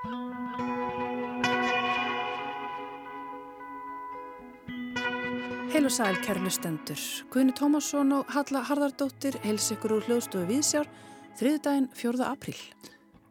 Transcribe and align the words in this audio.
Heil 0.00 0.16
og 5.84 5.92
sæl 5.92 6.16
kærlustendur. 6.24 6.96
Guðni 7.28 7.52
Tómasson 7.52 8.08
og 8.16 8.24
Halla 8.32 8.64
Harðardóttir 8.64 9.36
heils 9.44 9.68
ykkur 9.74 9.98
úr 9.98 10.06
hljóðstofu 10.08 10.48
Víðsjár 10.48 10.88
þriðdægin 11.36 11.92
4. 11.92 12.24
apríl. 12.30 12.56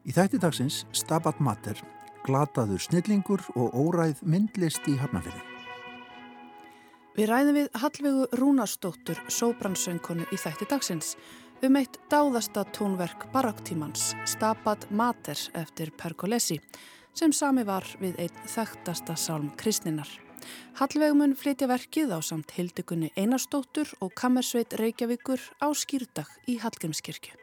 Í 0.05 0.13
þætti 0.13 0.37
dagsins 0.43 0.85
Stabat 0.93 1.41
Mater, 1.41 1.81
glataður 2.27 2.81
snillingur 2.85 3.41
og 3.57 3.73
óræð 3.73 4.21
myndlist 4.21 4.85
í 4.85 4.93
Hafnafjörði. 5.01 5.41
Við 7.17 7.25
ræðum 7.33 7.57
við 7.57 7.73
Hallvegu 7.81 8.29
Rúnarsdóttur, 8.37 9.17
sóbransöngkonu 9.25 10.29
í 10.29 10.37
þætti 10.37 10.69
dagsins, 10.69 11.17
um 11.63 11.75
eitt 11.75 11.97
dáðasta 12.11 12.63
tónverk 12.75 13.25
baraktímans, 13.33 14.13
Stabat 14.27 14.87
Mater 14.91 15.37
eftir 15.57 15.91
Pergolesi, 15.97 16.59
sem 17.13 17.33
sami 17.35 17.65
var 17.67 17.85
við 17.99 18.19
einn 18.23 18.47
þekktasta 18.47 19.15
sálm 19.19 19.49
kristninar. 19.59 20.09
Hallvegmun 20.79 21.35
flytja 21.35 21.67
verkið 21.67 22.15
á 22.15 22.19
samt 22.23 22.53
hildugunni 22.55 23.11
Einarstóttur 23.19 23.91
og 23.99 24.13
Kammersveit 24.15 24.73
Reykjavíkur 24.79 25.41
á 25.59 25.67
skýrdag 25.75 26.31
í 26.47 26.59
Hallgrímskirkju. 26.63 27.35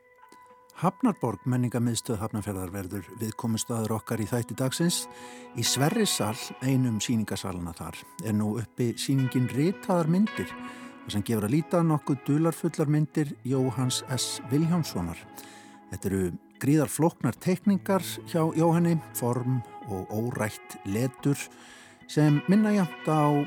Hafnarborg 0.77 1.45
menningamiðstöð 1.49 2.21
Hafnarferðar 2.21 2.73
verður 2.73 3.07
viðkomistöður 3.21 3.95
okkar 3.97 4.21
í 4.21 4.27
þætti 4.29 4.57
dagsins. 4.61 5.07
Í 5.57 5.65
Sverrisal, 5.65 6.37
einum 6.61 6.99
síningasalana 7.01 7.73
þar, 7.77 8.01
er 8.25 8.37
nú 8.37 8.59
uppi 8.61 8.93
síningin 9.01 9.49
Ritaðar 9.53 10.13
myndir 10.13 10.53
sem 11.09 11.23
gefur 11.23 11.47
að 11.47 11.55
líta 11.57 11.83
nokkuð 11.87 12.25
dularfullar 12.27 12.91
myndir 12.91 13.33
Jóhans 13.47 14.03
S. 14.13 14.41
Viljámssonar. 14.51 15.19
Þetta 15.91 16.09
eru 16.11 16.23
gríðar 16.61 16.91
floknar 16.91 17.37
tekningar 17.39 18.05
hjá 18.31 18.43
Jóhanni, 18.57 18.97
form 19.15 19.61
og 19.89 20.11
órætt 20.11 20.79
letur 20.85 21.39
sem 22.09 22.41
minna 22.49 22.73
jæmt 22.75 23.07
á 23.07 23.47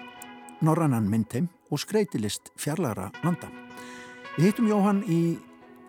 norrannan 0.61 1.09
myndheim 1.09 1.49
og 1.71 1.81
skreitilist 1.83 2.51
fjarlæra 2.59 3.09
landa. 3.23 3.49
Við 4.37 4.51
hittum 4.51 4.69
Jóhann 4.71 5.03
í 5.07 5.21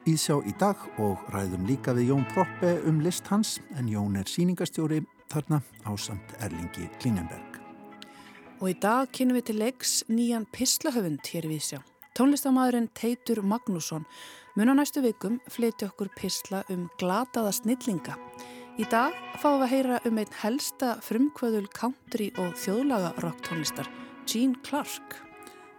Íðsjá 0.08 0.38
í 0.48 0.54
dag 0.58 0.80
og 0.98 1.26
ræðum 1.34 1.66
líka 1.68 1.92
við 1.94 2.14
Jón 2.14 2.24
Proppe 2.32 2.78
um 2.88 3.02
list 3.04 3.28
hans 3.28 3.58
en 3.76 3.90
Jón 3.92 4.16
er 4.18 4.26
síningastjóri 4.26 5.04
þarna 5.30 5.60
á 5.84 5.92
samt 6.00 6.34
Erlingi 6.40 6.88
Klingenberg. 6.98 7.59
Og 8.60 8.68
í 8.68 8.76
dag 8.76 9.08
kynum 9.16 9.38
við 9.38 9.50
til 9.50 9.58
leiks 9.62 9.92
nýjan 10.12 10.46
pislahöfund 10.52 11.24
hér 11.32 11.48
í 11.48 11.56
Íðsjá. 11.56 11.80
Tónlistamæðurinn 12.16 12.90
Teitur 12.92 13.40
Magnússon 13.40 14.04
mun 14.56 14.72
á 14.72 14.74
næstu 14.76 15.00
vikum 15.04 15.38
flytja 15.48 15.88
okkur 15.88 16.10
pisla 16.18 16.64
um 16.68 16.88
glataða 17.00 17.54
snillinga 17.56 18.18
Í 18.80 18.86
dag 18.88 19.12
fáum 19.42 19.58
við 19.60 19.64
að 19.66 19.72
heyra 19.74 19.96
um 20.08 20.18
einn 20.22 20.36
helsta 20.40 20.94
frumkvöðul 21.04 21.66
country 21.74 22.30
og 22.40 22.54
þjóðlaga 22.56 23.10
rock 23.20 23.42
tónlistar, 23.44 23.90
Gene 24.24 24.56
Clark. 24.64 25.18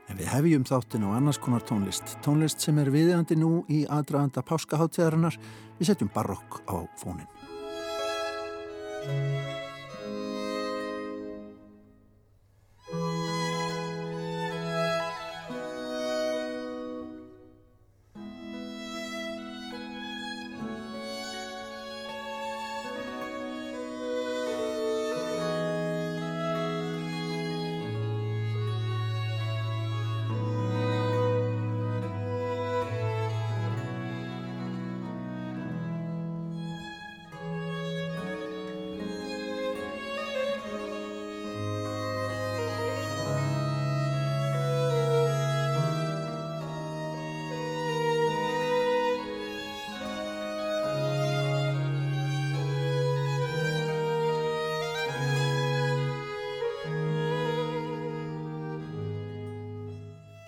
En 0.06 0.20
við 0.20 0.30
hefjum 0.30 0.68
þáttin 0.70 1.08
á 1.08 1.16
annars 1.16 1.40
konar 1.42 1.66
tónlist. 1.66 2.18
Tónlist 2.22 2.62
sem 2.62 2.78
er 2.78 2.92
viðjandi 2.94 3.40
nú 3.42 3.64
í 3.74 3.86
aðdraðanda 3.90 4.44
páskaháttíðarinnar. 4.46 5.40
Við 5.80 5.90
setjum 5.90 6.12
barokk 6.14 6.62
á 6.70 6.86
fónin. 7.00 7.26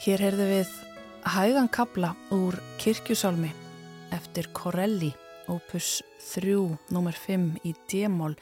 Hér 0.04 0.20
heyrðu 0.20 0.46
við 0.50 0.72
hægan 1.32 1.70
kabla 1.72 2.10
úr 2.36 2.58
kirkjusálmi 2.82 3.48
eftir 4.12 4.50
Corelli, 4.52 5.14
opus 5.48 6.02
3, 6.34 6.58
nr. 6.92 7.16
5 7.16 7.46
í 7.64 7.72
D-mól. 7.88 8.34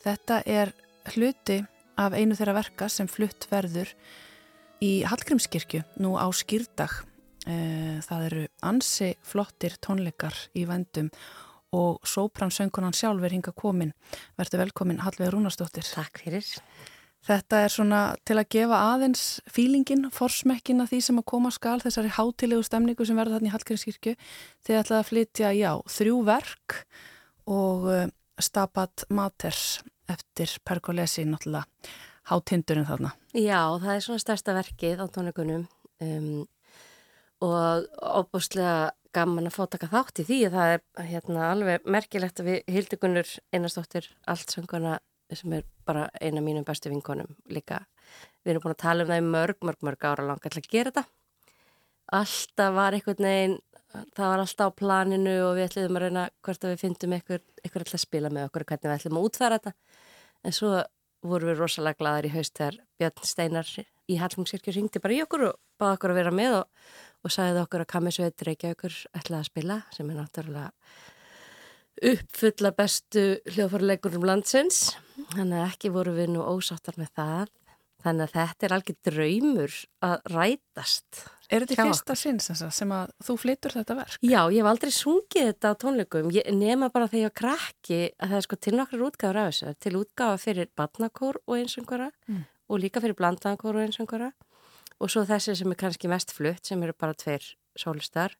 Þetta 0.00 0.38
er 0.48 0.72
hluti 1.12 1.58
af 2.00 2.16
einu 2.16 2.38
þeirra 2.38 2.54
verka 2.56 2.88
sem 2.88 3.10
flutt 3.12 3.44
verður 3.50 3.92
í 4.80 5.02
Hallgrímskirkju 5.04 5.82
nú 6.00 6.14
á 6.16 6.24
skýrdag. 6.32 7.02
Eh, 7.44 8.00
það 8.00 8.24
eru 8.30 8.46
ansi 8.72 9.10
flottir 9.20 9.76
tónleikar 9.76 10.38
í 10.56 10.64
vendum 10.70 11.12
og 11.76 12.00
sópransöngunan 12.00 12.96
sjálf 12.96 13.28
er 13.28 13.36
hinga 13.36 13.52
komin. 13.52 13.92
Verður 14.40 14.64
velkomin 14.64 15.04
Hallveig 15.04 15.34
Rúnarsdóttir. 15.36 15.84
Takk 15.84 16.24
fyrir. 16.24 16.48
Þetta 17.26 17.58
er 17.64 17.72
svona 17.72 18.00
til 18.24 18.38
að 18.40 18.48
gefa 18.54 18.78
aðeins 18.94 19.24
fílingin, 19.50 20.06
forsmekkin 20.14 20.80
að 20.80 20.94
því 20.94 21.00
sem 21.04 21.20
að 21.20 21.26
koma 21.34 21.50
skal 21.52 21.76
þessari 21.82 22.12
hátilegu 22.16 22.64
stemningu 22.64 23.04
sem 23.04 23.18
verður 23.18 23.36
þarna 23.36 23.50
í 23.50 23.54
Hallgrímskirkju. 23.54 24.14
Þið 24.64 24.78
ætlaði 24.80 25.00
að 25.00 25.10
flytja, 25.10 25.50
já, 25.58 25.72
þrjú 25.98 26.20
verk 26.28 26.78
og 27.50 27.90
uh, 27.92 28.06
Stabat 28.40 29.04
Maters 29.12 29.64
eftir 30.10 30.54
Pergolesi, 30.64 31.26
náttúrulega 31.28 31.66
hátindurinn 32.30 32.88
þarna. 32.88 33.12
Já, 33.34 33.60
það 33.82 33.92
er 33.94 34.06
svona 34.06 34.22
stærsta 34.22 34.56
verkið 34.56 35.04
á 35.04 35.06
tónleikunum 35.12 35.66
um, 36.06 36.32
og 37.44 37.86
óbúslega 38.00 38.94
gaman 39.14 39.50
að 39.50 39.56
fá 39.56 39.62
taka 39.72 39.90
þátt 39.90 40.22
í 40.22 40.26
því 40.28 40.40
að 40.46 40.56
það 40.56 40.72
er 40.72 41.08
hérna, 41.10 41.46
alveg 41.50 41.86
merkilegt 41.90 42.42
að 42.42 42.50
við 42.50 42.74
hildugunur 42.76 43.32
einastóttir 43.54 44.06
allt 44.30 44.54
sönguna 44.54 44.98
sem 45.38 45.54
er 45.56 45.64
bara 45.86 46.08
eina 46.20 46.42
mínum 46.44 46.64
bestu 46.66 46.90
vinkonum 46.90 47.30
líka. 47.52 47.84
Við 48.44 48.54
erum 48.54 48.64
búin 48.64 48.74
að 48.74 48.82
tala 48.82 49.04
um 49.04 49.10
það 49.10 49.22
í 49.22 49.26
mörg, 49.26 49.58
mörg, 49.66 49.82
mörg 49.86 50.06
ára 50.06 50.26
langa 50.26 50.50
til 50.50 50.62
að 50.62 50.70
gera 50.72 50.92
þetta. 50.92 51.04
Alltaf 52.20 52.72
var 52.74 52.96
einhvern 52.96 53.28
veginn, 53.28 53.58
það 54.16 54.32
var 54.32 54.44
alltaf 54.44 54.72
á 54.74 54.78
planinu 54.80 55.36
og 55.46 55.52
við 55.58 55.68
ætlum 55.68 55.98
að 55.98 56.06
reyna 56.06 56.24
hvort 56.42 56.64
að 56.64 56.74
við 56.74 56.82
fyndum 56.84 57.14
einhver, 57.16 57.44
einhver 57.62 57.84
alltaf 57.84 58.00
að 58.00 58.06
spila 58.06 58.32
með 58.34 58.48
okkur 58.48 58.64
og 58.64 58.72
hvernig 58.72 58.90
við 58.90 58.96
ætlum 58.96 59.20
að 59.20 59.28
útfæra 59.28 59.60
þetta. 59.60 59.74
En 60.40 60.56
svo 60.56 60.72
vorum 61.26 61.50
við 61.50 61.60
rosalega 61.60 62.00
gladar 62.00 62.26
í 62.26 62.32
haust 62.34 62.56
þegar 62.56 62.80
Björn 62.98 63.28
Steinar 63.28 63.72
í 64.10 64.18
Hallmungskirkju 64.18 64.74
ringdi 64.74 65.02
bara 65.02 65.16
í 65.16 65.22
okkur 65.24 65.46
og 65.50 65.58
baði 65.80 65.98
okkur 65.98 66.14
að 66.14 66.20
vera 66.20 66.34
með 66.34 66.56
og, 66.60 66.84
og 67.24 67.34
sagði 67.34 67.62
okkur 67.62 67.84
að 67.84 67.90
Kamisveit 67.92 68.44
Reykjavíkur 68.48 68.96
ætlaði 69.12 69.40
að 69.40 69.48
spila 69.50 69.78
sem 69.94 70.10
er 70.10 70.18
náttúrulega 70.18 70.70
uppfulla 72.00 72.72
bestu 72.76 73.24
hljóðfórleikurum 73.50 74.24
landsins. 74.28 74.94
Þannig 75.34 75.58
að 75.60 75.66
ekki 75.66 75.92
voru 75.94 76.14
við 76.16 76.32
nú 76.34 76.44
ósáttar 76.46 76.96
með 77.00 77.12
það. 77.18 77.52
Þannig 78.00 78.24
að 78.24 78.36
þetta 78.38 78.66
er 78.66 78.74
algjör 78.76 78.98
draumur 79.10 79.76
að 80.08 80.32
rætast 80.32 81.24
Er 81.50 81.64
þetta 81.64 81.74
í 81.74 81.88
fyrsta 81.88 82.14
sinn 82.14 82.38
sem 82.40 82.92
að 82.94 83.10
þú 83.26 83.34
flyttur 83.42 83.74
þetta 83.74 83.96
verk? 83.98 84.18
Já, 84.22 84.38
ég 84.54 84.60
hef 84.60 84.68
aldrei 84.70 84.92
sungið 84.94 85.48
þetta 85.48 85.72
á 85.74 85.80
tónleikum. 85.82 86.28
Ég 86.34 86.46
nema 86.54 86.90
bara 86.94 87.08
þegar 87.10 87.26
ég 87.26 87.34
krakki 87.40 87.98
að 88.14 88.30
það 88.30 88.36
er 88.38 88.46
sko 88.46 88.58
til 88.66 88.74
nokkru 88.78 89.08
útgáður 89.08 89.40
af 89.40 89.48
þessu. 89.50 89.72
Til 89.82 89.92
útgáða 89.98 90.36
fyrir 90.44 90.70
badnakór 90.78 91.40
og 91.42 91.56
einsöngara 91.58 92.06
mm. 92.30 92.44
og 92.70 92.82
líka 92.84 93.02
fyrir 93.02 93.18
blandakór 93.18 93.80
og 93.80 93.88
einsöngara 93.88 94.30
og 95.00 95.10
svo 95.10 95.24
þessi 95.26 95.56
sem 95.58 95.74
er 95.74 95.80
kannski 95.80 96.12
mest 96.12 96.34
flutt 96.36 96.70
sem 96.70 96.86
eru 96.86 96.94
bara 96.94 97.18
tveir 97.18 97.42
sólistar. 97.78 98.36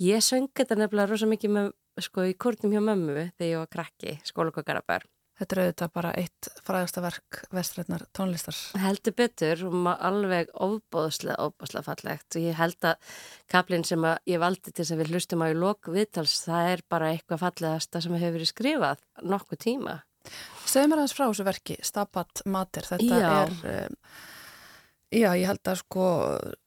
Ég 0.00 0.24
söng 0.24 0.48
þetta 0.56 0.80
nefnilega 0.80 1.12
rosa 1.12 1.28
mikið 1.28 1.56
með 1.58 1.72
sko 2.04 2.26
í 2.28 2.36
kórnum 2.40 2.74
hjá 2.74 2.82
mömmu 2.84 3.30
þegar 3.38 3.50
ég 3.50 3.62
var 3.62 3.72
krakki, 3.76 4.18
skólakokkarabar. 4.28 5.06
Þetta 5.40 5.54
er 5.54 5.60
auðvitað 5.62 5.92
bara 5.96 6.10
eitt 6.20 6.48
fræðasta 6.66 7.00
verk 7.00 7.38
vestrætnar 7.56 8.02
tónlistar. 8.16 8.56
Heldur 8.82 9.14
betur 9.16 9.62
og 9.70 9.76
maður 9.86 10.02
alveg 10.10 10.50
ofbóðslega, 10.66 11.38
ofbóðslega 11.46 11.86
fallegt 11.86 12.36
og 12.36 12.44
ég 12.44 12.58
held 12.58 12.88
að 12.90 13.14
kaplinn 13.48 13.86
sem 13.88 14.04
ég 14.28 14.42
valdi 14.42 14.68
til 14.68 14.82
þess 14.82 14.92
að 14.92 15.00
við 15.00 15.14
hlustum 15.14 15.44
á 15.44 15.46
í 15.48 15.56
lok 15.56 15.88
viðtals, 15.94 16.34
það 16.44 16.68
er 16.74 16.82
bara 16.92 17.08
eitthvað 17.14 17.40
fallegasta 17.46 18.04
sem 18.04 18.18
hefur 18.18 18.36
verið 18.36 18.52
skrifað 18.52 19.06
nokkuð 19.32 19.62
tíma. 19.64 19.96
Segð 20.68 20.90
mér 20.90 21.00
aðeins 21.00 21.16
frá 21.16 21.24
þessu 21.24 21.48
verki, 21.48 21.78
Stabat 21.88 22.44
Mater, 22.44 22.90
þetta 22.92 23.22
Já. 23.24 23.32
er... 23.40 23.56
Um, 23.86 23.98
Já, 25.10 25.32
ég 25.34 25.48
held 25.50 25.66
að 25.66 25.80
sko 25.80 26.04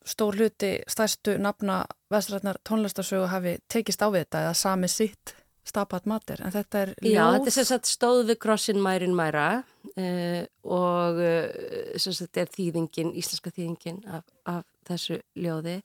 stór 0.08 0.36
hluti 0.36 0.74
stærstu 0.92 1.38
nafna 1.40 1.86
vestrætnar 2.12 2.60
tónlistarsögu 2.68 3.30
hafi 3.32 3.56
tekist 3.72 4.04
á 4.04 4.12
við 4.12 4.26
þetta 4.26 4.42
eða 4.48 4.58
sami 4.60 4.90
sitt 4.92 5.36
Stabat 5.64 6.08
Mater, 6.12 6.42
en 6.44 6.52
þetta 6.52 6.80
er 6.82 6.90
ljóð. 6.98 7.14
Já, 7.14 7.22
þetta 7.38 7.48
er 7.48 7.56
sem 7.56 7.68
sagt 7.70 7.88
stóð 7.88 8.26
við 8.28 8.38
krossin 8.44 8.82
mærin 8.84 9.14
mæra 9.16 9.46
uh, 9.64 10.42
og 10.68 11.22
uh, 11.24 11.94
sem 11.96 12.16
sagt 12.18 12.42
er 12.42 12.52
þýðingin, 12.52 13.14
íslenska 13.16 13.54
þýðingin 13.56 14.02
af, 14.12 14.26
af 14.44 14.66
þessu 14.90 15.22
ljóði 15.40 15.78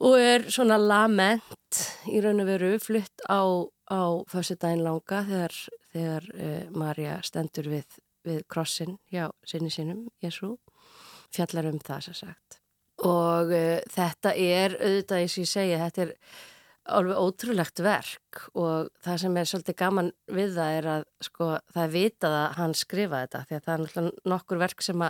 og 0.00 0.16
er 0.16 0.46
svona 0.48 0.78
lament 0.80 1.82
í 2.08 2.22
raun 2.24 2.40
og 2.40 2.48
veru 2.48 2.72
flutt 2.80 3.26
á, 3.28 3.44
á 3.92 4.02
fyrstudaginn 4.32 4.86
langa 4.86 5.20
þegar, 5.28 5.60
þegar 5.92 6.32
uh, 6.32 6.64
Marja 6.72 7.18
stendur 7.28 7.68
við, 7.74 8.00
við 8.24 8.40
krossin 8.48 8.96
hjá 9.12 9.26
sinni 9.44 9.68
sinum, 9.74 10.06
Jésu, 10.24 10.54
fjallar 11.34 11.68
um 11.70 11.80
það 11.82 12.06
sem 12.08 12.18
sagt. 12.24 12.60
Og 13.06 13.52
þetta 13.94 14.32
er 14.34 14.74
auðvitað, 14.74 15.20
eins 15.22 15.36
og 15.36 15.44
ég 15.44 15.50
segja, 15.50 15.82
þetta 15.84 16.06
er 16.08 16.14
alveg 16.88 17.20
ótrúlegt 17.20 17.82
verk 17.84 18.42
og 18.56 18.88
það 19.04 19.20
sem 19.22 19.38
er 19.38 19.48
svolítið 19.50 19.76
gaman 19.78 20.10
við 20.32 20.54
það 20.56 20.76
er 20.78 20.88
að 20.94 21.04
sko 21.26 21.48
það 21.74 21.82
er 21.82 21.92
vitað 21.94 22.36
að 22.38 22.46
hann 22.58 22.74
skrifa 22.78 23.22
þetta 23.24 23.42
því 23.44 23.56
að 23.56 23.64
það 23.66 23.74
er 23.74 23.82
náttúrulega 23.84 24.32
nokkur 24.32 24.60
verk 24.62 24.84
sem 24.84 25.04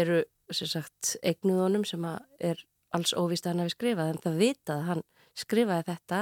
eru 0.00 0.20
sem 0.50 0.70
sagt 0.70 1.14
eignuðunum 1.22 1.86
sem 1.86 2.06
er 2.40 2.64
alls 2.96 3.14
óvist 3.14 3.46
að 3.46 3.52
hann 3.52 3.64
hefur 3.64 3.76
skrifað 3.76 4.12
en 4.12 4.22
það 4.24 4.40
vitað 4.40 4.76
að 4.76 4.88
hann 4.88 5.02
skrifaði 5.38 5.86
þetta. 5.90 6.20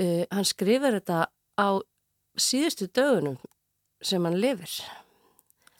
Uh, 0.00 0.24
hann 0.30 0.46
skrifar 0.46 0.96
þetta 1.00 1.20
á 1.58 1.68
síðustu 2.38 2.86
dögunum 2.94 3.40
sem 4.04 4.24
hann 4.24 4.38
lifir. 4.40 4.76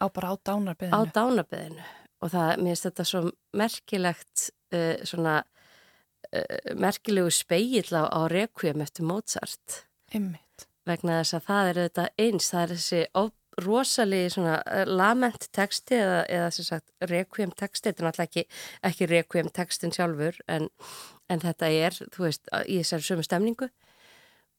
Á 0.01 0.09
bara 0.09 0.33
á 0.33 0.37
dánarbeðinu. 0.41 0.97
Á 0.97 1.01
dánarbeðinu 1.15 1.89
og 2.21 2.33
það, 2.33 2.51
mér 2.61 2.75
finnst 2.75 2.89
þetta 2.89 3.07
svo 3.09 3.23
merkilegt 3.57 4.47
uh, 4.77 4.97
svona 5.09 5.41
uh, 5.43 6.73
merkilegu 6.79 7.33
speill 7.35 7.97
á, 7.97 8.05
á 8.09 8.21
Requiem 8.31 8.85
eftir 8.85 9.09
Mozart. 9.09 9.85
Einmitt. 10.15 10.67
vegna 10.89 11.21
þess 11.21 11.37
að 11.37 11.45
það 11.47 11.69
er 11.69 11.79
þetta 11.85 12.05
eins, 12.19 12.51
það 12.51 12.63
er 12.63 12.73
þessi 12.75 13.03
svona 14.33 14.63
eh, 14.65 14.87
lament 14.89 15.49
texti 15.53 15.95
eða, 15.95 16.25
eða 16.27 16.51
sem 16.51 16.65
sagt 16.65 16.91
Requiem 17.11 17.51
texti, 17.53 17.91
þetta 17.91 18.03
er 18.03 18.07
náttúrulega 18.09 18.31
ekki, 18.31 18.45
ekki 18.89 19.09
Requiem 19.11 19.51
textin 19.55 19.93
sjálfur 19.93 20.41
en, 20.49 20.69
en 21.29 21.41
þetta 21.41 21.69
er, 21.69 21.99
þú 22.15 22.25
veist, 22.25 22.49
í 22.67 22.81
þessari 22.81 23.07
sömu 23.07 23.27
stemningu. 23.27 23.69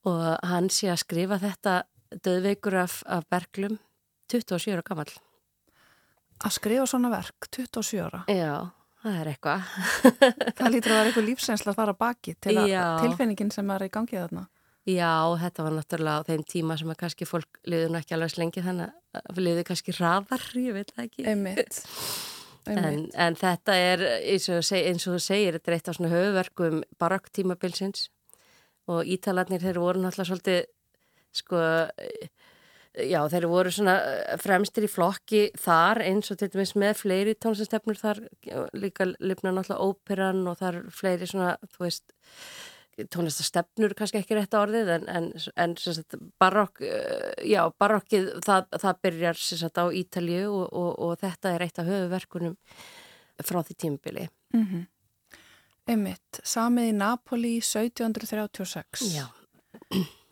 Og 0.05 0.21
hann 0.47 0.69
sé 0.69 0.91
að 0.91 1.01
skrifa 1.03 1.39
þetta 1.41 1.83
döðveikur 2.23 2.77
af, 2.83 3.01
af 3.05 3.27
Berglum 3.29 3.79
27 4.31 4.71
ára 4.77 4.85
gammal 4.85 5.11
Að 6.41 6.55
skrifa 6.57 6.85
svona 6.89 7.11
verk 7.13 7.49
27 7.53 8.05
ára? 8.05 8.23
Já 8.31 8.71
það 9.01 9.19
er 9.19 9.29
eitthvað. 9.31 9.69
það 10.57 10.73
lítur 10.75 10.93
að 10.93 10.97
vera 10.99 11.09
eitthvað 11.09 11.27
lífsreynsla 11.29 11.73
að 11.73 11.79
fara 11.79 11.95
baki 11.97 12.35
til 12.43 12.57
að 12.61 12.73
tilfinningin 13.01 13.53
sem 13.53 13.71
er 13.73 13.85
í 13.85 13.93
gangið 13.93 14.25
þarna. 14.25 14.43
Já, 14.89 15.13
þetta 15.37 15.65
var 15.65 15.75
náttúrulega 15.77 16.25
á 16.25 16.27
þeim 16.27 16.43
tíma 16.49 16.77
sem 16.79 16.89
að 16.89 16.99
kannski 17.03 17.27
fólk 17.29 17.59
liður 17.69 17.99
ekki 17.99 18.15
alveg 18.17 18.33
slengi 18.33 18.63
þannig 18.65 19.19
að 19.21 19.41
liður 19.45 19.67
kannski 19.67 19.93
raðar, 19.97 20.45
ég 20.57 20.77
veit 20.77 20.93
það 20.95 21.03
ekki. 21.05 21.25
Einmitt. 21.29 21.81
En, 22.69 23.05
en 23.17 23.37
þetta 23.37 23.75
er, 23.77 24.03
eins 24.31 24.49
og 24.51 24.65
þú 25.17 25.21
segir, 25.21 25.57
þetta 25.57 25.71
er 25.71 25.77
eitt 25.77 25.89
af 25.89 25.97
svona 25.97 26.11
höfuverkum 26.13 26.81
barokktímabilsins 27.01 28.09
og 28.89 29.09
ítalarnir 29.09 29.61
þeir 29.61 29.81
voru 29.81 30.01
náttúrulega 30.01 30.29
svolítið, 30.29 30.59
sko, 31.37 31.61
já 32.95 33.21
þeir 33.31 33.47
voru 33.47 33.71
svona 33.71 33.95
eh, 34.03 34.39
fremstir 34.41 34.87
í 34.87 34.91
flokki 34.91 35.43
þar 35.59 36.01
eins 36.03 36.31
og 36.33 36.39
til 36.41 36.49
dæmis 36.51 36.73
með 36.79 36.97
fleiri 36.99 37.35
tónlistastefnur 37.39 37.99
þar 37.99 38.19
líka 38.75 39.07
lifna 39.13 39.53
náttúrulega 39.55 39.87
óperan 39.87 40.43
og 40.51 40.59
þar 40.59 40.81
fleiri 40.91 41.29
svona 41.29 41.55
þú 41.71 41.85
veist 41.85 42.15
tónlistastefnur 43.11 43.95
kannski 43.97 44.19
ekki 44.19 44.35
rétt 44.35 44.53
á 44.53 44.59
orðið 44.61 44.91
en, 44.97 45.07
en, 45.09 45.29
en 45.55 45.75
sagt, 45.79 46.17
barokk 46.41 46.83
eh, 46.83 47.31
já 47.47 47.63
barokkið 47.79 48.31
það, 48.45 48.67
það 48.83 49.03
byrjar 49.07 49.39
sagt, 49.39 49.79
á 49.79 49.85
Ítalju 49.87 50.43
og, 50.49 50.65
og, 50.67 50.91
og 51.07 51.19
þetta 51.23 51.55
er 51.55 51.65
eitt 51.67 51.79
af 51.81 51.87
höfuverkunum 51.87 52.57
frá 53.41 53.61
því 53.63 53.77
tímbili 53.85 54.27
mm 54.53 54.65
-hmm. 54.65 54.87
Emmitt, 55.91 56.41
samið 56.43 56.91
í 56.91 56.93
Napoli 56.93 57.55
1736 57.57 59.15
Já. 59.15 59.25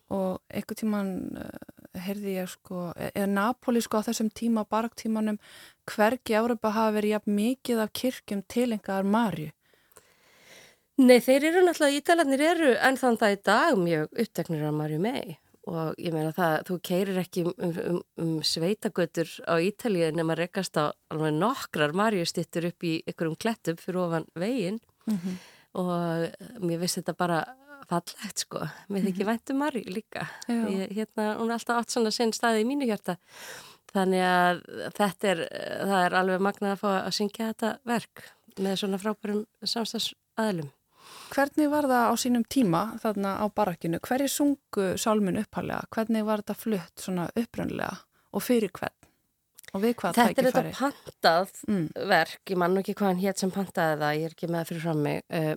Og 0.10 0.42
einhver 0.50 0.76
tíman 0.76 1.10
uh, 1.38 1.79
heyrði 1.97 2.36
ég 2.38 2.50
sko, 2.51 2.89
eða 2.95 3.27
Napoli 3.31 3.81
sko 3.81 4.01
á 4.01 4.07
þessum 4.09 4.30
tíma, 4.30 4.65
baraktímanum 4.69 5.39
hvergi 5.89 6.38
Árupa 6.38 6.74
hafa 6.75 6.95
verið 7.00 7.15
jafn 7.15 7.36
mikið 7.36 7.83
af 7.83 7.94
kirkjum 7.94 8.44
tilengaðar 8.47 9.09
Marju? 9.09 9.51
Nei, 11.00 11.19
þeir 11.24 11.45
eru 11.47 11.62
náttúrulega, 11.63 12.01
Ítalarnir 12.01 12.41
eru 12.44 12.71
ennþann 12.75 13.19
það 13.21 13.36
í 13.36 13.38
dag 13.47 13.77
mjög 13.80 14.19
uppteknir 14.24 14.65
af 14.68 14.75
Marju 14.75 15.00
mei 15.03 15.38
og 15.69 16.00
ég 16.01 16.13
meina 16.15 16.31
það, 16.33 16.56
þú 16.68 16.77
keirir 16.89 17.19
ekki 17.21 17.44
um, 17.45 17.53
um, 17.69 18.00
um 18.24 18.33
sveitagötur 18.45 19.31
á 19.45 19.62
Ítalið 19.62 20.18
nema 20.18 20.38
rekast 20.39 20.77
á 20.80 20.91
alveg 21.13 21.36
nokkrar 21.38 21.94
Marju 21.97 22.25
stittur 22.27 22.69
upp 22.71 22.86
í 22.88 22.97
ykkurum 23.09 23.38
klettum 23.39 23.80
fyrir 23.80 24.01
ofan 24.06 24.27
veginn 24.39 24.80
mm 25.06 25.18
-hmm. 25.18 25.36
og 25.74 26.63
mér 26.63 26.80
finnst 26.80 27.00
þetta 27.00 27.15
bara 27.18 27.45
fallegt 27.89 28.45
sko, 28.45 28.63
mér 28.88 29.07
þykir 29.07 29.25
mm 29.25 29.30
-hmm. 29.30 29.31
væntum 29.31 29.62
Marju 29.63 29.83
líka 29.89 30.27
ég, 30.47 30.95
hérna, 30.95 31.36
hún 31.39 31.50
er 31.50 31.57
alltaf 31.57 31.81
átt 31.81 31.91
svona 31.91 32.12
sinn 32.12 32.33
staði 32.33 32.63
í 32.63 32.69
mínu 32.69 32.89
hjarta 32.89 33.18
þannig 33.94 34.24
að 34.24 34.62
þetta 34.97 35.31
er 35.31 35.45
það 35.89 36.01
er 36.06 36.18
alveg 36.21 36.41
magnað 36.41 36.71
að 36.71 36.81
fá 36.83 36.89
að 36.97 37.15
syngja 37.18 37.53
þetta 37.53 37.77
verk 37.83 38.25
með 38.57 38.75
svona 38.75 39.01
frábærum 39.01 39.45
samstagsaðlum 39.63 40.69
Hvernig 41.30 41.69
var 41.69 41.86
það 41.89 42.07
á 42.09 42.13
sínum 42.18 42.45
tíma 42.50 42.81
þarna 43.01 43.36
á 43.41 43.45
barakkinu? 43.53 44.00
Hver 44.01 44.24
er 44.25 44.31
sungu 44.33 44.86
sálmun 44.97 45.39
upphalega? 45.41 45.86
Hvernig 45.94 46.25
var 46.25 46.41
þetta 46.44 46.56
flutt 46.57 47.03
svona 47.03 47.27
upprönlega 47.38 47.91
og 48.33 48.45
fyrir 48.45 48.74
hvern? 48.74 48.95
Og 49.69 49.83
við 49.83 49.94
hvað 50.00 50.18
þetta 50.18 50.41
er 50.41 50.47
þetta 50.47 50.63
pantað 50.74 51.51
mm. 51.69 51.83
verk, 52.09 52.41
ég 52.50 52.57
mann 52.57 52.80
ekki 52.81 52.95
hvað 52.97 53.12
hann 53.12 53.21
hétt 53.21 53.41
sem 53.41 53.51
pantaði 53.53 54.00
það, 54.01 54.13
ég 54.18 54.25
er 54.25 54.33
ekki 54.33 54.50
með 54.50 54.57
það 54.57 54.71
fyrir 54.71 54.86
fram 54.88 55.03
mig 55.06 55.19
uh, 55.30 55.51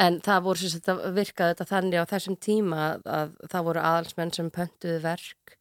En 0.00 0.20
það 0.24 0.44
voru 0.46 0.60
sem 0.60 0.80
þetta 0.80 1.14
virkaði 1.16 1.54
þetta 1.54 1.68
þannig 1.70 2.02
á 2.02 2.10
þessum 2.12 2.36
tíma 2.40 2.82
að 3.04 3.34
það 3.52 3.66
voru 3.68 3.86
aðalsmenn 3.90 4.34
sem 4.36 4.52
pöntuði 4.54 5.00
verk 5.04 5.56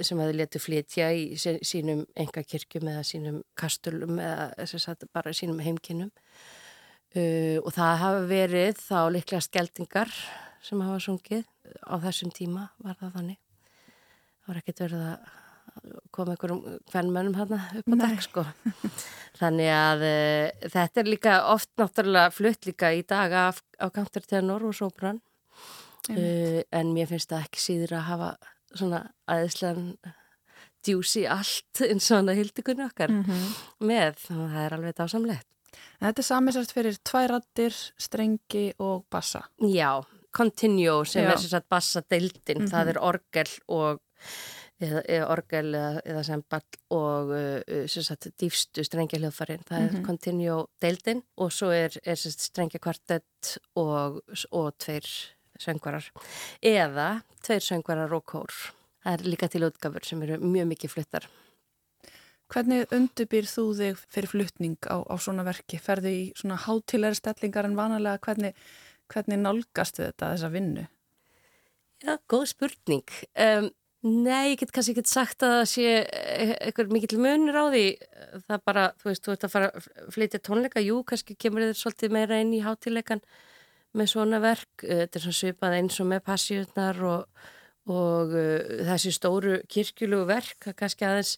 sem 0.00 0.20
hefði 0.22 0.38
letið 0.38 0.64
flytja 0.64 1.10
í 1.12 1.24
sínum 1.36 2.06
enga 2.16 2.42
kirkjum 2.48 2.88
eða 2.88 3.04
sínum 3.04 3.42
kastulum 3.58 4.20
eða 4.22 4.66
sagt, 4.70 5.04
bara 5.12 5.34
sínum 5.36 5.60
heimkinnum 5.60 6.08
uh, 6.12 7.58
og 7.60 7.70
það 7.76 8.00
hafa 8.04 8.24
verið 8.30 8.80
þá 8.80 8.98
liklega 9.12 9.44
skeldingar 9.44 10.14
sem 10.64 10.80
hafa 10.80 11.02
sungið 11.02 11.44
á 11.84 11.94
þessum 12.06 12.32
tíma 12.34 12.68
var 12.82 12.96
það 13.00 13.16
þannig. 13.18 13.40
Það 14.42 14.52
var 14.52 14.60
ekkert 14.62 14.84
verið 14.86 15.06
að 15.10 15.41
koma 16.14 16.34
einhverjum 16.34 16.62
hvernmönnum 16.92 17.36
hérna 17.38 17.58
upp 17.78 17.90
á 17.90 17.96
dag 18.04 18.22
sko. 18.22 18.44
Þannig 19.40 19.70
að 19.74 20.06
uh, 20.06 20.70
þetta 20.74 21.02
er 21.02 21.10
líka 21.10 21.36
oft 21.52 21.70
náttúrulega 21.80 22.32
flutt 22.34 22.66
líka 22.68 22.92
í 22.94 23.02
dag 23.02 23.32
af, 23.32 23.62
á 23.82 23.86
kanturtenor 23.94 24.64
og 24.68 24.76
sóbrann 24.76 25.20
uh, 26.10 26.60
en 26.62 26.92
mér 26.94 27.10
finnst 27.10 27.32
það 27.32 27.46
ekki 27.48 27.64
síður 27.66 27.96
að 27.98 28.08
hafa 28.10 28.32
svona 28.72 29.04
aðeinslegan 29.30 29.94
djúsi 30.86 31.24
allt 31.30 31.82
eins 31.90 32.10
og 32.10 32.20
hann 32.20 32.32
að 32.32 32.42
hildikunni 32.42 32.86
okkar 32.86 33.12
mm 33.12 33.24
-hmm. 33.26 33.50
með, 33.90 34.24
að 34.30 34.46
það 34.54 34.64
er 34.64 34.78
alveg 34.78 34.96
dásamlegt. 34.98 35.48
Þetta 36.02 36.20
er 36.20 36.26
saminsast 36.26 36.72
fyrir 36.74 36.96
tværattir, 37.06 37.76
strengi 37.96 38.72
og 38.78 39.04
bassa. 39.10 39.46
Já, 39.58 40.02
continuo 40.34 41.04
sem 41.04 41.24
Já. 41.24 41.32
er 41.32 41.38
sér 41.38 41.48
satt 41.54 41.68
bassa-deildin, 41.68 42.58
mm 42.58 42.64
-hmm. 42.64 42.70
það 42.70 42.88
er 42.88 42.98
orgel 42.98 43.50
og 43.68 44.00
eða, 44.82 45.02
eða 45.08 45.28
orgel 45.32 45.74
eða, 45.74 46.02
eða 46.04 46.60
og 46.96 47.32
uh, 47.36 47.86
sagt, 47.92 48.30
dýfstu 48.40 48.84
strengja 48.86 49.20
hljóðfarin 49.20 49.64
það 49.68 49.78
mm 49.78 49.86
-hmm. 49.86 49.92
er 49.92 49.98
mhm. 49.98 50.06
continuo 50.06 50.58
deildin 50.80 51.22
og 51.36 51.52
svo 51.52 51.70
er, 51.70 51.98
er 52.04 52.16
strengja 52.16 52.80
kvartett 52.80 53.58
og, 53.76 54.22
og 54.50 54.72
tveir 54.78 55.06
söngvarar 55.58 56.10
eða 56.62 57.22
tveir 57.42 57.62
söngvarar 57.62 58.12
og 58.12 58.24
kór 58.24 58.52
það 59.02 59.12
er 59.12 59.26
líka 59.26 59.48
til 59.48 59.64
útgafur 59.64 60.04
sem 60.04 60.22
eru 60.22 60.38
mjög 60.38 60.66
mikið 60.66 60.90
fluttar 60.90 61.28
Hvernig 62.52 62.90
undurbýr 62.92 63.46
þú 63.48 63.62
þig 63.78 64.00
fyrir 64.12 64.28
flutning 64.28 64.76
á, 64.84 65.00
á 65.00 65.16
svona 65.16 65.40
verki? 65.46 65.78
Ferðu 65.80 66.10
í 66.12 66.24
svona 66.36 66.58
hátilegri 66.60 67.16
stellingar 67.16 67.64
en 67.64 67.78
vanalega 67.78 68.20
hvernig, 68.26 68.52
hvernig 69.08 69.38
nálgast 69.40 69.96
þetta 69.96 70.34
þessa 70.34 70.50
vinnu? 70.52 70.84
Já, 72.02 72.18
góð 72.28 72.44
spurning 72.50 73.08
um, 73.40 73.70
Nei, 74.02 74.50
ég 74.50 74.58
get 74.58 74.72
kannski 74.74 74.96
ekki 74.96 75.06
sagt 75.06 75.44
að 75.46 75.52
það 75.60 75.68
sé 75.70 75.90
eitthvað 76.66 76.88
mikill 76.90 77.20
munur 77.22 77.54
á 77.54 77.64
því. 77.70 77.84
Það 78.48 78.64
bara, 78.66 78.86
þú 78.98 79.08
veist, 79.08 79.22
þú 79.22 79.34
ert 79.36 79.46
að 79.46 79.52
fara 79.52 79.68
að 79.70 79.86
flytja 80.16 80.40
tónleika, 80.42 80.82
jú, 80.82 80.96
kannski 81.06 81.36
kemur 81.38 81.68
þér 81.68 81.78
svolítið 81.78 82.16
meira 82.16 82.40
inn 82.42 82.50
í 82.56 82.64
hátileikan 82.64 83.22
með 83.94 84.10
svona 84.10 84.42
verk, 84.42 84.82
þetta 84.82 85.20
er 85.20 85.26
svona 85.26 85.38
svipað 85.38 85.78
eins 85.78 86.00
og 86.02 86.10
með 86.10 86.22
passíunar 86.26 87.00
og, 87.06 87.48
og 87.94 88.34
uh, 88.34 88.76
þessi 88.90 89.14
stóru 89.14 89.58
kirkjulegu 89.70 90.26
verk, 90.32 90.70
kannski 90.74 91.06
aðeins 91.06 91.36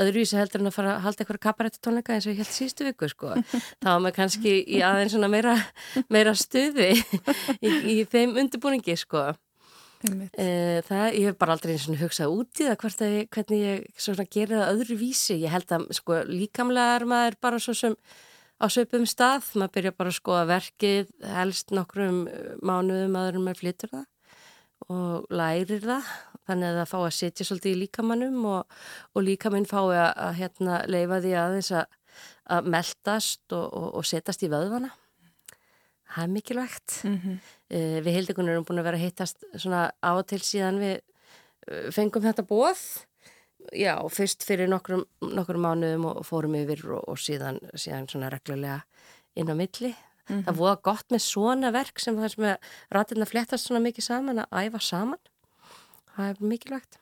öðruvísi 0.00 0.40
heldur 0.40 0.64
en 0.64 0.70
að 0.70 0.76
fara 0.78 0.96
að 0.96 1.04
halda 1.10 1.24
eitthvað 1.26 1.44
kabarætti 1.50 1.82
tónleika 1.84 2.16
eins 2.16 2.30
og 2.30 2.32
ég 2.32 2.40
held 2.40 2.54
sístu 2.54 2.86
viku, 2.88 3.10
sko. 3.12 3.34
Þá 3.84 3.90
er 3.92 4.04
maður 4.06 4.20
kannski 4.22 4.60
í 4.64 4.80
aðeins 4.86 5.12
svona 5.18 5.28
meira, 5.28 5.58
meira 6.08 6.32
stuði 6.32 6.94
í, 7.60 7.74
í 7.98 8.04
þeim 8.08 8.38
undirbúningi, 8.40 8.96
sko 9.04 9.34
Uh, 10.06 10.78
það, 10.86 11.04
ég 11.16 11.26
hef 11.30 11.36
bara 11.40 11.56
aldrei 11.56 11.74
eins 11.74 11.86
og 11.90 11.98
hugsað 12.00 12.32
út 12.34 12.60
í 12.60 12.66
það 12.66 12.72
að 12.76 13.14
hvernig 13.34 13.62
ég 13.62 13.84
svona 14.00 14.26
gerir 14.30 14.60
það 14.60 14.72
öðru 14.74 14.98
vísi. 15.00 15.38
Ég 15.42 15.52
held 15.52 15.72
að 15.74 15.86
sko 15.98 16.18
líkamlega 16.28 16.96
er 16.98 17.06
maður 17.10 17.38
bara 17.42 17.60
svo 17.62 17.74
sem 17.76 17.96
á 18.60 18.66
söpum 18.72 19.06
stað. 19.08 19.48
Maður 19.54 19.74
byrja 19.76 19.94
bara 19.96 20.12
að 20.12 20.18
skoða 20.18 20.44
verkið 20.52 21.14
helst 21.36 21.74
nokkrum 21.74 22.24
mánuðum 22.62 23.18
aður 23.18 23.40
en 23.40 23.46
maður 23.46 23.62
flytur 23.64 23.94
það 23.94 24.06
og 24.92 25.30
lærir 25.32 25.82
það. 25.82 26.12
Þannig 26.46 26.68
að 26.68 26.78
það 26.80 26.90
fá 26.92 26.98
að 27.00 27.16
setja 27.16 27.48
svolítið 27.48 27.72
í 27.72 27.80
líkamannum 27.80 28.44
og, 28.52 28.76
og 29.16 29.26
líkamann 29.26 29.66
fái 29.66 29.96
að, 29.96 30.12
að 30.28 30.36
hérna, 30.42 30.82
leifa 30.86 31.22
því 31.24 31.32
aðeins 31.40 31.72
að, 31.74 31.96
að 32.54 32.70
meldast 32.76 33.56
og, 33.56 33.66
og, 33.66 33.88
og 33.98 34.06
setjast 34.06 34.46
í 34.46 34.52
vöðvana 34.52 34.92
það 36.14 36.22
er 36.22 36.32
mikilvægt 36.32 37.00
mm 37.04 37.18
-hmm. 37.18 37.36
uh, 37.74 37.98
við 38.04 38.12
heildegunum 38.16 38.52
erum 38.52 38.64
búin 38.64 38.78
að 38.78 38.88
vera 38.88 38.96
að 38.96 39.04
hittast 39.04 39.44
svona 39.54 39.90
á 40.02 40.10
og 40.14 40.26
til 40.26 40.40
síðan 40.40 40.78
við 40.78 41.00
uh, 41.70 41.90
fengum 41.90 42.22
þetta 42.22 42.42
bóð 42.42 43.06
já, 43.72 43.94
fyrst 44.12 44.44
fyrir 44.46 44.68
nokkrum, 44.70 45.04
nokkrum 45.20 45.64
mánuðum 45.64 46.08
og 46.10 46.26
fórum 46.26 46.56
yfir 46.58 46.84
og, 46.90 47.04
og 47.08 47.18
síðan, 47.20 47.58
síðan 47.74 48.08
svona 48.10 48.30
reglulega 48.32 48.82
inn 49.36 49.50
á 49.50 49.54
milli. 49.54 49.94
Mm 50.26 50.36
-hmm. 50.36 50.44
það 50.44 50.56
voða 50.56 50.76
gott 50.82 51.10
með 51.10 51.22
svona 51.22 51.70
verk 51.72 52.00
sem 52.00 52.16
það 52.16 52.28
sem 52.28 52.44
að 52.44 52.56
ratirna 52.90 53.26
flettast 53.26 53.66
svona 53.66 53.80
mikið 53.80 54.04
saman 54.04 54.38
að 54.38 54.66
æfa 54.66 54.80
saman. 54.80 55.18
Það 56.16 56.28
er 56.28 56.36
mikilvægt. 56.40 56.98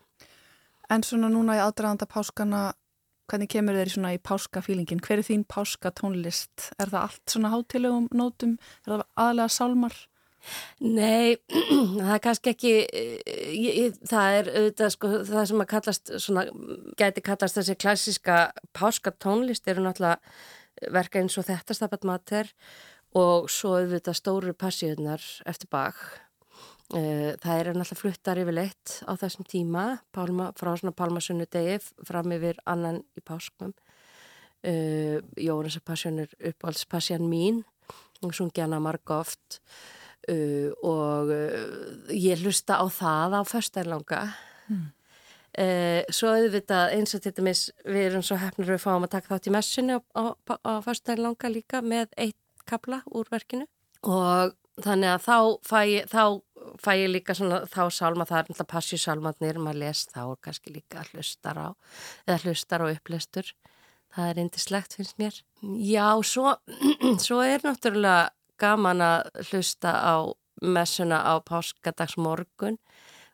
En 0.91 1.03
svona 1.03 1.29
núna 1.29 1.57
í 1.57 1.61
aðdraðanda 1.61 2.07
páskana 2.07 2.75
Hvernig 3.31 3.49
kemur 3.55 3.77
þeir 3.79 3.93
svona 3.95 4.15
í 4.15 4.21
páskafílingin? 4.21 5.01
Hver 5.05 5.23
er 5.23 5.27
þín 5.27 5.45
páskatónlist? 5.49 6.71
Er 6.77 6.91
það 6.93 7.07
allt 7.07 7.33
svona 7.33 7.53
hátilegum 7.55 8.09
nótum? 8.13 8.59
Er 8.85 8.93
það 8.93 9.05
aðlega 9.25 9.55
sálmar? 9.55 9.97
Nei, 10.85 11.37
það 12.05 12.11
er 12.13 12.23
kannski 12.27 12.53
ekki, 12.53 12.73
ég, 13.57 13.95
það 14.05 14.41
er 14.41 14.51
auðvitað 14.53 14.93
sko, 14.93 15.13
það 15.31 15.47
sem 15.51 15.65
að 15.65 15.71
kallast, 15.71 16.13
svona, 16.27 16.45
gæti 17.01 17.25
kallast 17.25 17.61
þessi 17.61 17.79
klassiska 17.81 18.41
páskatónlist 18.77 19.73
eru 19.73 19.87
náttúrulega 19.87 20.93
verka 20.93 21.23
eins 21.23 21.39
og 21.41 21.49
þetta 21.49 21.79
stabat 21.79 22.05
mater 22.05 22.53
og 23.17 23.49
svo 23.49 23.79
auðvitað 23.79 24.21
stóru 24.21 24.53
passíunar 24.59 25.25
eftir 25.49 25.73
bak 25.73 26.03
Eh, 26.03 26.24
það 26.93 27.59
er 27.59 27.71
náttúrulega 27.73 27.97
fluttar 27.97 28.39
yfirleitt 28.43 28.99
á 29.09 29.13
þessum 29.17 29.47
tíma 29.49 29.85
pálma, 30.13 30.51
frá 30.59 30.75
svona 30.77 30.93
pálmasunnu 30.95 31.47
degi 31.51 31.79
fram 32.05 32.35
yfir 32.37 32.61
annan 32.69 33.01
í 33.17 33.23
páskum. 33.25 33.73
Uh, 34.65 35.21
Jónas 35.37 35.77
Passjón 35.85 36.23
er 36.23 36.31
uppáhaldspassjan 36.41 37.25
mín 37.29 37.65
og 38.25 38.33
sungi 38.33 38.63
hana 38.63 38.79
marga 38.81 39.19
oft 39.21 39.59
uh, 40.33 40.71
og 40.81 41.29
uh, 41.29 42.09
ég 42.09 42.41
hlusta 42.41 42.79
á 42.81 42.85
það 42.89 43.37
á 43.37 43.43
förstælanga. 43.45 44.21
Mm. 44.69 44.93
Svo 46.11 46.33
auðvitað 46.35 46.97
eins 46.97 47.15
og 47.15 47.21
til 47.23 47.31
dæmis 47.37 47.61
við 47.87 48.09
erum 48.09 48.25
svo 48.27 48.35
hefnir 48.41 48.67
að 48.67 48.73
við 48.73 48.81
fáum 48.83 49.05
að 49.07 49.13
taka 49.13 49.31
þátt 49.31 49.45
í 49.47 49.53
messunni 49.55 49.95
á, 49.95 50.01
á, 50.19 50.35
á 50.67 50.73
förstælanga 50.83 51.51
líka 51.53 51.79
með 51.79 52.09
eitt 52.19 52.41
kabla 52.67 53.05
úr 53.15 53.29
verkinu 53.31 53.69
og 54.03 54.57
þannig 54.83 55.13
að 55.13 55.23
þá 55.29 55.37
fæ, 55.63 55.81
þá 56.11 56.25
fæ 56.83 56.95
ég 56.99 57.11
líka 57.13 57.37
svona 57.37 57.63
þá 57.71 57.83
sálma, 57.93 58.27
það 58.29 58.39
er 58.39 58.49
náttúrulega 58.49 58.73
passjúsálmatnir 58.73 59.61
maður 59.63 59.81
les 59.83 60.05
þá 60.13 60.21
og 60.25 60.39
kannski 60.45 60.75
líka 60.75 61.05
hlustar 61.13 61.61
á 61.61 61.69
eða 62.27 62.41
hlustar 62.45 62.85
á 62.85 62.87
upplestur 62.93 63.51
það 64.15 64.31
er 64.31 64.41
indislegt 64.45 64.97
finnst 64.99 65.19
mér 65.21 65.41
já, 65.63 66.09
svo, 66.23 66.57
svo 67.27 67.43
er 67.45 67.65
náttúrulega 67.67 68.33
gaman 68.61 69.03
að 69.03 69.49
hlusta 69.51 69.93
á 69.99 70.17
messuna 70.63 71.21
á 71.27 71.35
páskadagsmorgun 71.45 72.79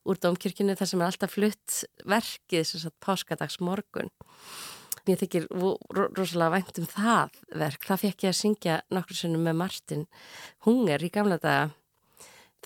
úr 0.09 0.19
domkirkinu 0.19 0.75
þar 0.79 0.89
sem 0.89 1.03
er 1.03 1.11
alltaf 1.11 1.37
flutt 1.37 1.81
verkið 2.09 2.69
þess 2.73 2.89
að 2.89 3.01
páskadagsmorgun 3.05 4.15
Mér 5.09 5.17
þykir 5.23 5.47
rosalega 5.51 6.53
vænt 6.53 6.79
um 6.83 6.87
það 6.87 7.39
verk. 7.63 7.87
Það 7.89 8.03
fekk 8.05 8.25
ég 8.27 8.33
að 8.35 8.37
syngja 8.37 8.75
nokkur 8.93 9.17
sinnum 9.17 9.47
með 9.47 9.57
Martin 9.63 10.03
Hunger 10.67 11.03
í 11.03 11.09
gamla 11.15 11.39
daga. 11.41 11.71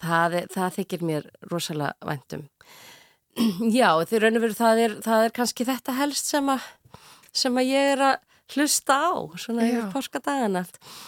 Það, 0.01 0.39
það 0.53 0.77
þykir 0.79 1.03
mér 1.07 1.27
rosalega 1.51 2.09
vænt 2.09 2.37
um. 2.39 2.47
Já, 3.79 3.89
því 4.07 4.23
raun 4.23 4.39
og 4.39 4.47
veru 4.47 4.59
það 4.59 4.85
er, 4.85 4.95
það 5.05 5.27
er 5.27 5.35
kannski 5.41 5.67
þetta 5.69 5.97
helst 5.99 6.31
sem 6.31 6.49
að, 6.51 6.69
sem 7.35 7.61
að 7.61 7.71
ég 7.71 7.91
er 7.95 8.07
að 8.13 8.17
hlusta 8.55 8.97
á, 9.01 9.13
svona 9.41 9.67
yfir 9.67 9.91
páskadagana. 9.95 10.65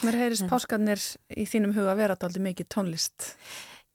Mér 0.07 0.19
heyrist 0.23 0.47
páskanir 0.50 1.02
í 1.37 1.47
þínum 1.49 1.75
huga 1.76 1.93
að 1.93 2.02
vera 2.02 2.16
alltaf 2.16 2.38
mikið 2.43 2.71
tónlist. 2.73 3.33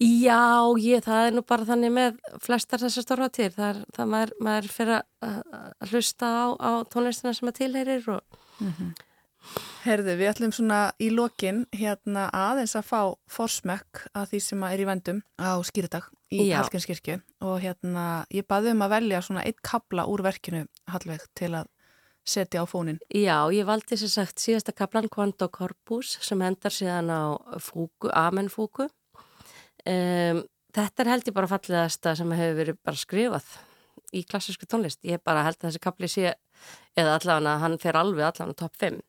Já, 0.01 0.65
ég, 0.81 1.03
það 1.05 1.27
er 1.27 1.35
nú 1.35 1.43
bara 1.45 1.65
þannig 1.67 1.91
með 1.93 2.15
flestar 2.41 2.81
þessar 2.81 3.05
stórvatir, 3.05 3.51
það 3.53 3.67
er, 3.67 3.81
það 3.97 4.11
maður, 4.13 4.31
maður 4.47 4.69
fyrir 4.73 4.95
að, 4.97 5.35
að 5.51 5.91
hlusta 5.91 6.31
á, 6.31 6.45
á 6.57 6.71
tónlistina 6.89 7.33
sem 7.37 7.51
að 7.51 7.57
tilheyrir 7.59 8.07
og... 8.15 8.39
Mm 8.61 8.71
-hmm. 8.71 8.93
Herðu, 9.81 10.13
við 10.19 10.29
ætlum 10.29 10.53
svona 10.53 10.79
í 11.01 11.09
lokin 11.13 11.63
hérna 11.73 12.27
aðeins 12.35 12.75
að 12.77 12.87
fá 12.91 13.01
forsmökk 13.31 14.05
að 14.13 14.33
því 14.33 14.41
sem 14.45 14.65
er 14.69 14.83
í 14.83 14.87
vendum 14.87 15.21
á 15.41 15.57
skýrdag 15.65 16.07
í 16.31 16.51
Hallgjörnskirkju 16.53 17.17
og 17.47 17.59
hérna 17.63 18.05
ég 18.31 18.47
baði 18.47 18.75
um 18.75 18.85
að 18.85 18.95
velja 18.95 19.25
svona 19.25 19.45
eitt 19.47 19.59
kabla 19.65 20.05
úr 20.07 20.23
verkinu 20.27 20.67
Hallveig 20.93 21.25
til 21.35 21.53
að 21.57 21.69
setja 22.21 22.61
á 22.61 22.69
fónin. 22.69 23.01
Já, 23.09 23.49
ég 23.49 23.65
valdi 23.65 23.97
sér 23.97 24.13
sagt 24.13 24.41
síðasta 24.43 24.75
kablan 24.77 25.09
Quanto 25.09 25.49
Corpus 25.49 26.19
sem 26.21 26.41
endar 26.45 26.71
síðan 26.71 27.09
á 27.09 27.33
fúku, 27.57 28.13
Amenfúku 28.13 28.85
Um, 29.87 30.43
þetta 30.75 31.03
er 31.03 31.09
held 31.09 31.29
ég 31.29 31.35
bara 31.35 31.49
falliðasta 31.49 32.13
sem 32.17 32.33
hefur 32.37 32.57
verið 32.59 32.79
bara 32.85 32.99
skrifað 32.99 33.47
í 34.13 34.23
klassísku 34.27 34.67
tónlist. 34.69 34.99
Ég 35.07 35.21
bara 35.25 35.45
held 35.47 35.57
að 35.59 35.69
þessi 35.69 35.81
kapli 35.81 36.09
sé, 36.11 36.33
eða 36.97 37.17
allavega 37.17 37.57
hann 37.63 37.77
fer 37.81 37.97
alveg 37.97 38.27
allavega 38.27 38.59
top 38.59 38.77
5. 38.81 38.99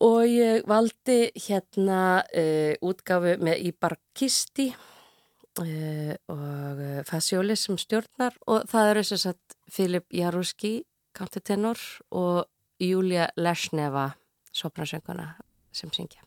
Og 0.00 0.24
ég 0.24 0.64
valdi 0.68 1.32
hérna 1.36 2.22
uh, 2.24 2.72
útgafu 2.80 3.36
með 3.44 3.66
Íbarkisti 3.68 4.70
uh, 4.72 6.14
og 6.32 6.80
uh, 6.80 7.02
Fasjóli 7.08 7.56
sem 7.58 7.76
stjórnar 7.80 8.38
og 8.48 8.64
það 8.72 8.92
eru 8.94 9.06
þess 9.12 9.30
að 9.34 9.58
Filip 9.72 10.08
Jaruski, 10.16 10.74
kantutenor 11.16 11.80
og 12.10 12.46
Júlia 12.82 13.28
Lesneva, 13.36 14.10
sopransönguna 14.52 15.34
sem 15.72 15.92
syngja. 15.92 16.24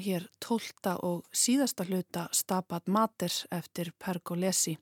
Heyrðum 0.00 0.16
hér 0.16 0.28
tólta 0.40 0.96
og 1.04 1.26
síðasta 1.32 1.84
hluta 1.84 2.28
Stabat 2.32 2.88
Mater 2.88 3.30
eftir 3.52 3.92
Pergolesi. 3.98 4.78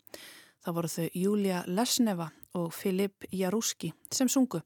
Það 0.63 0.75
voru 0.77 0.89
þau 0.89 1.09
Júlia 1.15 1.63
Lesneva 1.67 2.31
og 2.55 2.73
Filip 2.73 3.25
Jarúski 3.33 3.93
sem 4.13 4.29
sungu. 4.29 4.61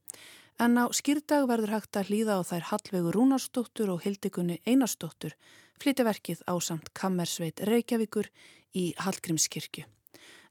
En 0.61 0.77
á 0.77 0.85
skýrdag 0.93 1.49
verður 1.49 1.73
hægt 1.73 1.97
að 1.97 2.11
hlýða 2.11 2.37
á 2.37 2.41
þær 2.45 2.69
Hallvegu 2.69 3.13
Rúnarsdóttur 3.15 3.95
og 3.95 4.03
Hildikunni 4.05 4.61
Einarsdóttur 4.67 5.33
flytja 5.81 6.05
verkið 6.05 6.45
á 6.45 6.55
samt 6.61 6.93
Kammersveit 6.93 7.65
Reykjavíkur 7.65 8.29
í 8.77 8.93
Hallgrímskirkju. 9.01 9.87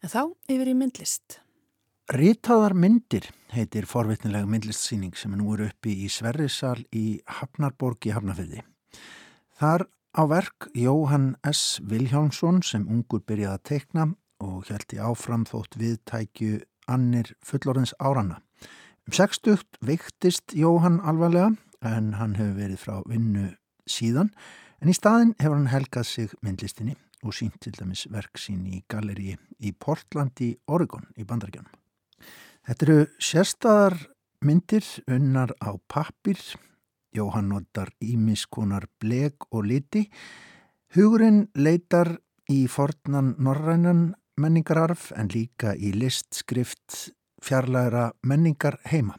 En 0.02 0.10
þá 0.10 0.34
yfir 0.50 0.74
í 0.74 0.78
myndlist. 0.82 1.38
Ritaðar 2.10 2.74
myndir 2.74 3.30
heitir 3.54 3.86
forvitnilega 3.86 4.50
myndlistsýning 4.50 5.14
sem 5.14 5.38
nú 5.38 5.54
er 5.54 5.70
uppi 5.70 5.94
í 6.08 6.10
Sverrisal 6.10 6.80
í 6.90 7.22
Hafnarborg 7.38 8.10
í 8.10 8.18
Hafnarfyrði. 8.18 8.66
Þar 9.62 9.84
á 10.18 10.26
verk 10.26 10.72
Jóhann 10.74 11.36
S. 11.46 11.78
Viljánsson 11.86 12.64
sem 12.66 12.88
ungur 12.90 13.22
byrjaði 13.30 13.54
að 13.54 13.66
teikna 13.70 14.06
og 14.42 14.72
í 14.74 14.98
áfram 14.98 15.44
þótt 15.46 15.78
viðtækju 15.78 16.64
annir 16.90 17.30
fullorðins 17.46 17.94
árana. 18.02 18.40
Um 19.06 19.14
60 19.14 19.62
veiktist 19.86 20.56
Jóhann 20.58 20.98
alvarlega 21.06 21.52
en 21.86 22.16
hann 22.18 22.34
hefur 22.40 22.58
verið 22.58 22.82
frá 22.82 22.96
vinnu 23.06 23.52
síðan 23.86 24.32
en 24.82 24.90
í 24.90 24.98
staðin 24.98 25.36
hefur 25.38 25.60
hann 25.60 25.70
helgað 25.70 26.10
sig 26.10 26.34
myndlistinni 26.42 26.98
og 27.22 27.38
sínt 27.38 27.62
til 27.62 27.76
dæmis 27.78 28.08
verk 28.10 28.42
sín 28.42 28.66
í 28.66 28.82
galleri 28.90 29.36
í 29.62 29.76
Portland 29.78 30.42
í 30.42 30.56
Oregon 30.74 31.06
í 31.22 31.28
bandaríkjanum. 31.30 31.70
Þetta 32.66 32.90
eru 32.90 33.00
sérstaðar 33.22 34.00
myndir 34.42 34.90
unnar 35.06 35.54
á 35.62 35.78
pappir, 35.86 36.42
Jóhann 37.16 37.50
notar 37.52 37.92
ímiskonar 38.02 38.88
bleg 39.00 39.36
og 39.52 39.66
liti. 39.68 40.06
Hugurinn 40.96 41.48
leitar 41.56 42.16
í 42.52 42.66
fornan 42.72 43.36
norrænan 43.40 44.12
menningararf 44.40 45.12
en 45.16 45.32
líka 45.32 45.76
í 45.76 45.92
list, 45.96 46.34
skrift, 46.42 47.12
fjarlæra 47.44 48.12
menningar 48.28 48.80
heima. 48.92 49.18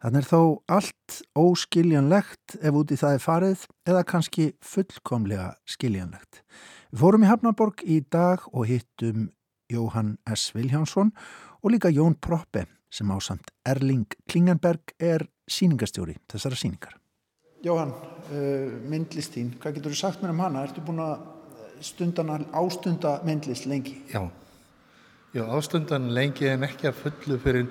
Þannig 0.00 0.22
er 0.22 0.28
þó 0.30 0.42
allt 0.72 1.16
óskiljanlegt 1.36 2.56
ef 2.64 2.76
úti 2.78 2.96
það 2.96 3.16
er 3.16 3.24
farið 3.24 3.64
eða 3.90 4.06
kannski 4.08 4.46
fullkomlega 4.64 5.50
skiljanlegt. 5.68 6.40
Við 6.90 7.02
fórum 7.02 7.26
í 7.26 7.28
Hafnaborg 7.28 7.84
í 7.84 8.00
dag 8.08 8.46
og 8.54 8.64
hittum 8.70 9.28
Jóhann 9.70 10.16
S. 10.24 10.54
Viljánsson 10.56 11.12
og 11.60 11.74
líka 11.74 11.92
Jón 11.92 12.16
Proppe 12.16 12.64
sem 12.90 13.12
ásamt 13.12 13.52
Erling 13.68 14.08
Klingenberg 14.26 14.96
er 14.98 15.28
síningastjóri 15.50 16.16
þessara 16.30 16.58
síningar. 16.58 16.99
Jóhann, 17.60 17.90
uh, 17.92 18.76
myndlistín, 18.88 19.54
hvað 19.60 19.78
getur 19.78 19.92
þú 19.92 19.98
sagt 20.00 20.22
mér 20.22 20.32
um 20.32 20.44
hana? 20.44 20.64
Ertu 20.64 20.80
búin 20.84 21.02
að 21.04 22.46
ástunda 22.56 23.18
myndlist 23.24 23.66
lengi? 23.68 23.98
Já, 24.12 24.30
Já 25.30 25.44
ástundan 25.46 26.08
lengi 26.10 26.48
en 26.50 26.66
ekki 26.66 26.88
að 26.88 26.96
fullu 27.04 27.36
fyrir, 27.38 27.66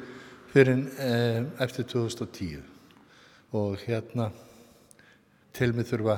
fyrir 0.54 0.78
eh, 1.04 1.42
eftir 1.60 1.84
2010 1.92 2.62
og 3.52 3.82
hérna 3.84 4.30
til 5.52 5.74
mig 5.76 5.90
þurfa 5.90 6.16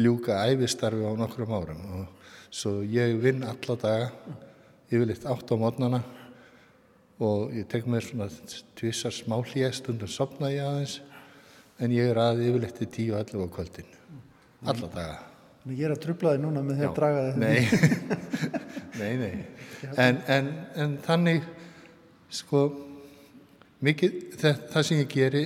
ljúka 0.00 0.38
æfistarfi 0.48 1.04
á 1.04 1.12
nokkrum 1.20 1.52
árum. 1.52 1.82
Og 1.98 2.32
svo 2.48 2.80
ég 2.80 3.12
vinn 3.20 3.44
alla 3.44 3.76
daga 3.76 4.08
yfirleitt 4.88 5.28
átt 5.28 5.52
á 5.52 5.56
mótnana 5.60 6.00
og 7.20 7.52
ég 7.52 7.68
tek 7.68 7.84
mér 7.84 8.08
svona 8.08 8.30
tvissar 8.80 9.12
smá 9.12 9.36
hlýja 9.42 9.68
stundum 9.76 10.08
sopna 10.08 10.48
ég 10.48 10.64
aðeins 10.64 11.02
en 11.82 11.94
ég 11.94 12.10
er 12.12 12.20
að 12.22 12.42
yfirleitt 12.46 12.78
til 12.80 12.90
10-11 13.10 13.44
á 13.44 13.48
kvöldin. 13.56 13.92
Alla 14.64 14.90
daga. 14.94 15.20
Ég 15.64 15.86
er 15.86 15.94
að 15.94 16.02
trubla 16.04 16.34
þig 16.34 16.42
núna 16.44 16.62
með 16.64 16.80
því 16.80 16.88
að 16.88 16.96
draga 16.98 17.20
þig. 17.26 17.36
Nei, 17.40 17.60
nei, 19.00 19.12
nei. 19.20 19.32
En, 20.00 20.18
en, 20.28 20.50
en 20.80 20.98
þannig 21.04 21.46
sko 22.32 22.66
mikið 23.84 24.18
það, 24.40 24.60
það 24.72 24.86
sem 24.88 25.00
ég 25.00 25.10
geri 25.12 25.44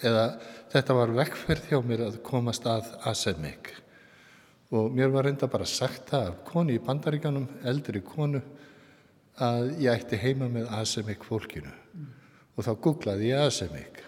eða 0.00 0.24
þetta 0.72 0.96
var 0.96 1.12
vekkferð 1.18 1.68
hjá 1.70 1.78
mér 1.84 2.06
að 2.06 2.18
komast 2.26 2.66
að 2.68 2.88
Asemik 3.10 3.72
og 4.70 4.92
mér 4.94 5.10
var 5.12 5.26
reynda 5.26 5.48
bara 5.50 5.66
sagt 5.66 6.12
það 6.12 6.30
af 6.30 6.40
konu 6.46 6.76
í 6.76 6.82
bandaríkanum, 6.84 7.48
eldri 7.66 8.02
konu 8.06 8.40
að 9.40 9.72
ég 9.82 9.92
ætti 9.96 10.20
heima 10.20 10.48
með 10.52 10.70
Asemik 10.78 11.24
fólkinu. 11.26 11.72
Mm. 11.96 12.08
og 12.54 12.66
þá 12.66 12.72
googlaði 12.84 13.30
ég 13.32 13.48
Asemik 13.48 14.02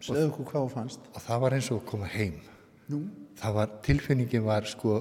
Segðu 0.00 0.26
okkur 0.30 0.50
hvað 0.50 0.66
þú 0.66 0.74
fannst. 0.74 1.06
Og 1.14 1.22
það 1.24 1.40
var 1.46 1.56
eins 1.56 1.70
og 1.72 1.80
að 1.80 1.88
koma 1.92 2.10
heim. 2.10 2.42
Nú? 2.86 3.00
það 3.40 3.56
var, 3.56 3.72
tilfinningin 3.84 4.44
var 4.46 4.68
sko 4.68 4.98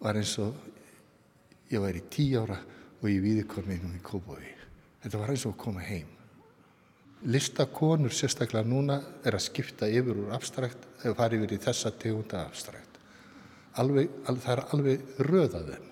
var 0.00 0.18
eins 0.20 0.36
og 0.42 0.56
ég 1.70 1.82
væri 1.82 2.02
tí 2.12 2.30
ára 2.38 2.58
og 3.00 3.06
ég 3.08 3.20
viði 3.24 3.44
komið 3.48 3.86
í 3.96 4.00
Kópaví 4.04 4.50
þetta 5.02 5.20
var 5.20 5.32
eins 5.32 5.46
og 5.48 5.54
að 5.54 5.62
koma 5.64 5.84
heim. 5.84 6.08
Listakonur 7.30 8.12
sérstaklega 8.16 8.64
núna 8.64 8.98
er 9.28 9.36
að 9.36 9.44
skipta 9.44 9.88
yfir 9.88 10.22
úr 10.22 10.34
abstrakt 10.36 10.86
eða 11.02 11.16
fara 11.18 11.36
yfir 11.36 11.54
í 11.56 11.60
þessa 11.60 11.92
tegunda 12.00 12.46
abstrakt. 12.46 12.98
Alveg, 13.80 14.08
alveg, 14.26 14.44
það 14.44 14.52
er 14.54 14.62
alveg 14.74 15.10
röðaðum 15.28 15.86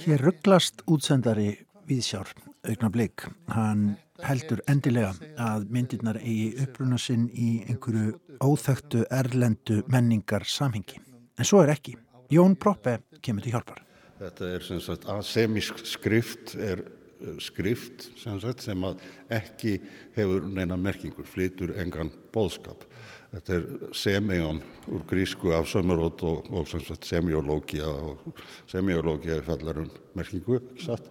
Hér 0.00 0.20
rugglast 0.20 0.82
útsendari 0.88 1.54
Víðsjár, 1.88 2.28
augna 2.68 2.90
blik. 2.92 3.24
Hann 3.50 3.96
heldur 4.24 4.62
endilega 4.70 5.12
að 5.40 5.66
myndirnar 5.72 6.20
eigi 6.20 6.54
uppruna 6.64 6.98
sinn 7.00 7.28
í 7.32 7.50
einhverju 7.68 8.16
óþögtu 8.40 9.04
erlendu 9.10 9.82
menningar 9.90 10.46
samhengi. 10.48 11.00
En 11.38 11.48
svo 11.48 11.62
er 11.64 11.74
ekki. 11.74 11.96
Jón 12.30 12.56
Proppe 12.60 13.00
kemur 13.24 13.44
til 13.44 13.56
hjálpar. 13.56 13.82
Þetta 14.20 14.48
er 14.54 14.64
sem 14.64 14.80
sagt 14.84 15.06
asemisk 15.08 15.80
skrift, 15.88 16.54
er 16.60 16.82
eh, 16.84 17.38
skrift 17.40 18.10
sem, 18.20 18.36
sagt, 18.42 18.64
sem 18.66 18.84
ekki 19.32 19.78
hefur 20.16 20.44
neina 20.44 20.76
merkingur, 20.76 21.28
flytur 21.28 21.72
engan 21.80 22.12
bóðskap. 22.34 22.84
Þetta 23.30 23.56
er 23.56 23.66
semjón 23.94 24.60
úr 24.90 25.06
grísku 25.08 25.54
af 25.54 25.68
sömurót 25.70 26.22
og, 26.26 26.50
og 26.50 26.68
semjólógia 27.06 27.88
og 27.88 28.42
semjólógia 28.70 29.38
er 29.38 29.46
fallar 29.46 29.84
um 29.84 29.90
merkingu, 30.18 30.60
satt. 30.82 31.08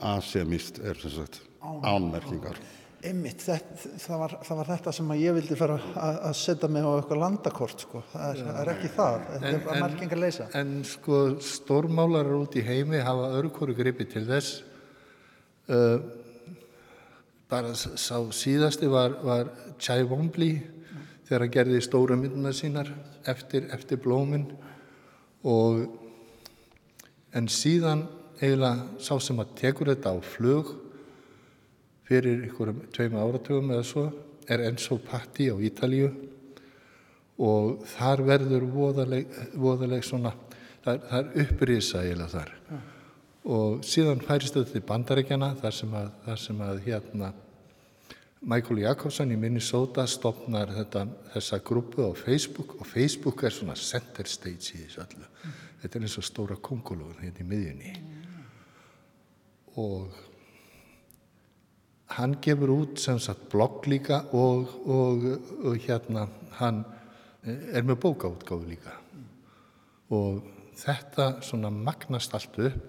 Asemist 0.00 0.78
er 0.80 0.96
sem 0.96 1.12
sagt 1.18 1.42
ánmerkingar. 1.62 2.60
Einmitt, 3.00 3.40
það, 3.40 3.68
það, 3.96 4.16
var, 4.20 4.32
það 4.44 4.58
var 4.58 4.68
þetta 4.74 4.92
sem 4.92 5.12
ég 5.16 5.36
vildi 5.38 5.56
fara 5.56 5.76
að, 5.80 6.16
að 6.28 6.34
setja 6.36 6.68
mig 6.68 6.84
á 6.84 6.90
eitthvað 6.92 7.20
landakort 7.22 7.84
sko. 7.86 8.02
það 8.12 8.32
er, 8.34 8.50
er 8.60 8.70
ekki 8.74 8.90
það, 8.96 9.14
þetta 9.30 9.52
er 9.52 9.62
bara 9.64 9.84
merkingar 9.86 10.20
leysa. 10.20 10.48
En 10.60 10.74
sko 10.84 11.20
stórmálarar 11.44 12.36
út 12.36 12.58
í 12.60 12.64
heimi 12.66 13.00
hafa 13.00 13.30
hverju 13.40 13.76
gripi 13.78 14.04
til 14.10 14.26
þess. 14.28 14.60
Uh, 15.70 15.96
bara 17.50 17.72
sá 17.74 18.18
síðasti 18.36 18.90
var, 18.90 19.16
var 19.24 19.48
Chai 19.80 20.04
Wombly 20.04 20.52
þegar 21.24 21.46
hann 21.46 21.54
gerði 21.54 21.80
stóra 21.82 22.18
mynduna 22.18 22.52
sínar 22.54 22.92
eftir, 23.30 23.68
eftir 23.74 24.00
blómin 24.02 24.44
og 25.46 25.86
en 27.32 27.48
síðan 27.50 28.04
eiginlega 28.40 29.00
sá 29.02 29.14
sem 29.22 29.40
að 29.42 29.54
tekur 29.60 29.90
þetta 29.92 30.14
á 30.14 30.18
flög 30.20 30.72
fyrir 32.10 32.48
ykkurum 32.48 32.82
tveima 32.90 33.22
áratugum 33.22 33.70
eða 33.70 33.86
svo 33.86 34.08
er 34.50 34.64
Enzo 34.66 34.98
Patti 34.98 35.46
á 35.46 35.54
Ítalíu 35.54 36.08
og 37.40 37.84
þar 37.94 38.24
verður 38.26 38.66
voðaleg, 38.74 39.28
voðaleg 39.54 40.02
svona 40.04 40.32
það, 40.82 41.04
það 41.06 41.20
er 41.20 41.44
upprýsa 41.44 42.02
eiginlega 42.02 42.32
þar 42.32 42.50
ja. 42.56 42.80
og 43.56 43.84
síðan 43.86 44.24
færist 44.26 44.58
þetta 44.58 44.74
til 44.74 44.82
bandaríkjana 44.88 45.52
þar 45.60 45.76
sem 45.78 45.94
að, 46.00 46.10
þar 46.26 46.42
sem 46.48 46.66
að 46.66 46.82
hérna 46.88 47.30
Michael 48.40 48.80
Jakobsson 48.80 49.34
í 49.34 49.36
Minnesota 49.36 50.06
stopnar 50.08 50.72
þetta, 50.72 51.04
þessa 51.34 51.60
grúpu 51.62 52.08
á 52.08 52.12
Facebook 52.16 52.78
og 52.80 52.88
Facebook 52.88 53.44
er 53.44 53.52
svona 53.52 53.76
center 53.76 54.26
stage 54.26 54.78
í 54.78 54.86
þessu 54.86 55.02
öllu. 55.04 55.26
Mm. 55.28 55.58
Þetta 55.82 55.98
er 55.98 56.06
eins 56.06 56.16
og 56.16 56.24
stóra 56.24 56.56
kongulóður 56.56 57.20
hérna 57.20 57.44
í 57.44 57.48
miðjunni. 57.50 57.92
Mm. 58.00 58.46
Og 59.84 60.16
hann 62.16 62.36
gefur 62.42 62.72
út 62.74 62.98
sem 62.98 63.18
sagt 63.22 63.48
blogg 63.52 63.86
líka 63.90 64.24
og, 64.34 64.70
og, 64.86 65.26
og 65.64 65.76
hérna 65.84 66.26
hann 66.58 66.82
er 67.44 67.84
með 67.86 68.00
bókaútgáðu 68.04 68.70
líka. 68.72 68.96
Og 70.10 70.42
þetta 70.80 71.36
svona 71.44 71.70
magnast 71.72 72.34
allt 72.36 72.58
upp. 72.58 72.86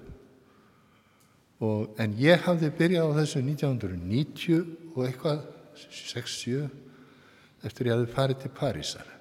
Og, 1.62 1.92
en 2.02 2.16
ég 2.18 2.42
hafði 2.48 2.72
byrjað 2.74 3.12
á 3.14 3.18
þessu 3.20 3.44
1990 3.46 4.96
og 4.96 5.04
eitthvað 5.06 5.44
6-7 5.78 6.64
eftir 7.68 7.92
ég 7.92 8.00
hafði 8.00 8.16
farið 8.16 8.42
til 8.42 8.52
Parísar. 8.58 9.12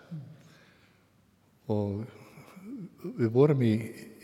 Og 1.70 2.00
við 3.20 3.30
vorum 3.34 3.60
í, 3.64 3.74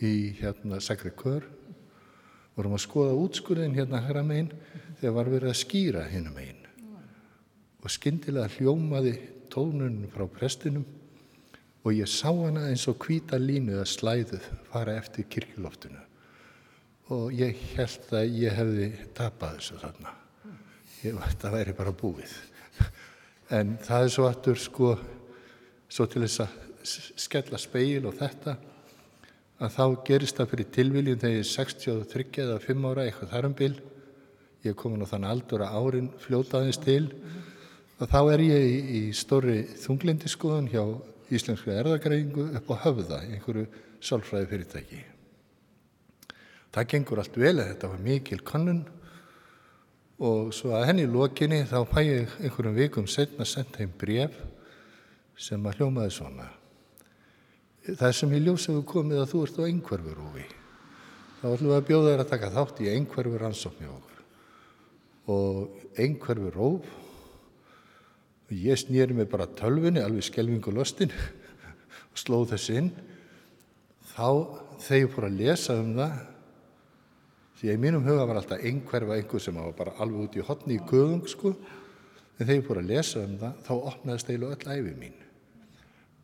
í 0.00 0.14
hérna 0.40 0.80
Sacré-Cœur 0.80 1.44
vorum 2.56 2.76
að 2.78 2.86
skoða 2.86 3.20
útskurðin 3.20 3.76
hérna 3.76 4.00
hægra 4.06 4.24
megin 4.24 4.48
þegar 5.00 5.16
var 5.18 5.32
verið 5.32 5.52
að 5.52 5.60
skýra 5.62 6.04
hérna 6.10 6.34
megin 6.34 6.62
og 7.82 7.92
skindilega 7.92 8.50
hljómaði 8.56 9.14
tónunum 9.52 10.10
frá 10.12 10.26
prestinum 10.30 10.86
og 11.86 11.94
ég 11.94 12.10
sá 12.10 12.32
hana 12.32 12.66
eins 12.70 12.88
og 12.90 12.98
hvita 13.04 13.38
línu 13.38 13.78
að 13.78 13.92
slæðuð 13.92 14.50
fara 14.72 14.96
eftir 14.98 15.28
kirkjuloftinu 15.30 16.02
og 17.14 17.34
ég 17.38 17.58
held 17.76 18.14
að 18.18 18.38
ég 18.40 18.54
hefði 18.56 18.86
tapað 19.14 19.58
þessu 19.58 19.76
þarna. 19.78 20.12
Ég, 21.04 21.14
þetta 21.14 21.52
væri 21.54 21.74
bara 21.78 21.92
búið. 21.94 22.32
En 23.54 23.76
það 23.78 24.06
er 24.06 24.10
svo 24.10 24.24
aftur 24.26 24.58
sko, 24.58 24.96
svo 25.86 26.06
til 26.10 26.24
þess 26.24 26.42
að 26.42 26.56
skella 27.22 27.60
speil 27.62 28.08
og 28.08 28.16
þetta, 28.18 28.56
að 29.62 29.76
þá 29.76 29.84
gerist 30.08 30.40
það 30.40 30.50
fyrir 30.52 30.72
tilviljum 30.74 31.20
þegar 31.22 31.36
ég 31.36 31.44
er 31.44 31.52
63 31.52 32.42
eða 32.46 32.58
5 32.66 32.88
ára 32.90 33.06
eitthvað 33.06 33.32
þarum 33.36 33.56
bil. 33.60 33.76
Ég 34.66 34.72
er 34.74 34.78
komin 34.80 35.04
á 35.06 35.06
þann 35.06 35.28
aldur 35.30 35.62
að 35.62 35.76
árin 35.78 36.06
fljótaðins 36.18 36.80
til 36.82 37.04
og 38.00 38.08
þá 38.10 38.20
er 38.34 38.40
ég 38.42 38.64
í, 38.66 38.78
í 38.98 39.02
stóri 39.14 39.60
þunglindiskoðun 39.78 40.72
hjá 40.72 40.82
Íslenskri 41.26 41.74
erðagreifingu 41.74 42.48
upp 42.58 42.68
á 42.70 42.76
höfða, 42.84 43.20
einhverju 43.26 43.66
sálfræði 44.02 44.48
fyrirtæki. 44.50 44.98
Það 46.74 46.88
gengur 46.92 47.22
allt 47.22 47.38
vel 47.40 47.54
að 47.54 47.70
þetta 47.70 47.90
var 47.92 48.02
mikil 48.04 48.38
kannun 48.46 48.82
og 50.26 50.52
svo 50.54 50.74
að 50.76 50.86
henni 50.90 51.06
í 51.06 51.10
lokinni 51.10 51.62
þá 51.68 51.78
fæ 51.90 52.00
ég 52.04 52.36
einhverjum 52.40 52.76
vikum 52.76 53.08
setna 53.10 53.46
sendt 53.46 53.78
heim 53.80 53.94
bref 53.98 54.34
sem 55.38 55.62
að 55.66 55.80
hljómaði 55.80 56.14
svona. 56.18 56.50
Það 57.86 58.18
sem 58.18 58.34
í 58.34 58.42
ljós 58.42 58.66
hefur 58.70 58.86
komið 58.96 59.22
að 59.22 59.32
þú 59.32 59.46
ert 59.46 59.62
á 59.62 59.68
einhverfur 59.68 60.22
úvi. 60.26 60.46
Þá 61.40 61.46
ætlum 61.52 61.70
við 61.70 61.78
að 61.78 61.88
bjóða 61.90 62.12
þér 62.12 62.24
að 62.24 62.30
taka 62.34 62.54
þátt 62.54 62.82
í 62.82 62.92
einhverfur 62.96 63.42
rannsókn 63.44 63.84
hjá 63.84 63.92
okkur. 63.94 64.15
Og 65.32 65.82
einhverfur 65.98 66.54
róf 66.54 66.94
og 68.46 68.54
ég 68.54 68.78
snýri 68.78 69.16
mig 69.16 69.28
bara 69.30 69.48
tölfunni, 69.58 70.04
alveg 70.04 70.28
skelvingu 70.28 70.70
lostin 70.74 71.10
og 71.10 72.20
slóð 72.20 72.52
þess 72.54 72.72
inn. 72.76 72.92
Þá 74.14 74.28
þegar 74.84 75.02
ég 75.02 75.12
fór 75.12 75.28
að 75.28 75.38
lesa 75.40 75.78
um 75.82 75.94
það 75.98 76.16
Því 77.56 77.70
að 77.70 77.78
í 77.78 77.80
mínum 77.80 78.04
huga 78.04 78.24
var 78.28 78.38
alltaf 78.40 78.64
einhverfa 78.68 79.16
einhver 79.16 79.40
sem 79.40 79.56
var 79.56 79.76
bara 79.76 79.94
alveg 80.04 80.26
út 80.26 80.34
í 80.36 80.42
hotni 80.44 80.76
í 80.76 80.82
göðung 80.90 81.22
sko. 81.30 81.54
En 82.36 82.42
þegar 82.44 82.58
ég 82.58 82.66
fór 82.66 82.80
að 82.82 82.90
lesa 82.90 83.22
um 83.24 83.38
það, 83.40 83.62
þá 83.64 83.72
opnaðist 83.92 84.32
eiginlega 84.32 84.56
öll 84.58 84.74
æfi 84.74 84.92
mín. 85.00 85.22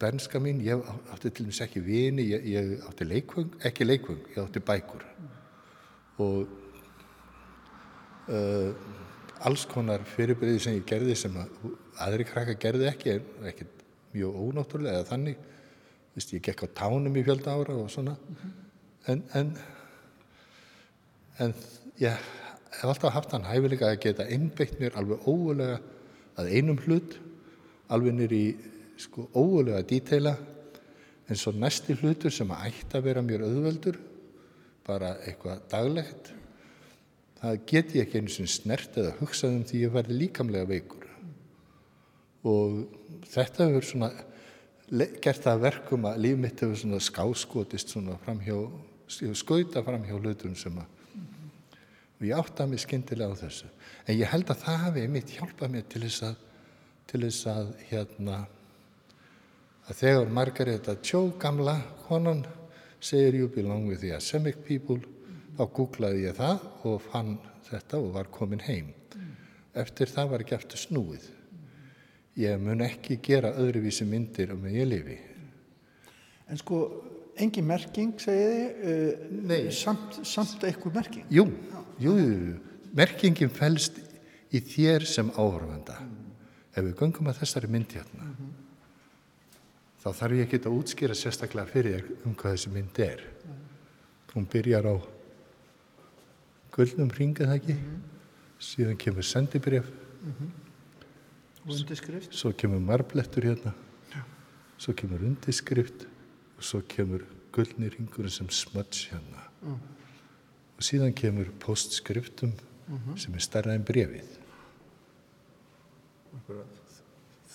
Bernska 0.03 0.41
mín, 0.43 0.61
ég 0.67 0.83
átti 1.15 1.31
til 1.31 1.47
dæmis 1.47 1.63
ekki 1.65 1.81
vini, 1.87 2.27
ég, 2.35 2.45
ég 2.53 2.85
átti 2.85 3.07
leikvöng, 3.09 3.55
ekki 3.65 3.87
leikvöng, 3.87 4.21
ég 4.35 4.43
átti 4.43 4.61
bækur. 4.67 5.07
Og 6.21 6.53
uh, 8.29 8.71
alls 9.43 9.67
konar 9.71 10.05
fyrirbyrði 10.15 10.63
sem 10.63 10.79
ég 10.79 10.87
gerði 10.89 11.17
sem 11.19 11.37
að 11.39 11.71
aðri 12.03 12.27
krakka 12.29 12.59
gerði 12.61 12.89
ekki, 12.93 13.19
ekki 13.51 13.69
mjög 14.13 14.39
ónáttúrulega 14.47 15.01
eða 15.01 15.11
þannig. 15.11 15.47
Vist, 16.13 16.35
ég 16.37 16.45
gekk 16.45 16.67
á 16.69 16.77
tánum 16.85 17.17
í 17.17 17.25
fjölda 17.25 17.55
ára 17.57 17.77
og 17.81 17.89
svona. 17.91 18.17
En, 19.11 19.23
en 19.35 19.55
en 21.41 21.55
ég 22.01 22.13
hef 22.13 22.85
alltaf 22.85 23.15
haft 23.15 23.33
hann 23.33 23.47
hæfilega 23.49 23.93
að 23.93 24.01
geta 24.05 24.29
einbeitt 24.29 24.79
mér 24.81 24.97
alveg 25.01 25.27
ógulega 25.29 25.79
að 26.41 26.53
einum 26.57 26.81
hlut 26.85 27.17
alveg 27.93 28.17
nýr 28.17 28.35
í 28.37 28.45
sko 29.01 29.29
ógulega 29.33 29.83
díteila 29.89 30.35
en 31.29 31.39
svo 31.39 31.55
næsti 31.57 31.97
hlutur 32.01 32.35
sem 32.35 32.51
að 32.53 32.69
ætti 32.71 32.99
að 32.99 33.07
vera 33.09 33.25
mér 33.25 33.47
auðveldur 33.47 33.99
bara 34.87 35.15
eitthvað 35.25 35.65
daglegt 35.73 36.33
það 37.43 37.63
get 37.67 37.95
ég 37.97 38.07
ekki 38.07 38.23
einu 38.23 38.33
sem 38.33 38.49
snert 38.51 38.97
eða 39.01 39.17
hugsað 39.19 39.57
um 39.57 39.65
því 39.67 39.83
ég 39.83 39.95
verði 39.97 40.19
líkamlega 40.21 40.71
veikur. 40.71 41.09
Og 42.47 42.79
þetta 43.33 43.67
hefur 43.69 43.89
svona 43.89 44.13
gert 45.23 45.43
það 45.43 45.67
verkum 45.67 46.07
að 46.07 46.23
líf 46.23 46.41
mitt 46.41 46.63
hefur 46.63 46.79
svona 46.79 47.03
skáskotist 47.03 47.95
svona 47.95 48.19
framhjá 48.23 48.57
skauta 49.37 49.83
framhjá 49.85 50.19
hlutum 50.19 50.55
sem 50.57 50.79
að 50.79 50.99
og 52.23 52.29
ég 52.29 52.39
áttaði 52.39 52.71
mig 52.71 52.81
skyndilega 52.85 53.35
á 53.35 53.41
þessu. 53.41 53.69
En 54.07 54.15
ég 54.15 54.31
held 54.31 54.51
að 54.53 54.61
það 54.63 54.83
hafi 54.85 55.07
mitt 55.11 55.31
hjálpað 55.35 55.73
mér 55.73 55.87
til 55.91 56.03
þess 56.05 56.27
að 56.29 56.37
til 57.11 57.21
þess 57.25 57.49
að 57.51 57.73
hérna 57.89 58.37
að 59.91 59.97
þegar 59.99 60.31
Margareta 60.37 60.95
Tjó 61.03 61.25
gamla 61.43 61.75
konan 62.07 62.45
segir 63.03 63.41
you 63.41 63.49
belong 63.51 63.89
with 63.91 64.01
the 64.01 64.15
Asemic 64.15 64.63
people 64.65 65.01
þá 65.59 65.63
googlaði 65.77 66.27
ég 66.27 66.39
það 66.39 66.67
og 66.89 66.99
fann 67.11 67.37
þetta 67.69 68.01
og 68.01 68.11
var 68.17 68.31
komin 68.33 68.65
heim 68.67 68.93
eftir 69.75 70.11
það 70.13 70.33
var 70.33 70.45
ekki 70.45 70.59
eftir 70.59 70.83
snúið 70.83 71.29
ég 72.41 72.61
mun 72.61 72.85
ekki 72.85 73.21
gera 73.25 73.55
öðruvísi 73.61 74.09
myndir 74.09 74.55
um 74.57 74.65
að 74.69 74.81
ég 74.81 74.91
lifi 74.91 75.21
En 76.53 76.59
sko 76.61 76.79
engin 77.41 77.65
merking 77.65 78.19
segiði 78.21 78.65
uh, 79.49 79.71
samt, 79.73 80.19
samt 80.29 80.65
eitthvað 80.69 80.99
merking 80.99 81.31
Jú 81.33 81.47
Jú, 82.03 82.15
merkingin 82.97 83.53
fælst 83.53 83.99
í 84.53 84.61
þér 84.61 85.05
sem 85.07 85.31
áhörfanda. 85.37 85.99
Ef 86.73 86.85
við 86.87 86.95
göngum 86.99 87.29
að 87.31 87.43
þessari 87.43 87.69
mynd 87.71 87.93
hérna, 87.93 88.25
mm 88.25 88.35
-hmm. 88.39 88.53
þá 90.03 90.09
þarf 90.21 90.37
ég 90.37 90.47
ekki 90.47 90.61
að 90.67 90.79
útskýra 90.79 91.15
sérstaklega 91.15 91.67
fyrir 91.67 92.01
þér 92.01 92.27
um 92.27 92.35
hvað 92.35 92.55
þessi 92.57 92.71
mynd 92.73 92.99
er. 92.99 93.21
Mm. 93.45 93.61
Hún 94.35 94.47
byrjar 94.47 94.87
á 94.89 94.95
gullnum 96.73 97.11
ringið 97.11 97.47
það 97.47 97.55
ekki, 97.55 97.75
mm 97.75 97.85
-hmm. 97.85 98.01
síðan 98.59 98.97
kemur 98.97 99.23
sendibref, 99.23 99.87
undirskrift, 101.67 102.35
svo 102.35 102.53
kemur 102.53 102.81
marblettur 102.81 103.45
hérna, 103.45 103.75
Já. 104.11 104.23
svo 104.79 104.93
kemur 104.95 105.21
undirskrift 105.21 106.07
og 106.57 106.65
svo 106.65 106.83
kemur 106.89 107.25
gullni 107.53 107.89
ringur 107.89 108.31
sem 108.31 108.49
smöts 108.49 109.09
hérna 109.11 109.43
og 110.83 110.87
síðan 110.87 111.15
kemur 111.15 111.51
postskriptum 111.61 112.53
uh 112.89 112.95
-huh. 112.95 113.19
sem 113.19 113.35
er 113.35 113.41
starra 113.41 113.75
en 113.75 113.85
brefið. 113.85 114.39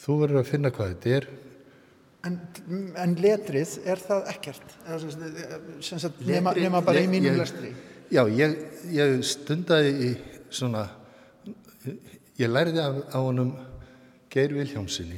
Þú 0.06 0.20
verður 0.22 0.40
að 0.40 0.48
finna 0.48 0.70
hvað 0.72 0.88
þetta 0.88 1.10
er. 1.10 1.28
En, 2.24 2.40
en 2.96 3.16
letrið, 3.16 3.80
er 3.86 3.98
það 3.98 4.28
ekkert? 4.28 4.78
Sem 5.82 6.00
sagt, 6.00 6.22
nema, 6.26 6.54
nema 6.54 6.82
bara 6.82 7.02
í 7.02 7.08
mínum 7.08 7.38
lestri? 7.38 7.74
Já, 8.08 8.22
ég, 8.32 8.54
ég 8.96 9.18
stundaði 9.28 9.90
í 10.00 10.10
svona, 10.48 10.86
ég 12.40 12.48
læriði 12.48 12.80
af, 12.80 13.00
á 13.12 13.20
honum 13.20 13.50
Geir 14.32 14.54
Vilhjámsinni 14.56 15.18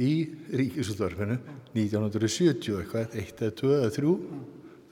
í 0.00 0.12
Ríkisútvarfinu 0.56 1.36
1970 1.76 2.78
eitthvað, 2.80 3.18
1 3.20 3.42
eða 3.44 3.56
2 3.58 3.72
eða 3.76 3.90
3, 3.98 4.14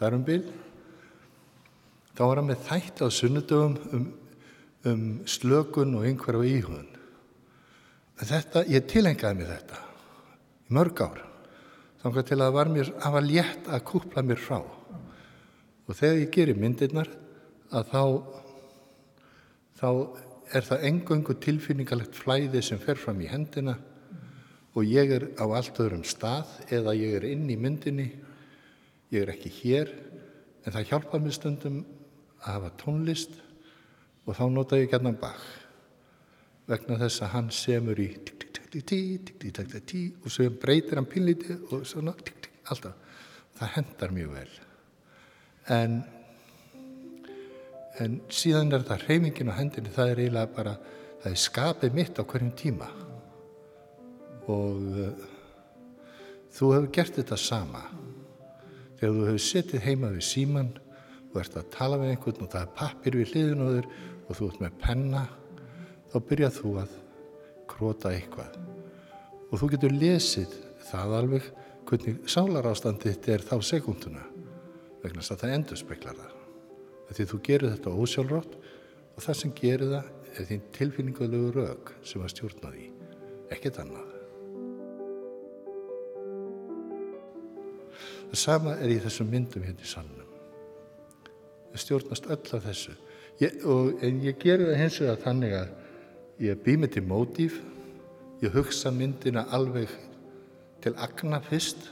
þar 0.03 0.17
um 0.19 0.27
byrj 0.27 0.51
þá 2.13 2.23
var 2.27 2.41
hann 2.43 2.51
með 2.51 2.67
þætt 2.67 3.01
á 3.01 3.07
sunnudöfum 3.09 3.79
um, 3.97 4.05
um 4.91 5.07
slökun 5.25 5.97
og 5.97 6.05
einhverju 6.11 6.45
íhugun. 6.59 6.91
Þetta, 8.21 8.67
ég 8.69 8.85
tilengaði 8.85 9.39
mig 9.39 9.49
þetta 9.49 9.81
í 9.81 10.77
mörg 10.77 11.01
ár. 11.07 11.25
Þannig 12.03 12.21
að 12.21 12.45
það 12.45 12.53
var 12.59 12.75
mér, 12.77 12.93
var 13.17 13.25
létt 13.25 13.73
að 13.73 13.87
kúpla 13.89 14.27
mér 14.29 14.45
frá. 14.45 14.61
Og 14.61 15.97
þegar 15.97 16.21
ég 16.21 16.37
gerir 16.37 16.61
myndirnar 16.61 17.09
að 17.71 17.93
þá, 17.93 18.05
þá 19.81 19.91
er 20.57 20.67
það 20.67 20.87
engöngu 20.91 21.37
tilfinningalegt 21.45 22.19
flæði 22.19 22.63
sem 22.67 22.81
fer 22.83 22.99
fram 22.99 23.21
í 23.23 23.31
hendina 23.31 23.77
og 24.75 24.87
ég 24.87 25.13
er 25.15 25.29
á 25.39 25.45
allt 25.47 25.79
öðrum 25.83 26.05
stað 26.07 26.51
eða 26.71 26.95
ég 26.99 27.17
er 27.19 27.27
inn 27.31 27.49
í 27.51 27.59
myndinni, 27.59 28.09
ég 29.11 29.25
er 29.25 29.33
ekki 29.35 29.51
hér, 29.61 29.91
en 30.65 30.75
það 30.75 30.93
hjálpa 30.93 31.23
mér 31.23 31.35
stundum 31.35 31.81
að 32.41 32.53
hafa 32.55 32.75
tónlist 32.81 33.35
og 34.27 34.37
þá 34.39 34.45
nota 34.53 34.79
ég 34.79 34.91
gætna 34.93 35.15
Bach 35.19 35.47
vegna 36.71 37.01
þess 37.01 37.25
að 37.25 37.33
hann 37.35 37.51
semur 37.55 37.99
í 37.99 38.13
og 38.71 40.31
svo 40.31 40.47
breytir 40.63 41.01
hann 41.01 41.09
pinlíti 41.11 41.57
og 41.73 41.83
svona 41.87 42.15
alltaf. 42.71 42.95
Það 43.59 43.73
hendar 43.75 44.13
mjög 44.15 44.35
vel. 44.37 44.53
En, 45.75 45.97
en 47.99 48.21
síðan 48.31 48.73
er 48.77 48.87
það 48.87 49.07
reymingin 49.09 49.51
á 49.51 49.59
hendinni, 49.59 49.93
það 49.95 50.13
er 50.13 50.23
eiginlega 50.25 50.55
bara, 50.55 50.77
það 51.23 51.33
er 51.33 51.43
skapið 51.45 51.97
mitt 51.99 52.21
á 52.21 52.23
hverjum 52.23 52.53
tíma. 52.57 52.91
Og 54.51 54.87
uh, 54.95 55.27
þú 56.55 56.71
hefur 56.77 56.93
gert 56.95 57.19
þetta 57.19 57.41
sama. 57.41 57.83
Þegar 59.01 59.17
þú 59.17 59.27
hefur 59.29 59.45
setið 59.49 59.85
heima 59.89 60.15
við 60.15 60.27
síman 60.29 60.73
og 61.31 61.37
ert 61.43 61.59
að 61.59 61.69
tala 61.75 61.99
við 62.01 62.15
einhvern 62.15 62.47
og 62.47 62.51
það 62.53 62.65
er 62.65 62.73
pappir 62.79 63.19
við 63.19 63.35
hliðin 63.35 63.63
og 63.65 63.77
þur 63.77 63.93
og 64.31 64.39
þú 64.39 64.49
ert 64.51 64.65
með 64.65 64.81
penna 64.83 65.23
þá 66.11 66.17
byrjað 66.27 66.59
þú 66.59 66.75
að 66.83 66.99
króta 67.71 68.13
eitthvað 68.15 68.59
og 69.51 69.55
þú 69.61 69.71
getur 69.75 69.97
lesið 69.97 70.59
það 70.91 71.17
alveg 71.21 71.49
hvernig 71.91 72.21
sálarástandi 72.31 73.11
þetta 73.13 73.35
er 73.37 73.47
þá 73.47 73.57
sekunduna 73.71 74.27
vegna 75.03 75.25
að 75.25 75.43
það 75.43 75.57
endur 75.57 75.81
speklar 75.81 76.19
það 76.19 76.40
því 77.19 77.29
þú 77.33 77.43
gerir 77.49 77.75
þetta 77.75 77.97
ósjálfrátt 78.05 78.57
og 79.17 79.27
það 79.27 79.41
sem 79.43 79.57
gerir 79.59 79.93
það 79.97 80.39
er 80.39 80.49
þín 80.53 80.65
tilfinninguðlegu 80.79 81.53
rauk 81.59 81.93
sem 82.07 82.23
að 82.23 82.33
stjórna 82.37 82.73
því 82.77 82.89
ekkert 83.51 83.83
annað 83.83 84.11
Það 88.31 88.39
sama 88.39 88.77
er 88.79 88.93
í 88.95 88.99
þessum 89.03 89.27
myndum 89.27 89.65
hérna 89.67 89.83
í 89.83 89.89
sannum. 89.91 90.27
Það 91.73 91.83
stjórnast 91.83 92.29
öll 92.31 92.53
af 92.59 92.67
þessu. 92.69 92.93
Ég, 93.41 93.57
og, 93.67 93.89
en 94.07 94.21
ég 94.23 94.39
gerir 94.39 94.71
það 94.71 94.79
hins 94.79 94.99
vegar 95.03 95.19
þannig 95.25 95.57
að 95.59 95.73
ég 96.47 96.61
bý 96.63 96.77
mig 96.79 96.93
til 96.95 97.03
mótíf, 97.11 97.57
ég 98.39 98.55
hugsa 98.55 98.93
myndina 98.95 99.49
alveg 99.51 99.91
til 100.85 100.95
agna 100.95 101.41
fyrst 101.43 101.91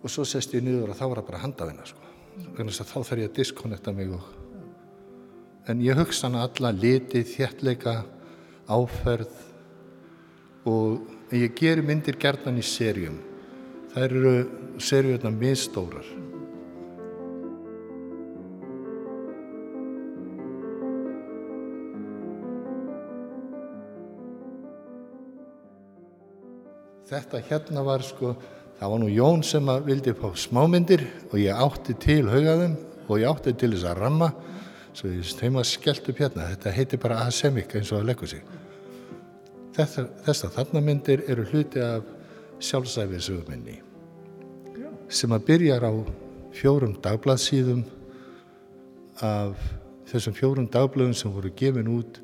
og 0.00 0.06
svo 0.08 0.24
sest 0.24 0.54
ég 0.54 0.62
niður 0.64 0.94
og 0.94 1.00
þá 1.00 1.04
var 1.08 1.20
það 1.20 1.28
bara 1.32 1.42
handafina 1.42 1.88
sko. 1.90 2.09
Þá 2.60 2.84
þarf 2.84 3.16
ég 3.18 3.30
að 3.30 3.36
diskonekta 3.40 3.92
mig 3.96 4.12
og 4.12 4.26
en 5.70 5.82
ég 5.84 5.98
hugsa 5.98 6.28
hana 6.28 6.44
alla 6.46 6.72
liti, 6.74 7.22
þjertleika, 7.26 8.00
áferð 8.70 9.34
og 10.70 11.34
ég 11.34 11.54
gerir 11.56 11.84
myndir 11.86 12.18
gerðan 12.20 12.58
í 12.60 12.64
serjum. 12.66 13.18
Það 13.92 14.06
eru 14.06 14.32
serjurna 14.82 15.32
miðstórar. 15.34 16.08
Þetta 27.10 27.40
hérna 27.48 27.82
var 27.82 28.04
sko, 28.06 28.36
það 28.80 28.92
var 28.94 29.02
nú 29.02 29.10
Jón 29.12 29.42
sem 29.44 29.66
vildi 29.84 30.14
fá 30.16 30.30
smámyndir 30.40 31.02
og 31.28 31.36
ég 31.36 31.52
átti 31.52 31.94
til 32.00 32.22
haugaðum 32.30 32.78
og 33.10 33.18
ég 33.20 33.28
átti 33.28 33.52
til 33.52 33.74
þess 33.74 33.90
að 33.90 34.00
ramma 34.00 34.30
svo 34.96 35.10
ég 35.12 35.34
þeim 35.36 35.60
að 35.60 35.68
skellt 35.68 36.08
upp 36.08 36.22
hérna 36.22 36.48
þetta 36.54 36.72
heitir 36.78 37.02
bara 37.02 37.20
asemik 37.26 37.74
eins 37.76 37.92
og 37.92 38.00
að 38.00 38.08
leggur 38.10 38.32
sig 38.32 38.56
Þetta, 39.70 40.02
þessar 40.26 40.50
þarna 40.56 40.80
myndir 40.82 41.20
eru 41.30 41.44
hluti 41.52 41.80
af 41.84 42.08
sjálfsæfisöguminni 42.60 43.76
sem 45.12 45.36
að 45.36 45.46
byrjar 45.52 45.86
á 45.86 45.92
fjórum 46.56 46.96
dagbladsíðum 47.04 47.84
af 49.20 49.60
þessum 50.10 50.34
fjórum 50.34 50.66
dagbladum 50.72 51.14
sem 51.14 51.32
voru 51.32 51.52
gefin 51.56 51.92
út 51.92 52.22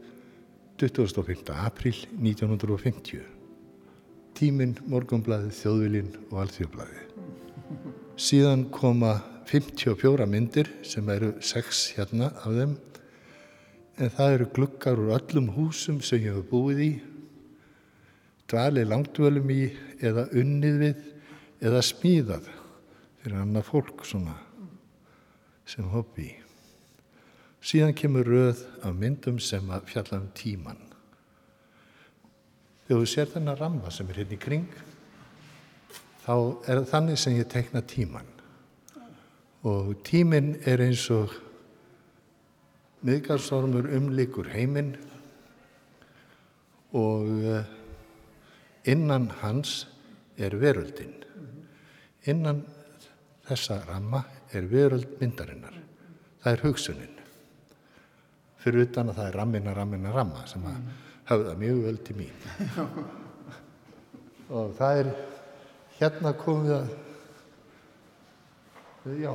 25. 0.80 1.52
april 1.52 2.04
1950 2.16 3.35
Tíminn, 4.36 4.74
Morgonblæði, 4.92 5.48
Þjóðvilin 5.56 6.10
og 6.28 6.40
Alþjóðblæði. 6.42 7.04
Síðan 8.20 8.66
koma 8.74 9.14
54 9.48 10.26
myndir 10.28 10.68
sem 10.84 11.08
eru 11.12 11.30
6 11.40 11.82
hérna 11.96 12.28
af 12.42 12.52
þeim 12.52 12.74
en 13.96 14.12
það 14.12 14.34
eru 14.34 14.48
glukkar 14.58 15.00
úr 15.00 15.14
öllum 15.16 15.48
húsum 15.56 16.02
sem 16.04 16.20
ég 16.26 16.36
hef 16.36 16.50
búið 16.50 16.82
í, 16.84 16.90
dvalið 18.50 18.90
langdvölum 18.92 19.52
í 19.54 19.62
eða 20.04 20.26
unnið 20.36 20.80
við 20.82 21.06
eða 21.70 21.84
smíðað 21.88 22.50
fyrir 23.22 23.38
annað 23.40 23.70
fólk 23.70 24.04
svona 24.04 24.36
sem 25.66 25.88
hobby. 25.94 26.34
Síðan 27.64 27.96
kemur 27.98 28.28
röð 28.28 28.66
af 28.84 28.92
myndum 28.94 29.40
sem 29.42 29.64
að 29.72 29.88
fjalla 29.94 30.20
um 30.20 30.28
tíman. 30.36 30.85
Þegar 32.86 33.00
þú 33.02 33.06
sér 33.10 33.30
þennan 33.32 33.58
ramma 33.58 33.90
sem 33.90 34.10
er 34.12 34.20
hérna 34.20 34.36
í 34.36 34.38
kring, 34.38 34.66
þá 36.22 36.34
er 36.70 36.78
það 36.78 36.90
þannig 36.92 37.18
sem 37.18 37.34
ég 37.34 37.48
tekna 37.50 37.82
tíman. 37.82 38.28
Og 39.66 39.88
tíminn 40.06 40.52
er 40.70 40.84
eins 40.84 41.02
og 41.10 41.34
miðgarstormur 43.06 43.88
umlikur 43.96 44.52
heiminn 44.52 44.92
og 46.94 47.26
eh, 47.42 47.66
innan 48.94 49.32
hans 49.42 49.80
er 50.38 50.54
veröldin. 50.60 51.16
Innan 52.30 52.62
þessa 53.48 53.80
ramma 53.88 54.22
er 54.54 54.70
veröld 54.70 55.18
myndarinnar. 55.18 55.74
Það 56.42 56.52
er 56.52 56.62
hugsunin. 56.62 57.18
Fyrir 58.62 58.86
utan 58.86 59.10
að 59.10 59.18
það 59.18 59.28
er 59.32 59.36
rammina, 59.40 59.74
rammina, 59.74 60.14
ramma 60.14 60.46
sem 60.46 60.64
að 60.70 60.78
höfða 61.26 61.54
mjög 61.58 61.78
vel 61.86 61.98
til 62.06 62.16
mín. 62.20 62.34
Og 64.56 64.74
það 64.78 65.00
er 65.00 65.08
hérna 65.98 66.32
komið 66.38 66.72
að 66.76 66.88
já 69.22 69.32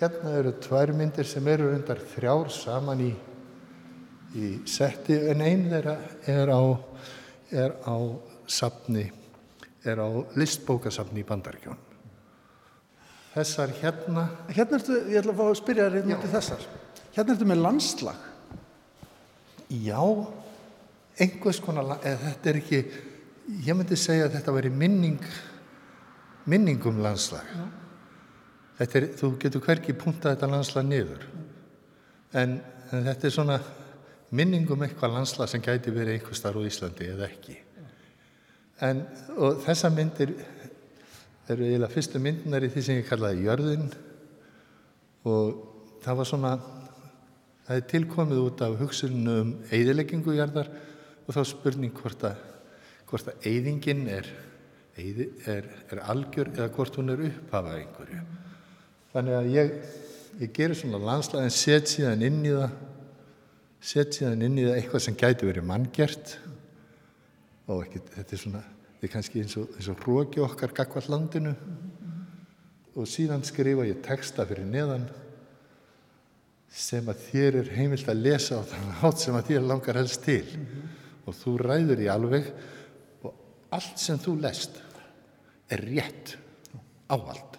hérna 0.00 0.30
eru 0.40 0.52
tvær 0.64 0.92
myndir 0.96 1.26
sem 1.28 1.46
eru 1.50 1.70
undar 1.74 2.00
þrjár 2.14 2.48
saman 2.54 3.02
í 3.04 3.10
í 4.38 4.50
setti 4.70 5.16
en 5.30 5.42
einn 5.42 5.66
þeirra 5.70 5.96
er 6.30 6.50
á 6.54 6.62
er 7.50 7.74
á 7.82 7.96
sapni 8.46 9.06
er 9.82 9.98
á 9.98 10.08
listbókasapni 10.38 11.22
í 11.22 11.26
Bandaríkjón 11.26 11.78
þessar 13.34 13.74
hérna 13.80 14.28
Hérna 14.50 14.78
ertu, 14.78 14.98
ég 15.10 15.20
ætla 15.22 15.34
að 15.34 15.40
fá 15.40 15.46
að 15.46 15.58
spyrja 15.60 15.86
þér 15.86 15.96
hérna 16.00 16.20
til 16.20 16.30
þessar. 16.34 16.62
Hérna 17.14 17.34
ertu 17.34 17.46
með 17.46 17.60
landslag. 17.64 18.22
Já 19.70 20.02
einhvers 21.18 21.60
konar, 21.64 21.96
eða 22.04 22.18
þetta 22.28 22.50
er 22.50 22.58
ekki, 22.60 22.80
ég 23.66 23.76
myndi 23.76 23.98
segja 23.98 24.28
að 24.28 24.36
þetta 24.38 24.54
veri 24.56 24.72
minning, 24.72 25.20
minningum 26.50 27.00
landslag. 27.04 27.48
Þetta 28.78 29.00
er, 29.00 29.08
þú 29.18 29.32
getur 29.42 29.64
hverki 29.64 29.96
punktað 29.98 30.36
þetta 30.36 30.50
landslag 30.54 30.86
niður. 30.88 31.26
En, 32.32 32.60
en 32.90 33.08
þetta 33.10 33.28
er 33.28 33.34
svona 33.34 33.58
minningum 34.36 34.86
eitthvað 34.86 35.16
landslag 35.18 35.50
sem 35.50 35.62
gæti 35.64 35.92
verið 35.92 36.16
einhver 36.16 36.38
starf 36.38 36.62
á 36.62 36.68
Íslandi 36.68 37.10
eða 37.12 37.26
ekki. 37.26 37.56
En, 38.86 39.02
og 39.36 39.60
þessa 39.66 39.90
myndir 39.92 40.32
eru 41.50 41.66
eiginlega 41.66 41.92
fyrstu 41.92 42.20
myndinar 42.22 42.64
í 42.64 42.70
því 42.72 42.84
sem 42.86 43.00
ég 43.00 43.08
kallaði 43.08 43.44
Jörðin 43.44 43.88
og 45.28 45.58
það 46.04 46.20
var 46.20 46.28
svona, 46.30 46.52
það 47.66 47.80
er 47.80 47.88
tilkomið 47.90 48.42
út 48.44 48.62
af 48.64 48.76
hugsunum 48.80 49.28
um 49.34 49.50
eðileggingu 49.74 50.36
jarðar 50.38 50.70
og 51.30 51.36
þá 51.36 51.44
spurning 51.46 51.92
hvort 51.94 52.24
að, 52.26 52.38
hvort 53.06 53.28
að 53.30 53.44
eyðingin 53.46 54.00
er, 54.10 54.26
er, 54.98 55.68
er 55.86 56.00
algjör 56.10 56.50
eða 56.56 56.72
hvort 56.74 56.98
hún 56.98 57.14
er 57.14 57.22
upphafað 57.28 57.76
einhverju. 57.84 58.22
Þannig 59.12 59.36
að 59.38 59.50
ég, 59.54 59.70
ég 60.40 60.52
gerir 60.56 60.78
svona 60.80 61.00
landslæð 61.04 61.46
en 61.46 61.54
set 61.54 61.92
síðan 61.92 62.26
inn 62.26 62.42
í 62.42 62.56
það, 62.56 62.74
set 63.92 64.18
síðan 64.18 64.44
inn 64.48 64.58
í 64.58 64.66
það 64.66 64.80
eitthvað 64.80 65.06
sem 65.06 65.20
gæti 65.22 65.50
verið 65.52 65.70
manngjert 65.70 66.34
og 67.70 67.86
ekki, 67.86 68.02
þetta 68.16 68.34
er 68.34 68.44
svona, 68.44 68.66
þetta 68.90 69.06
er 69.06 69.14
kannski 69.14 69.44
eins 69.44 69.58
og, 69.62 69.72
og 69.78 70.04
hróki 70.04 70.42
okkar 70.42 70.74
gagvall 70.82 71.06
landinu 71.14 71.54
og 72.98 73.06
síðan 73.06 73.46
skrifa 73.46 73.86
ég 73.86 74.02
texta 74.02 74.42
fyrir 74.50 74.66
neðan 74.66 75.06
sem 76.74 77.06
að 77.10 77.28
þér 77.30 77.62
er 77.62 77.76
heimilt 77.78 78.10
að 78.10 78.24
lesa 78.26 78.58
á 78.58 78.66
þannig 78.66 79.04
átt 79.06 79.22
sem 79.22 79.38
að 79.38 79.52
þér 79.52 79.68
langar 79.70 79.98
helst 80.02 80.26
til. 80.26 80.42
Mm 80.42 80.66
-hmm 80.66 80.96
og 81.26 81.36
þú 81.36 81.56
ræður 81.60 82.02
í 82.04 82.08
alveg 82.12 82.48
og 83.26 83.74
allt 83.76 84.00
sem 84.00 84.20
þú 84.20 84.36
lest 84.42 84.80
er 85.70 85.84
rétt 85.86 86.36
ávald. 87.10 87.58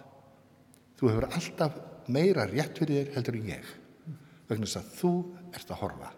Þú 0.98 1.10
hefur 1.10 1.28
alltaf 1.30 1.78
meira 2.12 2.46
rétt 2.50 2.78
fyrir 2.78 3.02
þér 3.02 3.14
heldur 3.16 3.38
en 3.38 3.54
ég 3.54 3.70
vegna 4.50 4.68
þess 4.68 4.80
að 4.82 4.92
þú 4.98 5.12
ert 5.52 5.72
að 5.72 5.82
horfa. 5.82 6.12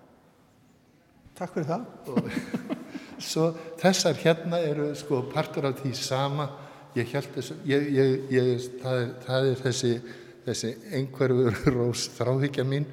Takk 1.35 1.57
fyrir 1.57 1.71
það. 1.71 1.87
Og 2.11 2.75
svo 3.31 3.49
þessar 3.81 4.21
hérna 4.23 4.61
eru 4.63 4.91
sko 4.99 5.23
partur 5.31 5.69
af 5.71 5.81
því 5.83 5.95
sama 5.99 6.49
ég 6.95 7.11
held 7.11 7.31
þessu, 7.35 7.57
ég, 7.67 7.87
ég, 7.91 8.13
ég, 8.31 8.67
það, 8.83 9.01
er, 9.01 9.09
það 9.25 9.49
er 9.51 9.63
þessi, 9.65 9.93
þessi 10.47 10.73
einhverfur 10.95 11.57
rós 11.77 12.07
þráhyggja 12.15 12.67
mín 12.69 12.87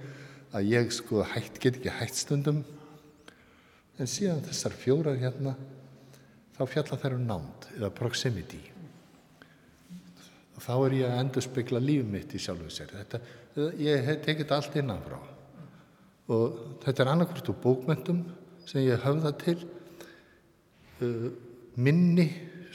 að 0.57 0.71
ég 0.73 0.93
sko 0.95 1.25
hætt, 1.33 1.59
get 1.61 1.77
ekki 1.79 1.93
hætt 1.99 2.17
stundum 2.17 2.63
en 4.01 4.09
síðan 4.09 4.41
þessar 4.45 4.75
fjórar 4.75 5.19
hérna 5.21 5.53
þá 6.55 6.61
fjalla 6.69 6.99
þær 7.01 7.17
um 7.17 7.25
nánd 7.29 7.67
eða 7.75 7.91
proximity. 7.97 8.59
Þá 10.61 10.73
er 10.75 10.95
ég 10.99 11.09
að 11.09 11.19
endur 11.23 11.45
spekla 11.45 11.81
líf 11.81 12.05
mitt 12.05 12.33
í 12.37 12.41
sjálfu 12.41 12.69
sér. 12.69 12.91
Þetta, 12.93 13.21
ég 13.81 14.09
tekið 14.21 14.43
þetta 14.43 14.57
allt 14.59 14.77
innanfrá 14.77 15.19
og 16.31 16.59
þetta 16.83 17.03
er 17.03 17.11
annarkvært 17.11 17.49
úr 17.51 17.57
bókmyndum 17.63 18.21
sem 18.69 18.85
ég 18.85 19.01
höfða 19.03 19.33
til 19.41 19.57
uh, 21.01 21.31
minni 21.81 22.29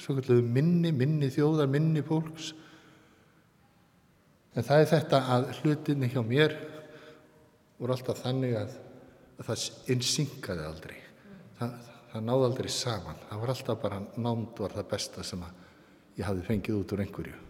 minni, 0.06 0.90
minni 0.92 1.30
þjóðar 1.32 1.70
minni 1.72 2.02
fólks. 2.04 2.50
En 4.56 4.66
það 4.66 4.82
er 4.82 4.90
þetta 4.90 5.22
að 5.32 5.48
hlutinni 5.60 6.10
hjá 6.12 6.20
mér 6.26 6.58
voru 7.78 7.96
alltaf 7.96 8.20
þannig 8.24 8.58
að, 8.60 8.76
að 9.38 9.50
það 9.50 9.90
innsynkaði 9.94 10.68
aldrei 10.68 11.05
það, 11.58 11.72
það 12.12 12.26
náði 12.28 12.46
aldrei 12.50 12.70
saman. 12.72 13.24
Það 13.28 13.42
var 13.42 13.52
alltaf 13.54 13.80
bara 13.82 14.02
nánd 14.16 14.62
var 14.62 14.76
það 14.76 14.88
besta 14.92 15.24
sem 15.26 15.44
ég 16.16 16.28
hafi 16.28 16.46
fengið 16.46 16.80
út 16.80 16.94
úr 16.96 17.04
einhverju. 17.04 17.42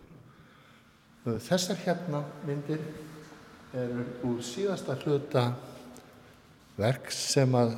Þessar 1.26 1.80
hérna 1.82 2.22
myndir 2.46 2.82
eru 3.76 4.04
úr 4.28 4.42
síðasta 4.46 4.94
hluta 5.02 5.48
verk 6.76 7.10
sem 7.14 7.54
að 7.58 7.74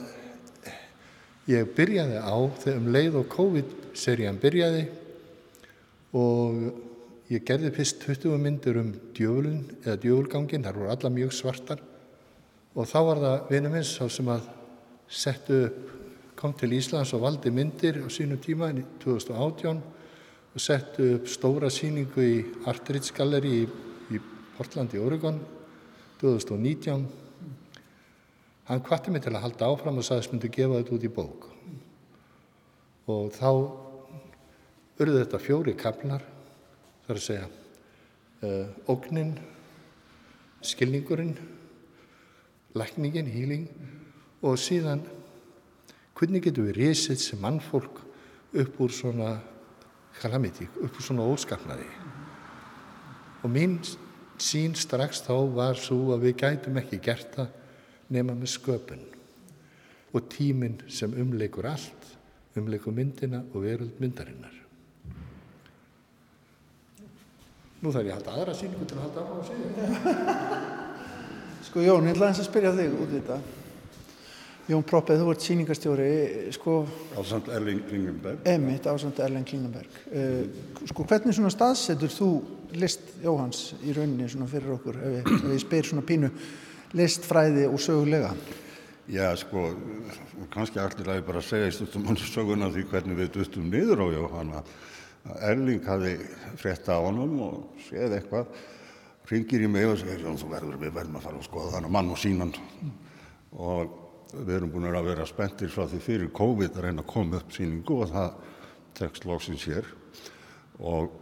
ég 1.48 1.70
byrjaði 1.76 2.20
á 2.20 2.36
þegar 2.60 2.82
um 2.82 2.90
leið 2.92 3.16
og 3.22 3.30
COVID-serían 3.32 4.40
byrjaði 4.42 4.84
og 6.18 6.60
ég 7.32 7.44
gerði 7.48 7.72
fyrst 7.76 8.04
20 8.04 8.40
myndir 8.40 8.80
um 8.80 8.92
djöfulun 9.16 9.62
eða 9.84 9.96
djöfulgangin, 10.02 10.64
þar 10.64 10.80
voru 10.80 10.92
alla 10.92 11.12
mjög 11.12 11.34
svartar. 11.36 11.82
Og 12.76 12.88
þá 12.88 12.98
var 13.08 13.22
það 13.24 13.50
vinum 13.52 13.74
minn 13.74 13.86
sá 13.86 14.04
sem 14.12 14.28
að 14.32 14.48
settu 15.08 15.62
upp, 15.66 15.94
kom 16.38 16.52
til 16.54 16.76
Íslands 16.76 17.10
og 17.16 17.24
valdi 17.24 17.50
myndir 17.50 17.96
á 17.98 18.06
sínum 18.06 18.38
tíma 18.38 18.70
í 18.70 18.84
2018 19.02 19.80
og 20.54 20.62
settu 20.62 21.08
upp 21.16 21.26
stóra 21.26 21.70
síningu 21.70 22.22
í 22.22 22.36
Artridge 22.70 23.10
Gallery 23.16 23.64
í, 23.64 23.64
í 24.14 24.20
Portland 24.54 24.94
í 24.94 25.02
Oregon 25.02 25.40
2019 26.20 27.08
hann 28.68 28.84
kvatti 28.86 29.10
mig 29.10 29.24
til 29.24 29.34
að 29.34 29.48
halda 29.48 29.72
áfram 29.72 29.98
og 29.98 30.06
sagðist 30.06 30.34
myndi 30.34 30.52
gefa 30.54 30.78
þetta 30.78 30.94
út 30.94 31.08
í 31.08 31.12
bók. 31.18 31.50
Og 33.08 33.30
þá 33.34 33.50
urðu 35.00 35.18
þetta 35.22 35.40
fjóri 35.42 35.74
kaplar 35.78 36.22
þar 37.06 37.16
að 37.16 37.24
segja 37.24 37.46
uh, 37.48 38.66
ógnin 38.86 39.34
skilningurinn 40.62 41.34
lækningin, 42.78 43.30
hýling 43.32 43.70
og 44.44 44.58
síðan 44.60 45.02
hvernig 46.18 46.42
getur 46.42 46.66
við 46.68 46.80
risið 46.82 47.20
sem 47.22 47.40
mannfólk 47.42 48.02
upp 48.58 48.80
úr 48.82 48.92
svona 48.94 49.36
kalamiti, 50.18 50.66
upp 50.82 50.98
úr 50.98 51.04
svona 51.04 51.26
óskapnaði 51.30 51.86
og 53.44 53.50
mín 53.54 53.78
sín 54.42 54.74
strax 54.78 55.22
þá 55.26 55.34
var 55.54 55.78
svo 55.78 56.14
að 56.14 56.28
við 56.28 56.36
gætum 56.42 56.78
ekki 56.80 57.00
gert 57.02 57.34
það 57.36 57.54
nema 58.14 58.34
með 58.34 58.54
sköpun 58.56 59.04
og 60.14 60.28
tíminn 60.32 60.78
sem 60.88 61.12
umleikur 61.20 61.68
allt, 61.68 62.14
umleikur 62.56 62.94
myndina 62.96 63.42
og 63.52 63.66
veröld 63.66 63.98
myndarinnar. 64.00 64.54
Nú 67.78 67.92
þarf 67.94 68.08
ég 68.08 68.14
að 68.14 68.16
halda 68.16 68.34
aðra 68.34 68.54
síningu 68.58 68.88
til 68.88 68.96
að 68.98 69.04
halda 69.04 69.22
á 69.22 69.36
síðan. 69.46 70.72
Sko 71.68 71.84
Jón, 71.84 72.08
ég 72.08 72.16
ætla 72.16 72.32
að 72.32 72.46
spyrja 72.46 72.72
þig 72.74 72.96
út 72.96 73.12
í 73.12 73.20
þetta. 73.20 73.38
Jón 74.68 74.82
Proppið, 74.84 75.22
þú 75.22 75.32
ert 75.32 75.44
síningarstjóri, 75.46 76.06
sko... 76.52 76.72
Ásand 77.16 77.46
Erling 77.56 77.86
Klingenberg. 77.88 78.42
Emitt, 78.52 78.84
Ásand 78.90 79.16
Erling 79.24 79.46
Klingenberg. 79.48 79.94
Uh, 80.12 80.82
sko 80.90 81.06
hvernig 81.08 81.36
svona 81.36 81.48
staðsetur 81.54 82.12
þú 82.12 82.26
list 82.76 83.14
Jóhans 83.22 83.62
í 83.80 83.94
rauninni 83.96 84.26
svona 84.28 84.48
fyrir 84.50 84.74
okkur, 84.74 84.98
ef 85.00 85.14
ég, 85.14 85.30
ef 85.38 85.46
ég 85.54 85.62
spyr 85.62 85.88
svona 85.88 86.04
pínu, 86.04 86.28
listfræði 87.00 87.64
og 87.64 87.80
sögulega? 87.80 88.34
Já, 89.08 89.30
sko, 89.40 89.62
kannski 90.52 90.82
allir 90.82 91.08
að 91.08 91.16
ég 91.22 91.24
bara 91.30 91.40
segja 91.46 91.70
í 91.70 91.72
stundum 91.72 92.10
hans 92.10 92.26
söguna 92.28 92.68
því 92.74 92.84
hvernig 92.90 93.16
við 93.22 93.30
duttum 93.38 93.70
niður 93.72 94.02
á 94.04 94.06
Jóhanna. 94.18 94.60
Erling 95.48 95.88
hafi 95.88 96.12
frétta 96.60 96.98
á 97.00 97.06
honum 97.06 97.40
og 97.46 97.86
séð 97.86 98.18
eitthvað, 98.18 98.52
ringir 99.32 99.64
í 99.64 99.72
mig 99.72 99.88
og 99.88 99.96
segir, 100.02 100.28
þú 100.28 100.52
verður, 100.52 100.76
við 100.84 100.92
verðum 101.00 101.16
að 101.22 101.24
fara 101.24 101.40
og 101.40 101.48
skoða 101.48 101.72
þannig 101.78 101.96
mann 101.96 102.12
og 102.12 102.20
sínan. 102.20 102.54
Og 103.56 103.96
við 104.32 104.54
erum 104.58 104.72
búin 104.72 104.90
að 104.90 105.12
vera 105.12 105.26
spenntir 105.28 105.72
frá 105.72 105.86
því 105.88 106.00
fyrir 106.04 106.34
COVID 106.36 106.76
að 106.76 106.88
reyna 106.88 107.04
að 107.04 107.12
koma 107.12 107.40
upp 107.40 107.54
síningu 107.54 108.02
og 108.02 108.12
það 108.12 108.34
tekst 108.98 109.28
loksins 109.28 109.64
hér. 109.68 109.88
Og 110.78 111.14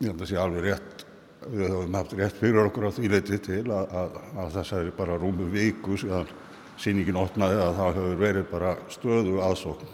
ég 0.00 0.10
held 0.10 0.20
að 0.24 0.30
sé 0.30 0.40
alveg 0.40 0.66
rétt 0.66 1.06
við 1.48 1.70
höfum 1.72 1.96
haft 1.96 2.14
rétt 2.18 2.36
fyrir 2.36 2.66
okkur 2.66 2.88
á 2.88 2.90
því 2.92 3.10
leiti 3.14 3.38
til 3.40 3.64
að, 3.72 3.92
að, 3.96 4.16
að 4.42 4.54
þessari 4.58 4.94
bara 4.96 5.18
rúmu 5.20 5.46
viku 5.52 5.96
síðan 6.00 6.28
síningin 6.80 7.18
opnaði 7.20 7.60
að 7.60 7.76
það 7.78 7.98
hefur 7.98 8.20
verið 8.20 8.48
bara 8.50 8.72
stöðu 8.92 9.40
aðsókn 9.44 9.92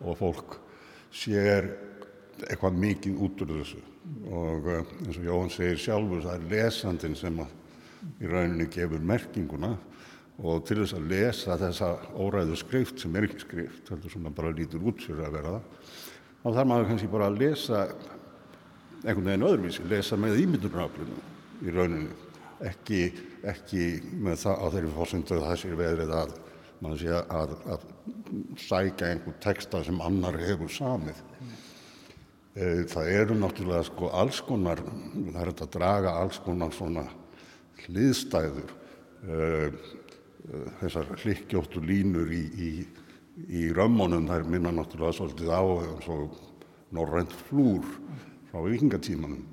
og 0.00 0.18
fólk 0.18 0.56
sér 1.10 1.72
eitthvað 2.46 2.78
mikið 2.84 3.22
út 3.26 3.42
úr 3.44 3.54
þessu 3.58 3.82
og 4.30 4.68
eh, 4.70 4.92
eins 5.04 5.18
og 5.18 5.26
Jóhann 5.26 5.52
segir 5.52 5.82
sjálfur 5.82 6.24
það 6.24 6.36
er 6.36 6.46
lesandin 6.54 7.18
sem 7.18 7.42
í 7.42 8.30
rauninni 8.30 8.68
gefur 8.72 9.02
merkinguna 9.10 9.74
og 10.40 10.62
til 10.64 10.78
þess 10.80 10.96
að 10.96 11.10
lesa 11.10 11.58
þessa 11.60 11.90
óræðu 12.16 12.56
skrift 12.56 13.02
sem 13.02 13.16
er 13.16 13.26
ekki 13.28 13.42
skrift, 13.44 13.90
heldur 13.92 14.12
svona 14.12 14.32
bara 14.32 14.54
lítur 14.54 14.86
út 14.88 15.02
fyrir 15.04 15.26
að 15.26 15.36
vera 15.36 15.56
það 15.56 15.98
þá 16.40 16.48
þarf 16.48 16.70
maður 16.70 16.88
kannski 16.90 17.10
bara 17.12 17.28
að 17.28 17.40
lesa 17.42 17.82
einhvern 19.00 19.28
veginn 19.28 19.46
öðruvísi, 19.48 19.86
lesa 19.88 20.18
með 20.20 20.42
ímyndunaraflinu 20.44 21.18
í 21.60 21.74
rauninni, 21.74 22.14
ekki, 22.68 23.00
ekki 23.48 23.84
með 24.20 24.42
það 24.44 24.64
á 24.64 24.66
þeirri 24.74 24.94
fórsöndu 24.96 25.36
að 25.36 25.46
það 25.46 25.60
sé 25.62 25.78
veðrið 25.80 26.14
að 26.16 26.34
maður 26.80 27.02
sé 27.02 27.16
að, 27.20 27.54
að 27.74 27.86
sækja 28.60 29.10
einhver 29.12 29.36
texta 29.44 29.82
sem 29.84 30.00
annar 30.00 30.38
hefur 30.40 30.72
samið. 30.72 31.18
E, 32.56 32.68
það 32.88 33.10
eru 33.12 33.36
náttúrulega 33.36 33.84
sko 33.90 34.08
alls 34.16 34.40
konar, 34.44 34.80
það 34.80 35.40
er 35.42 35.52
að 35.52 35.72
draga 35.76 36.14
alls 36.22 36.40
konar 36.44 36.72
svona 36.76 37.04
hliðstæður, 37.84 38.72
e 39.20 39.40
þessar 40.80 41.12
hlikkjóttu 41.22 41.82
línur 41.84 42.30
í, 42.34 42.42
í, 42.50 42.70
í 43.46 43.66
römmunum, 43.76 44.28
er 44.34 44.46
minna 44.48 44.72
náttúrulega 44.74 45.18
svolítið 45.18 45.52
á 45.54 45.62
norrænt 46.94 47.34
flúr 47.46 47.86
frá 48.50 48.64
vikingatímanum 48.66 49.44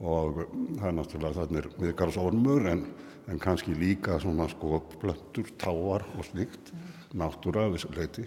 og 0.00 0.40
það 0.80 0.88
er 0.88 0.96
náttúrulega 0.96 1.44
þannig 1.44 1.68
viðgarðsormur 1.78 2.66
en, 2.72 2.82
en 3.30 3.42
kannski 3.42 3.76
líka 3.78 4.18
svona 4.22 4.48
sko 4.50 4.80
blöndur, 4.98 5.52
táar 5.60 6.06
og 6.16 6.26
slikt, 6.26 6.72
náttúra 7.14 7.68
af 7.68 7.76
þessu 7.76 7.92
leiti 7.94 8.26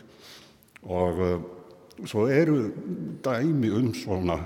og 0.83 1.21
uh, 1.23 1.35
svo 2.07 2.27
eru 2.31 2.69
dæmi 3.25 3.71
um 3.73 3.91
svona 3.95 4.39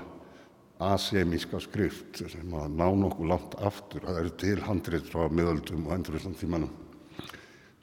asemíska 0.82 1.60
skrift 1.62 2.22
sem 2.30 2.52
að 2.54 2.74
ná 2.78 2.86
nokkuð 2.94 3.30
langt 3.32 3.56
aftur, 3.66 4.04
það 4.06 4.20
eru 4.22 4.36
til 4.42 4.58
handrið 4.66 5.08
frá 5.10 5.24
miðöldum 5.30 5.88
og 5.88 5.96
endurvistan 5.96 6.38
tímanum 6.38 6.87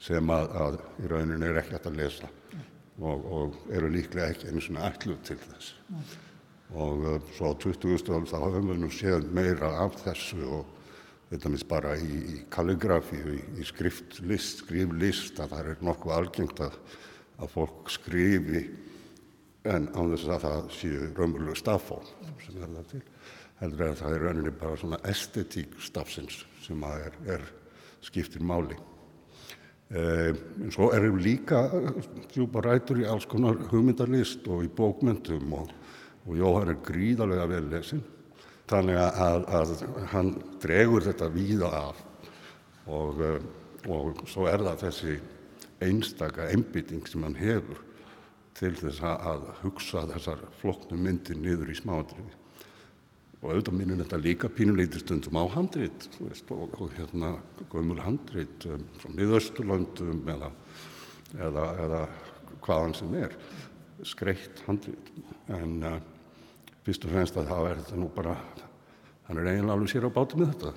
sem 0.02 0.30
að, 0.30 0.52
að 0.60 0.78
í 1.02 1.10
rauninni 1.10 1.48
er 1.48 1.60
ekki 1.62 1.76
hægt 1.76 1.90
að 1.90 2.00
lesa 2.02 2.30
og, 3.00 3.26
og 3.26 3.58
eru 3.72 3.90
líklega 3.92 4.30
ekki 4.32 4.50
einu 4.50 4.62
svona 4.64 4.86
ætluð 4.90 5.20
til 5.26 5.38
þess 5.42 5.74
og 6.76 7.04
uh, 7.06 7.18
svo 7.36 7.52
á 7.52 7.54
20. 7.62 7.90
öll 8.16 8.26
þá 8.26 8.38
höfum 8.42 8.72
við 8.72 8.80
nú 8.82 8.90
séð 8.92 9.28
meira 9.34 9.70
af 9.84 10.00
þessu 10.02 10.40
og 10.58 10.72
þetta 11.30 11.50
minnst 11.50 11.68
bara 11.70 11.94
í, 11.98 12.18
í 12.34 12.40
kalligrafi, 12.52 13.18
í, 13.18 13.38
í 13.60 13.66
skriftlist, 13.66 14.64
skriflist 14.64 15.40
að 15.42 15.54
það 15.54 15.70
er 15.72 15.84
nokkuð 15.86 16.16
algengt 16.16 16.62
að, 16.66 16.78
að 17.42 17.52
fólk 17.54 17.92
skrifi 17.94 18.64
en 19.66 19.88
á 19.90 20.00
þess 20.12 20.28
að 20.30 20.44
það 20.46 20.68
séu 20.76 21.06
raunverulega 21.16 21.58
staffón 21.58 22.10
sem 22.44 22.60
er 22.62 22.74
það 22.76 22.90
til. 22.92 23.04
Heldur 23.56 23.86
að 23.86 24.00
það 24.02 24.14
er 24.14 24.26
rauninni 24.26 24.52
bara 24.60 24.78
svona 24.78 25.00
estetík 25.10 25.78
stafsins 25.82 26.42
sem 26.62 26.82
að 26.86 27.08
er, 27.08 27.16
er 27.36 27.48
skiptir 28.04 28.44
máli. 28.46 28.78
Eh, 29.86 30.32
svo 30.74 30.90
erum 30.96 31.20
líka 31.22 31.68
djúpa 32.32 32.58
rætur 32.64 32.98
í 32.98 33.06
alls 33.06 33.26
konar 33.30 33.60
hugmyndarlist 33.70 34.48
og 34.50 34.64
í 34.66 34.70
bókmyndum 34.72 35.52
og 35.54 35.70
og 36.26 36.34
Jóhann 36.34 36.72
er 36.72 36.80
gríðarlega 36.82 37.46
vel 37.50 37.64
lesin 37.70 38.02
þannig 38.66 38.98
að, 38.98 39.44
að 39.46 39.74
hann 40.10 40.32
dregur 40.62 41.04
þetta 41.06 41.28
víða 41.30 41.70
af 41.70 42.00
og, 42.90 43.20
eh, 43.22 43.44
og 43.86 44.24
svo 44.26 44.48
er 44.50 44.64
það 44.66 44.82
þessi 44.86 45.18
einstaka 45.86 46.48
einbytting 46.50 47.06
sem 47.06 47.22
hann 47.22 47.38
hefur 47.38 47.82
til 48.56 48.72
þess 48.80 49.04
að 49.06 49.46
hugsa 49.60 50.06
þessar 50.14 50.42
flokknu 50.62 50.98
myndir 50.98 51.38
niður 51.38 51.70
í 51.70 51.78
smáadriði 51.78 52.45
og 53.46 53.52
auðvitað 53.52 53.76
minnir 53.78 54.00
þetta 54.00 54.18
líka 54.18 54.48
pínuleitir 54.50 55.02
stundum 55.04 55.38
á 55.38 55.44
handrit 55.54 56.06
veist, 56.18 56.48
og, 56.50 56.72
og 56.82 56.90
hérna 56.96 57.36
gömul 57.70 58.00
handrit 58.02 58.66
um, 58.66 58.82
frá 58.98 59.12
miðausturlöndum 59.14 60.24
eða, 60.34 60.50
eða, 61.38 61.66
eða 61.84 62.00
hvaðan 62.66 62.96
sem 62.98 63.14
er 63.20 63.36
skreitt 64.06 64.64
handrit. 64.66 65.12
En 65.54 65.78
uh, 65.86 66.00
fyrst 66.82 67.06
og 67.06 67.14
fremst 67.14 67.38
að 67.38 67.52
það 67.52 67.70
er 67.70 67.84
þetta 67.84 68.00
nú 68.02 68.10
bara 68.18 68.34
hann 69.28 69.38
er 69.38 69.52
eiginlega 69.52 69.78
alveg 69.78 69.94
sér 69.94 70.10
á 70.10 70.16
bátu 70.18 70.42
með 70.42 70.52
þetta. 70.56 70.74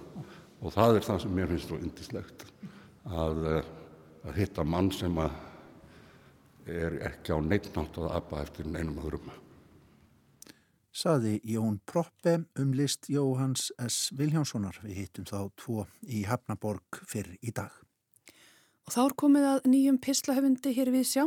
Og 0.60 0.78
það 0.78 1.00
er 1.00 1.10
það 1.10 1.22
sem 1.24 1.36
mér 1.40 1.52
finnst 1.54 1.70
svo 1.72 1.82
indislegt 1.82 2.48
að, 3.10 3.46
eh, 3.50 3.70
að 4.30 4.42
hitta 4.44 4.66
mann 4.68 4.90
sem 4.94 5.22
að 5.22 5.38
er 6.70 6.98
ekki 7.10 7.34
á 7.34 7.40
neittnátt 7.42 7.98
að 7.98 8.12
abba 8.14 8.44
eftir 8.44 8.68
neinum 8.70 9.00
öðrum 9.02 9.30
Saði 10.90 11.40
Jón 11.46 11.80
Proppe 11.86 12.40
um 12.58 12.72
list 12.74 13.10
Jóhans 13.14 13.70
S. 13.78 14.10
Viljánssonar 14.18 14.80
við 14.82 15.04
hittum 15.04 15.28
þá 15.30 15.52
tvo 15.60 15.86
í 16.08 16.24
Hafnaborg 16.26 17.04
fyrr 17.06 17.36
í 17.42 17.54
dag 17.54 17.72
Og 18.90 18.96
þá 18.96 19.04
er 19.04 19.14
komið 19.22 19.44
að 19.46 19.68
nýjum 19.70 20.02
pislahöfundi 20.02 20.74
hér 20.74 20.90
við 20.90 21.06
sjá 21.06 21.24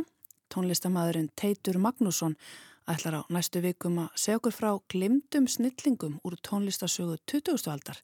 tónlistamæðurinn 0.51 1.31
Teitur 1.39 1.79
Magnússon 1.79 2.35
ætlar 2.91 3.21
á 3.23 3.31
næstu 3.31 3.61
vikum 3.63 4.01
að 4.03 4.17
segja 4.19 4.41
okkur 4.41 4.55
frá 4.57 4.71
glimtum 4.91 5.47
snillingum 5.47 6.17
úr 6.27 6.35
tónlistasögu 6.43 7.15
20. 7.31 7.63
aldar. 7.71 8.01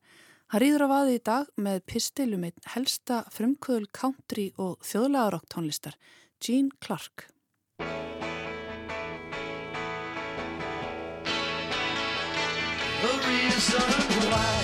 Hann 0.50 0.64
rýður 0.64 0.88
á 0.88 0.94
vaði 0.94 1.18
í 1.20 1.24
dag 1.28 1.52
með 1.60 1.84
pistilum 1.92 2.46
einn 2.48 2.70
helsta 2.74 3.20
frumkvöðul 3.36 3.90
country 3.94 4.48
og 4.58 4.80
þjóðlagarokk 4.88 5.52
tónlistar, 5.52 6.00
Gene 6.40 6.72
Clark. 6.80 7.28
Reason 13.28 13.92
why. 14.32 14.64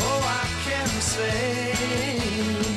Oh, 0.00 0.20
I 0.42 0.46
can 0.64 0.88
say 1.00 2.73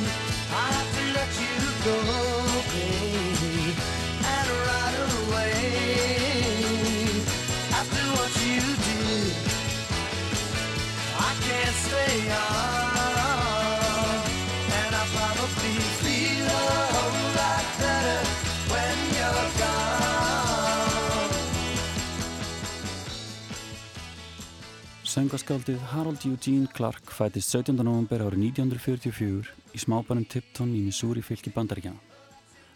Söngaskáldið 25.17 25.79
Harold 25.89 26.21
Eugene 26.29 26.67
Clark 26.69 27.09
fætist 27.09 27.49
17. 27.49 27.73
november 27.81 28.21
árið 28.21 28.51
1944 28.51 29.47
í 29.73 29.79
smábanum 29.81 30.27
Tipton 30.29 30.75
í 30.77 30.83
Missouri 30.85 31.23
fylki 31.25 31.49
bandaríkjana. 31.55 31.97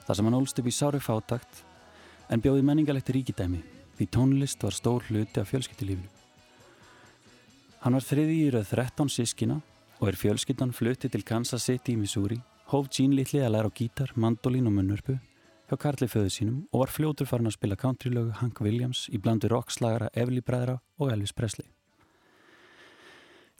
Það 0.08 0.18
sem 0.18 0.26
hann 0.26 0.38
ólst 0.40 0.58
upp 0.58 0.70
í 0.72 0.74
sári 0.74 1.02
fátakt 1.06 1.60
en 2.34 2.42
bjóði 2.42 2.64
menningalegt 2.66 3.12
ríkidæmi 3.14 3.60
því 4.00 4.08
tónlist 4.16 4.66
var 4.66 4.74
stór 4.74 5.06
hluti 5.12 5.38
af 5.38 5.52
fjölskyttilífinu. 5.52 6.10
Hann 7.84 7.98
var 8.00 8.08
þriði 8.08 8.38
í 8.40 8.48
rauð 8.56 8.72
13 8.74 9.12
sískina 9.14 9.60
og 10.00 10.08
er 10.10 10.18
fjölskyttan 10.18 10.74
flutti 10.74 11.12
til 11.14 11.22
Kansas 11.22 11.68
City 11.70 11.94
í 11.94 12.00
Missouri, 12.02 12.40
hóf 12.74 12.90
Gene 12.90 13.20
litli 13.20 13.44
að 13.46 13.54
læra 13.54 13.70
á 13.70 13.78
gítar, 13.78 14.16
mandolín 14.16 14.66
og 14.66 14.74
munnurpu 14.80 15.20
hjá 15.70 15.78
Karli 15.78 16.10
föðu 16.10 16.34
sínum 16.34 16.58
og 16.72 16.88
var 16.88 16.96
fljótur 16.96 17.30
farin 17.30 17.52
að 17.52 17.60
spila 17.60 17.78
countrylögu 17.78 18.34
Hank 18.42 18.64
Williams 18.66 19.06
í 19.14 19.22
blandu 19.22 19.54
rockslagara 19.54 20.10
Evli 20.18 20.42
Bræðra 20.42 20.80
og 20.98 21.14
Elvis 21.14 21.38
Presley. 21.38 21.70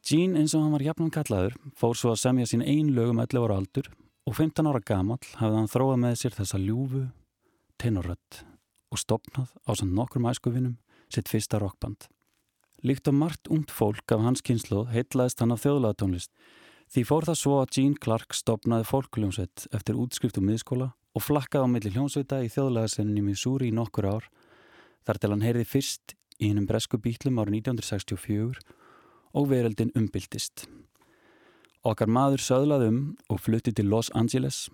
Gene 0.02 0.40
eins 0.42 0.56
og 0.58 0.64
hann 0.64 0.74
var 0.74 0.82
jafnan 0.82 1.12
kallaður 1.14 1.58
fór 1.78 1.98
svo 1.98 2.16
að 2.16 2.24
semja 2.24 2.48
sín 2.50 2.64
ein 2.66 2.90
lögum 2.96 3.20
11 3.22 3.44
ára 3.46 3.58
aldur 3.62 3.90
og 4.26 4.34
15 4.34 4.66
ára 4.66 4.82
gamall 4.82 5.22
hafði 5.38 5.60
hann 5.60 5.70
þróað 5.70 6.00
með 6.02 6.16
sér 6.22 6.38
þessa 6.40 6.62
ljúfu 6.62 7.04
tenorrött 7.82 8.40
og 8.92 9.02
stopnað 9.02 9.54
á 9.62 9.72
samt 9.78 9.94
nokkrum 9.94 10.26
æskuvinum 10.32 10.80
sitt 11.12 11.30
fyrsta 11.30 11.60
rockband. 11.62 12.10
Líkt 12.82 13.06
á 13.06 13.14
margt 13.14 13.46
ungt 13.54 13.70
fólk 13.70 14.10
af 14.16 14.26
hans 14.26 14.42
kynslu 14.42 14.88
heitlaðist 14.90 15.44
hann 15.44 15.54
af 15.54 15.62
þjóðlagatónlist 15.62 16.34
því 16.92 17.06
fór 17.08 17.30
það 17.30 17.40
svo 17.44 17.62
að 17.62 17.72
Gene 17.78 18.02
Clark 18.02 18.34
stopnaði 18.34 18.90
fólkljónsveit 18.90 19.68
eftir 19.70 20.02
útskrift 20.02 20.42
úr 20.42 20.48
miðskóla 20.50 20.92
og 21.14 21.26
flakkaði 21.28 21.70
á 21.70 21.74
milli 21.78 21.94
hljónsveita 21.94 22.42
í 22.42 22.50
þjóðlagasenninni 22.50 23.22
Missouri 23.30 23.70
í 23.70 23.76
nokkur 23.78 24.10
ár 24.10 24.28
þar 25.06 25.22
til 25.22 25.32
hann 25.36 25.46
heyrði 25.46 25.70
fyrst 25.70 26.16
í 26.42 26.50
hennum 26.50 26.66
bresku 26.66 26.98
bítlum 26.98 27.38
árið 27.38 27.62
1964 27.62 28.81
og 29.34 29.50
veröldin 29.52 29.94
umbyltist. 29.98 30.68
Okkar 31.82 32.12
maður 32.12 32.44
söðlaði 32.46 32.92
um 32.92 33.02
og 33.32 33.42
flutti 33.42 33.74
til 33.74 33.90
Los 33.90 34.12
Angeles 34.14 34.68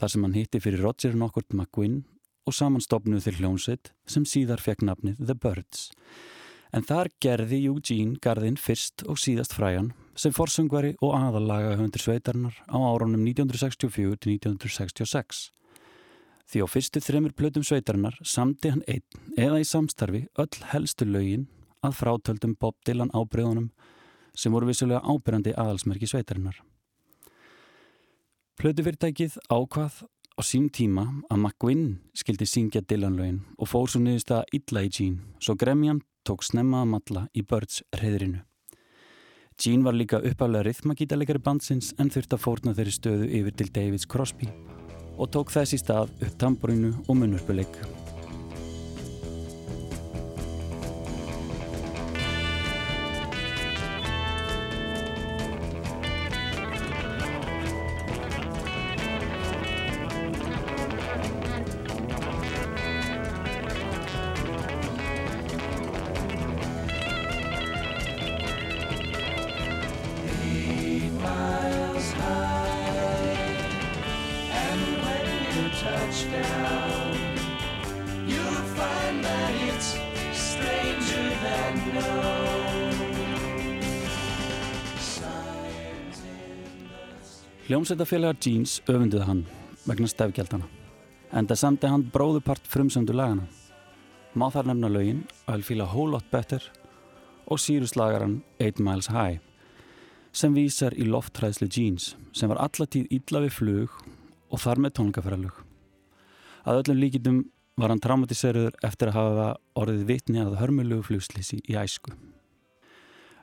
þar 0.00 0.12
sem 0.12 0.24
hann 0.24 0.36
hitti 0.38 0.60
fyrir 0.62 0.80
Roger 0.84 1.16
Nockurt 1.18 1.52
McGuinn 1.52 2.04
og 2.48 2.56
samanstofnuð 2.56 3.26
til 3.26 3.36
hljónsveit 3.40 3.90
sem 4.08 4.24
síðar 4.24 4.62
fekk 4.64 4.86
nafnið 4.88 5.20
The 5.20 5.36
Birds. 5.36 5.90
En 6.72 6.86
þar 6.86 7.10
gerði 7.20 7.64
Eugene 7.66 8.16
Garðin 8.22 8.56
fyrst 8.60 9.02
og 9.10 9.18
síðast 9.18 9.56
fræjan 9.56 9.90
sem 10.18 10.32
forsöngvari 10.34 10.94
og 11.02 11.16
aðallaga 11.18 11.76
hundur 11.80 12.02
sveitarnar 12.02 12.56
á 12.70 12.78
árunum 12.78 13.24
1964 13.26 14.16
til 14.22 14.36
1966. 14.38 15.48
Því 16.50 16.62
á 16.62 16.66
fyrstu 16.70 17.02
þremur 17.02 17.34
plötum 17.36 17.66
sveitarnar 17.66 18.16
samti 18.26 18.72
hann 18.72 18.86
einn 18.90 19.36
eða 19.36 19.60
í 19.62 19.66
samstarfi 19.66 20.24
öll 20.38 20.62
helstu 20.72 21.06
lögin 21.06 21.48
að 21.86 21.96
frátöldum 22.00 22.56
Bob 22.60 22.76
Dylan 22.86 23.12
ábreyðunum 23.14 23.70
sem 24.36 24.52
voru 24.52 24.68
vissulega 24.70 25.02
ábyrjandi 25.04 25.54
aðalsmerki 25.58 26.08
sveitarinnar. 26.10 26.60
Plötufyrirtækið 28.60 29.38
ákvað 29.48 30.02
á 30.36 30.40
sín 30.44 30.68
tíma 30.68 31.06
að 31.30 31.38
McGuinn 31.38 31.86
skildi 32.16 32.46
syngja 32.48 32.82
Dylan-lögin 32.84 33.40
og 33.58 33.70
fór 33.72 33.88
svo 33.88 34.02
niðurst 34.04 34.32
að 34.36 34.54
illa 34.56 34.84
í 34.84 34.92
Gene, 34.92 35.20
svo 35.40 35.56
Gremjan 35.56 36.02
tók 36.28 36.44
snemma 36.44 36.82
að 36.84 36.92
matla 36.94 37.26
í 37.32 37.42
Birds 37.42 37.82
reyðrinu. 37.96 38.44
Gene 39.60 39.84
var 39.84 39.96
líka 39.96 40.20
uppaflega 40.24 40.64
rithmagítalegari 40.68 41.42
bandsins 41.44 41.92
en 42.00 42.12
þurfti 42.12 42.36
að 42.36 42.44
fórna 42.44 42.76
þeirri 42.76 42.96
stöðu 42.96 43.30
yfir 43.40 43.56
til 43.56 43.72
Davids 43.72 44.08
Crosby 44.08 44.48
og 45.20 45.32
tók 45.34 45.52
þess 45.52 45.76
í 45.76 45.82
stað 45.82 46.14
upp 46.20 46.38
tamborinu 46.40 46.94
og 47.06 47.18
munnurpuleik. 47.20 47.99
Hljómsveitafélagar 87.70 88.34
Jeans 88.42 88.80
öfunduði 88.90 89.26
hann 89.28 89.40
vegna 89.86 90.08
stefgjaldana 90.10 90.66
en 91.30 91.46
það 91.46 91.60
samti 91.60 91.90
hann 91.92 92.02
bróðupart 92.10 92.64
frumsöndu 92.66 93.14
lagana. 93.14 93.44
Má 94.34 94.48
þar 94.50 94.72
nefna 94.72 94.90
lögin 94.90 95.20
I'll 95.46 95.62
Feel 95.62 95.84
a 95.84 95.86
Whole 95.86 96.16
Lot 96.16 96.26
Better 96.32 96.64
og 97.46 97.62
síruslagaran 97.62 98.40
Eight 98.58 98.82
Miles 98.82 99.10
High 99.14 99.38
sem 100.32 100.54
vísar 100.54 100.98
í 100.98 101.06
lofthræðslu 101.06 101.70
Jeans 101.70 102.16
sem 102.34 102.50
var 102.50 102.58
allatíð 102.66 103.06
illa 103.14 103.44
við 103.46 103.54
flug 103.60 103.94
og 104.50 104.58
þar 104.58 104.82
með 104.82 104.96
tónleikaferðalög. 104.98 105.54
Að 106.66 106.82
öllum 106.82 107.02
líkitum 107.04 107.40
var 107.80 107.92
hann 107.92 108.02
traumatiseruður 108.02 108.76
eftir 108.84 109.10
að 109.10 109.16
hafa 109.16 109.46
orðið 109.80 110.04
vitni 110.08 110.42
að 110.42 110.58
hörmulegu 110.60 111.06
flugslýsi 111.08 111.60
í 111.64 111.78
æsku. 111.80 112.12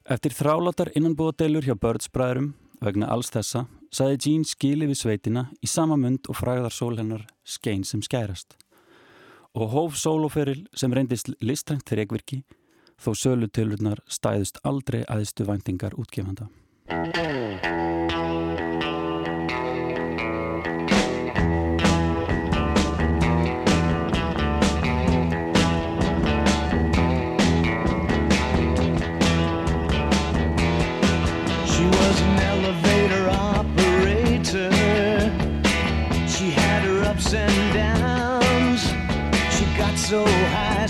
Eftir 0.07 0.35
þrálatar 0.37 0.93
innanbúadeilur 0.95 1.65
hjá 1.67 1.75
Birds 1.75 2.11
bræðurum 2.13 2.53
vegna 2.83 3.09
alls 3.11 3.31
þessa 3.33 3.65
saði 3.91 4.19
Jean 4.23 4.45
skili 4.47 4.87
við 4.87 5.01
sveitina 5.01 5.47
í 5.63 5.67
sama 5.67 5.97
mund 5.99 6.29
og 6.29 6.37
fræðar 6.39 6.75
sól 6.75 6.95
hennar 6.99 7.25
skein 7.43 7.83
sem 7.87 8.03
skærast. 8.05 8.55
Og 9.57 9.73
hóf 9.73 9.97
sóloferil 9.97 10.67
sem 10.77 10.93
reyndist 10.93 11.33
listrænt 11.41 11.87
þreikvirki 11.89 12.43
þó 13.01 13.13
sölu 13.17 13.49
tilurnar 13.49 14.03
stæðust 14.07 14.61
aldrei 14.63 15.03
aðstu 15.09 15.47
væntingar 15.49 15.97
útgefanda. 15.97 16.49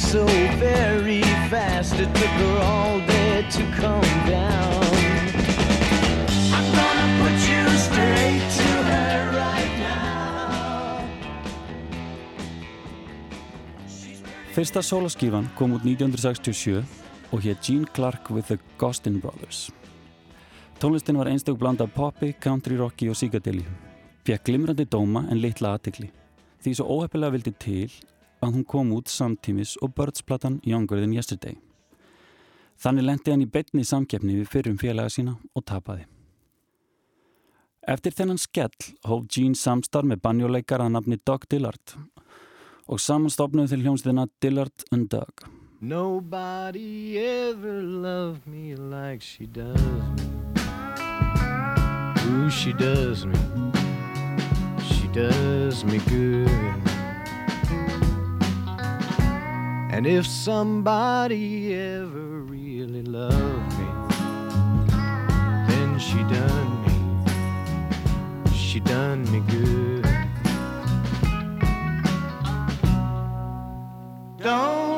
So 0.07 0.25
very 0.59 1.21
fast, 1.49 1.99
it 1.99 2.07
took 2.15 2.35
her 2.43 2.57
all 2.63 2.99
day 2.99 3.43
to 3.51 3.63
come 3.81 4.11
down. 4.31 4.83
I'm 6.55 6.67
gonna 6.79 7.07
put 7.19 7.37
you 7.51 7.63
straight 7.87 8.45
to 8.59 8.69
her 8.91 9.19
right 9.41 9.73
now. 9.79 11.03
Fyrsta 14.55 14.81
sólaskífan 14.81 15.49
kom 15.55 15.75
út 15.75 15.83
1967 15.83 16.85
og 17.31 17.41
hér 17.43 17.57
Gene 17.61 17.85
Clark 17.85 18.31
with 18.31 18.47
the 18.47 18.57
Gostin 18.77 19.21
Brothers. 19.21 19.71
Tónlistin 20.79 21.17
var 21.17 21.27
einstök 21.27 21.57
blanda 21.57 21.83
af 21.83 21.91
poppi, 21.91 22.35
country 22.41 22.77
rocki 22.77 23.09
og 23.09 23.15
psychedelíu. 23.15 23.67
Fekk 24.23 24.43
glimrandi 24.43 24.85
dóma 24.85 25.27
en 25.31 25.41
litla 25.41 25.75
aðtikli. 25.75 26.11
Því 26.63 26.73
svo 26.73 26.85
óheppilega 26.85 27.31
vildi 27.31 27.51
til 27.59 27.91
að 28.41 28.53
hún 28.57 28.65
kom 28.67 28.91
út 28.95 29.09
samtímis 29.11 29.75
og 29.81 29.95
börnsplatan 29.97 30.59
Younger 30.65 31.01
Than 31.01 31.15
Yesterday. 31.15 31.57
Þannig 32.77 33.07
lendi 33.07 33.33
hann 33.33 33.45
í 33.45 33.49
betni 33.49 33.85
samkeppni 33.85 34.37
við 34.37 34.51
fyrrum 34.53 34.77
félaga 34.77 35.09
sína 35.13 35.35
og 35.55 35.65
tapaði. 35.65 36.05
Eftir 37.87 38.13
þennan 38.13 38.41
skell 38.41 38.89
hóf 39.07 39.29
Gene 39.31 39.55
samstarf 39.55 40.05
með 40.05 40.21
banjóleikar 40.25 40.83
að 40.83 40.93
nafni 40.97 41.17
Doug 41.25 41.47
Dillard 41.49 41.95
og 42.87 42.99
samanstofnuðu 42.99 43.71
til 43.71 43.85
hljómsðina 43.85 44.27
Dillard 44.43 44.85
and 44.91 45.09
Doug 45.11 45.47
Nobody 45.79 47.19
ever 47.19 47.83
loved 47.83 48.47
me 48.47 48.73
like 48.73 49.21
she 49.21 49.45
does 49.45 49.79
me. 49.79 50.23
Ooh, 52.25 52.49
she 52.49 52.73
does 52.73 53.27
me. 53.27 53.37
She 54.89 55.07
does 55.09 55.85
me 55.85 55.99
good. 56.09 56.86
And 59.97 60.05
if 60.05 60.27
somebody 60.27 61.73
ever 61.73 62.41
really 62.43 63.01
loved 63.01 63.79
me, 63.79 63.87
then 65.67 65.97
she 65.97 66.17
done 66.17 66.85
me. 66.85 68.51
She 68.53 68.79
done 68.79 69.23
me 69.31 69.39
good. 69.47 70.05
Don't 74.37 74.96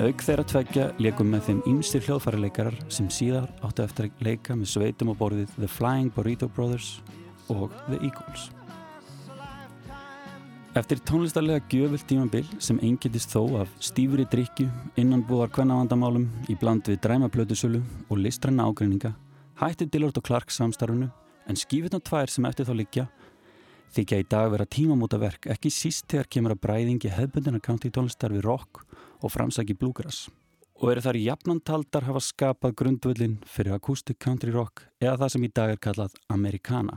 En 0.00 0.06
auk 0.08 0.22
þeirra 0.24 0.44
tveggja 0.48 0.84
leikum 0.96 1.28
með 1.28 1.42
þeim 1.44 1.58
ýmstir 1.68 2.00
hljóðfæraleikarar 2.06 2.76
sem 2.88 3.10
síðar 3.12 3.50
áttu 3.60 3.82
eftir 3.84 4.06
að 4.06 4.22
leika 4.24 4.54
með 4.56 4.70
sveitum 4.72 5.10
á 5.12 5.14
borðið 5.18 5.50
The 5.58 5.68
Flying 5.68 6.08
Burrito 6.14 6.46
Brothers 6.48 7.02
og 7.52 7.74
The 7.84 7.98
Eagles. 7.98 8.46
Eftir 10.80 11.02
tónlistarlega 11.04 11.66
gjöfult 11.68 12.06
tímabil 12.08 12.48
sem 12.64 12.80
engetist 12.80 13.34
þó 13.36 13.60
af 13.60 13.74
stífri 13.76 14.24
drikju, 14.32 14.70
innanbúðar 14.96 15.52
kvennavandamálum 15.58 16.30
í 16.48 16.56
bland 16.56 16.88
við 16.88 17.02
dræmaplötusölu 17.04 17.82
og 18.08 18.24
listræna 18.24 18.70
ágreininga, 18.70 19.12
hætti 19.60 19.84
Dillard 19.84 20.16
og 20.16 20.24
Clark 20.24 20.56
samstarfunu 20.56 21.10
en 21.44 21.60
skífitna 21.60 22.00
tvær 22.00 22.32
sem 22.32 22.48
eftir 22.48 22.70
þá 22.70 22.72
liggja 22.80 23.10
þykja 23.92 24.22
í 24.22 24.26
dag 24.30 24.48
vera 24.52 24.64
tímamóta 24.64 25.18
verk 25.20 25.48
ekki 25.50 25.68
síst 25.74 26.06
þegar 26.08 26.28
kemur 26.30 26.54
að 26.54 26.64
bræðingi 26.64 27.10
hefbundina 27.12 27.60
country 27.60 27.90
tónlistar 27.92 28.32
við 28.32 28.46
rock 28.46 28.84
og 29.20 29.32
framsæki 29.32 29.76
bluegrass 29.78 30.28
og 30.80 30.94
eru 30.94 31.04
þar 31.04 31.18
jafnantaldar 31.20 32.06
hafa 32.08 32.22
skapað 32.24 32.76
grundvöldin 32.80 33.36
fyrir 33.44 33.76
acoustic 33.76 34.18
country 34.24 34.52
rock 34.54 34.86
eða 35.02 35.18
það 35.22 35.32
sem 35.34 35.44
í 35.44 35.52
dag 35.52 35.74
er 35.74 35.80
kallað 35.84 36.16
Americana. 36.32 36.96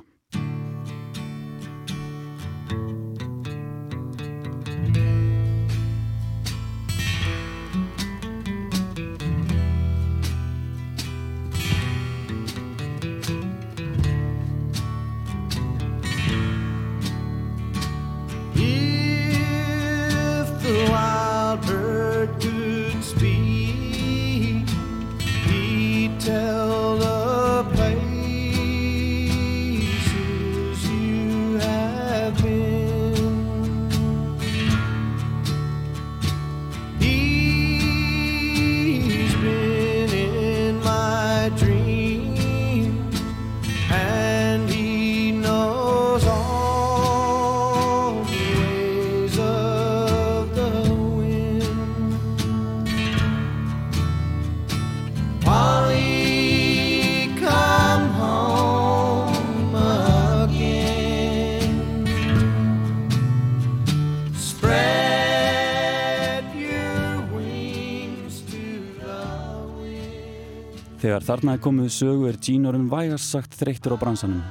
Þegar 71.23 71.39
þarna 71.39 71.53
er 71.55 71.59
komið 71.63 71.85
sögu 71.95 72.25
er 72.27 72.37
Gene 72.43 72.67
orðin 72.67 72.89
vægast 72.91 73.29
sagt 73.31 73.53
þreyttur 73.55 73.93
á 73.95 73.97
bransanum. 74.01 74.41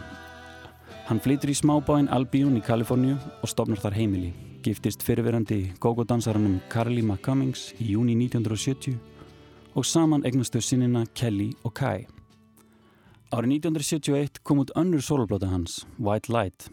Hann 1.04 1.18
flytur 1.20 1.50
í 1.52 1.56
smábáinn 1.58 2.08
Albion 2.08 2.56
í 2.56 2.62
Kaliforníu 2.64 3.18
og 3.20 3.50
stopnar 3.52 3.82
þar 3.82 3.98
heimili. 3.98 4.30
Giftist 4.64 5.04
fyrirverandi 5.04 5.74
gógodansaranum 5.84 6.62
Carly 6.72 7.04
McCummings 7.04 7.74
í 7.76 7.90
júni 7.92 8.16
1970 8.16 8.96
og 9.76 9.84
saman 9.84 10.24
eignastu 10.24 10.64
sinnina 10.64 11.04
Kelly 11.12 11.50
og 11.60 11.76
Kai. 11.76 12.08
Árið 13.36 13.58
1971 13.58 14.40
kom 14.40 14.64
út 14.64 14.72
önnur 14.72 15.04
soloplata 15.04 15.52
hans, 15.52 15.82
White 16.00 16.32
Light. 16.32 16.70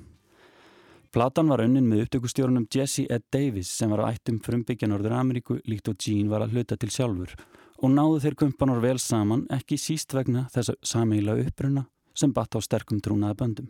Platan 1.11 1.51
var 1.51 1.67
önnin 1.67 1.91
með 1.91 2.05
upptökustjórunum 2.05 2.71
Jesse 2.71 3.03
Ed 3.11 3.27
Davis 3.35 3.75
sem 3.75 3.91
var 3.91 4.07
á 4.07 4.15
ættum 4.15 4.39
frumbyggja 4.39 4.87
Norður 4.87 5.19
Ameríku 5.19 5.59
líkt 5.67 5.91
og 5.91 5.99
Gene 5.99 6.31
var 6.31 6.47
að 6.47 6.55
hluta 6.55 6.79
til 6.79 6.87
sjálfur 6.87 7.35
og 7.79 7.91
náðu 7.93 8.19
þeir 8.23 8.35
kumpanar 8.43 8.81
vel 8.83 8.97
saman 8.99 9.45
ekki 9.55 9.77
síst 9.79 10.13
vegna 10.15 10.47
þessa 10.53 10.75
sameila 10.83 11.37
uppruna 11.39 11.85
sem 12.13 12.33
batt 12.35 12.55
á 12.55 12.59
sterkum 12.59 12.99
trúnaða 12.99 13.37
böndum. 13.39 13.69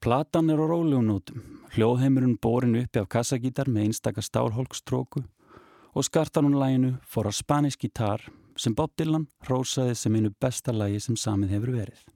Platan 0.00 0.50
er 0.52 0.60
á 0.60 0.66
rólegum 0.68 1.06
nótum, 1.08 1.42
hljóðheimurinn 1.74 2.38
borin 2.38 2.76
uppi 2.82 3.00
af 3.00 3.08
kassagítar 3.08 3.70
með 3.72 3.88
einstaka 3.88 4.22
stálholkstróku 4.22 5.24
og 5.94 6.04
skartar 6.04 6.44
hún 6.44 6.58
læginu 6.60 6.98
For 7.08 7.26
a 7.26 7.32
Spanish 7.32 7.78
Guitar 7.80 8.20
sem 8.56 8.74
Bob 8.74 8.92
Dylan 8.98 9.26
rósaði 9.48 9.94
sem 9.98 10.14
einu 10.14 10.30
besta 10.40 10.72
lægi 10.72 11.00
sem 11.00 11.16
samið 11.16 11.56
hefur 11.56 11.74
verið. 11.78 12.13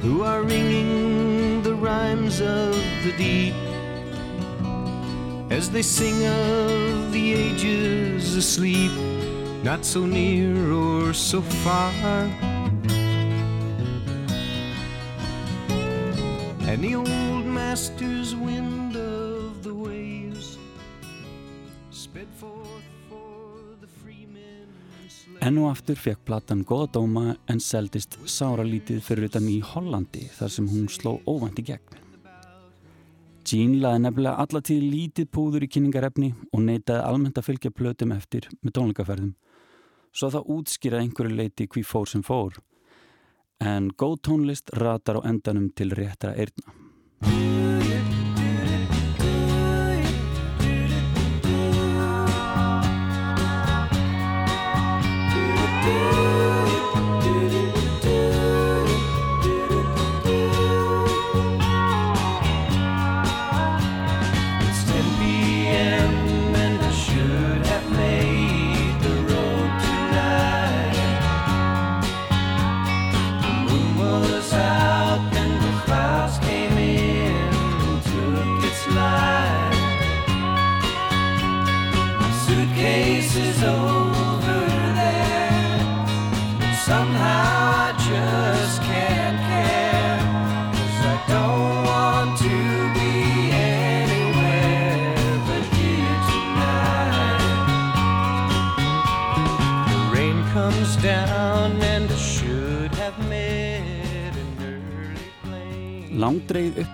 Who 0.00 0.22
are 0.22 0.42
ringing 0.42 1.62
the 1.62 1.74
rhymes 1.74 2.40
of 2.40 2.74
the 3.04 3.12
deep 3.16 3.54
as 5.50 5.70
they 5.70 5.82
sing 5.82 6.26
of 6.26 7.12
the 7.12 7.32
ages 7.32 8.36
asleep 8.36 8.92
not 9.66 9.84
so 9.84 10.06
near 10.06 10.72
or 10.72 11.12
so 11.12 11.42
far. 11.42 11.92
And 16.68 16.84
the 16.84 16.94
old 16.94 17.46
master's 17.46 18.36
wind 18.36 18.96
of 18.96 19.64
the 19.64 19.74
waves 19.74 20.58
sped 21.90 22.28
forth 22.36 22.55
Enn 25.46 25.60
og 25.62 25.68
aftur 25.70 25.94
fekk 25.94 26.24
platan 26.26 26.64
góða 26.66 26.88
dóma 26.96 27.36
en 27.46 27.60
seldist 27.62 28.16
sáralítið 28.26 28.98
fyrir 29.06 29.28
utan 29.28 29.44
í 29.46 29.60
Hollandi 29.62 30.24
þar 30.34 30.50
sem 30.50 30.66
hún 30.66 30.88
sló 30.90 31.12
óvænt 31.22 31.60
í 31.62 31.64
gegn. 31.68 32.00
Jean 33.46 33.76
laði 33.78 34.00
nefnilega 34.02 34.42
allatíð 34.42 34.86
lítið 34.90 35.28
púður 35.30 35.68
í 35.68 35.70
kynningarefni 35.70 36.32
og 36.50 36.64
neitaði 36.66 37.04
almennt 37.06 37.38
að 37.38 37.46
fylgja 37.46 37.70
plötum 37.70 38.16
eftir 38.16 38.48
með 38.58 38.74
tónleikaferðum. 38.80 39.36
Svo 40.10 40.32
það 40.34 40.50
útskýra 40.56 41.04
einhverju 41.04 41.38
leiti 41.38 41.68
hví 41.70 41.84
fór 41.86 42.10
sem 42.10 42.26
fór. 42.26 42.58
En 43.62 43.92
góð 43.94 44.18
tónlist 44.26 44.74
ratar 44.74 45.22
á 45.22 45.30
endanum 45.30 45.70
til 45.78 45.94
réttra 45.94 46.34
eirna. 46.34 46.74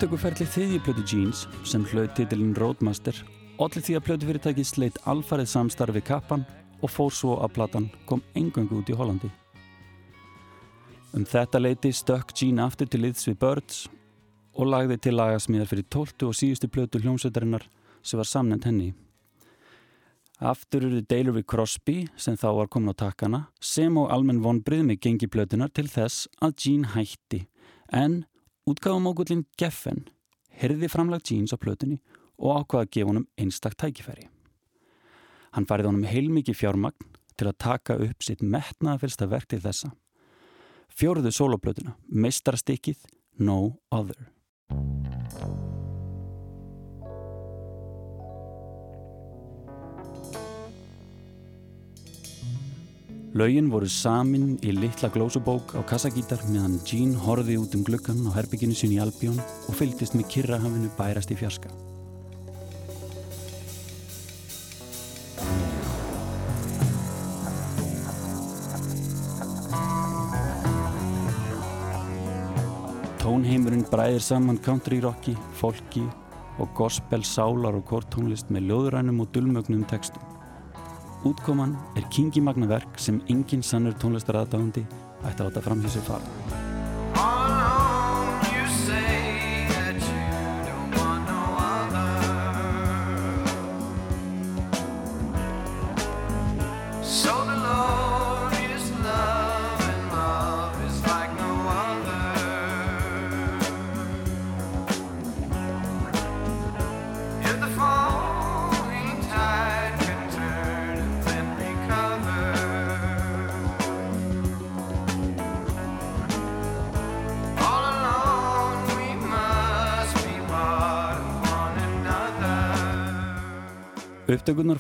Upptökuferli 0.02 0.42
þriðjiplötu 0.50 1.02
Jeans 1.06 1.40
sem 1.62 1.84
hlaut 1.86 2.10
titilinn 2.18 2.56
Roadmaster 2.58 3.14
allir 3.62 3.84
því 3.86 3.94
að 3.94 4.04
plötufyrirtæki 4.08 4.62
sleitt 4.66 4.96
alfarið 5.06 5.50
samstarfi 5.52 6.00
kappan 6.02 6.42
og 6.82 6.90
fór 6.90 7.12
svo 7.14 7.36
að 7.38 7.52
platan 7.54 7.86
kom 8.10 8.18
engöngu 8.34 8.80
út 8.80 8.90
í 8.90 8.96
Hollandi. 8.98 9.30
Um 11.14 11.22
þetta 11.22 11.60
leiti 11.62 11.92
stökk 11.94 12.34
Gene 12.34 12.64
aftur 12.64 12.90
til 12.90 13.04
liðs 13.04 13.28
við 13.28 13.36
Birds 13.44 13.84
og 14.58 14.72
lagði 14.72 14.96
til 15.06 15.14
lagasmíðar 15.20 15.70
fyrir 15.70 15.86
12. 15.86 16.26
og 16.32 16.34
síðustu 16.34 16.66
plötu 16.66 16.98
hljómsveitarinnar 16.98 17.68
sem 18.02 18.18
var 18.18 18.26
samnend 18.26 18.66
henni. 18.66 18.90
Aftur 20.42 20.88
eru 20.88 21.04
deilur 21.06 21.38
við 21.38 21.46
Crosby 21.54 21.96
sem 22.16 22.34
þá 22.34 22.48
var 22.58 22.74
komin 22.74 22.90
á 22.90 22.98
takkana 23.06 23.44
sem 23.62 23.94
og 24.02 24.10
almenn 24.10 24.42
vonbrið 24.42 24.82
með 24.90 25.00
gengi 25.06 25.30
plötunar 25.30 25.70
til 25.70 25.86
þess 25.86 26.26
að 26.42 26.58
Gene 26.58 26.94
hætti 26.96 27.44
en 27.94 28.24
útgáðumókullin 28.68 29.46
Geffen 29.58 30.04
herði 30.62 30.90
framlagt 30.90 31.30
Jeans 31.30 31.54
á 31.54 31.58
plötunni 31.58 31.98
og 32.38 32.62
ákvaða 32.62 32.86
að 32.86 32.92
gefa 32.96 33.10
honum 33.10 33.28
einstak 33.40 33.76
tækifæri. 33.80 34.28
Hann 35.52 35.66
farið 35.68 35.90
honum 35.90 36.08
heilmikið 36.08 36.60
fjármagn 36.60 37.10
til 37.36 37.48
að 37.50 37.58
taka 37.64 37.98
upp 38.06 38.24
sitt 38.24 38.44
metnaðafélsta 38.44 39.28
verk 39.30 39.50
til 39.50 39.62
þessa. 39.64 39.92
Fjóruðu 40.92 41.32
soloplötuna, 41.32 41.96
meistarstykkið 42.08 43.06
No 43.40 43.78
Other. 43.90 44.28
Laugin 53.32 53.70
voru 53.72 53.86
samin 53.88 54.58
í 54.60 54.74
litla 54.76 55.08
glósubók 55.08 55.70
á 55.72 55.80
kassagítar 55.88 56.42
meðan 56.52 56.74
Jean 56.84 57.14
horfi 57.16 57.54
út 57.56 57.72
um 57.72 57.80
gluggan 57.80 58.18
á 58.28 58.30
herbygginu 58.36 58.76
sín 58.76 58.92
í 58.92 58.98
Albjón 59.00 59.38
og 59.40 59.76
fylgdist 59.78 60.12
með 60.12 60.26
kirrahafinu 60.34 60.90
bærast 60.98 61.32
í 61.32 61.38
fjarska. 61.40 61.72
Tónheimurinn 73.22 73.86
bræðir 73.88 74.20
saman 74.20 74.60
country 74.60 75.00
rocki, 75.00 75.32
folki 75.56 76.04
og 76.60 76.68
gospel 76.76 77.24
sálar 77.24 77.80
og 77.80 77.88
kortónlist 77.88 78.52
með 78.52 78.68
ljóðurænum 78.68 79.24
og 79.24 79.32
dulmögnum 79.32 79.88
textum. 79.88 80.31
Útkoman 81.24 81.76
er 81.94 82.08
kingi 82.10 82.40
magna 82.42 82.66
verk 82.66 82.98
sem 82.98 83.20
engin 83.30 83.62
sannur 83.62 83.94
tónlistaraðdáðandi 84.02 84.82
ætti 85.22 85.38
að 85.38 85.46
átta 85.52 85.64
fram 85.68 85.86
hjá 85.86 85.94
sér 85.94 86.10
fara. 86.10 86.61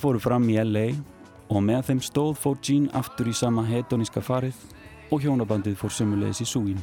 Fóru 0.02 0.20
fram 0.22 0.48
í 0.50 0.56
LA 0.58 0.88
og 1.52 1.62
með 1.62 1.86
þeim 1.88 2.00
stóð 2.02 2.32
fór 2.42 2.58
Gene 2.64 2.90
aftur 2.98 3.30
í 3.30 3.34
sama 3.36 3.62
hedoníska 3.68 4.22
farið 4.24 4.58
og 5.12 5.22
hjónabandið 5.22 5.78
fór 5.78 5.94
sömulegis 5.94 6.42
í 6.42 6.48
súgin. 6.48 6.82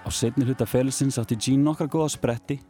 Á 0.00 0.08
setni 0.08 0.46
hluta 0.48 0.66
felisins 0.66 1.18
átti 1.20 1.36
Gene 1.36 1.66
nokkra 1.66 1.90
góða 1.90 2.14
spretti 2.14 2.60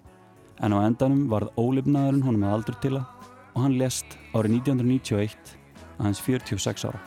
en 0.61 0.75
á 0.75 0.79
endanum 0.83 1.29
varð 1.31 1.55
ólifnaðurinn 1.61 2.27
honum 2.27 2.49
að 2.49 2.57
aldur 2.57 2.81
til 2.83 2.95
að 2.99 3.07
og 3.55 3.65
hann 3.65 3.79
lest 3.79 4.19
árið 4.35 4.61
1991 4.61 5.57
aðeins 6.01 6.23
46 6.27 6.87
ára. 6.91 7.01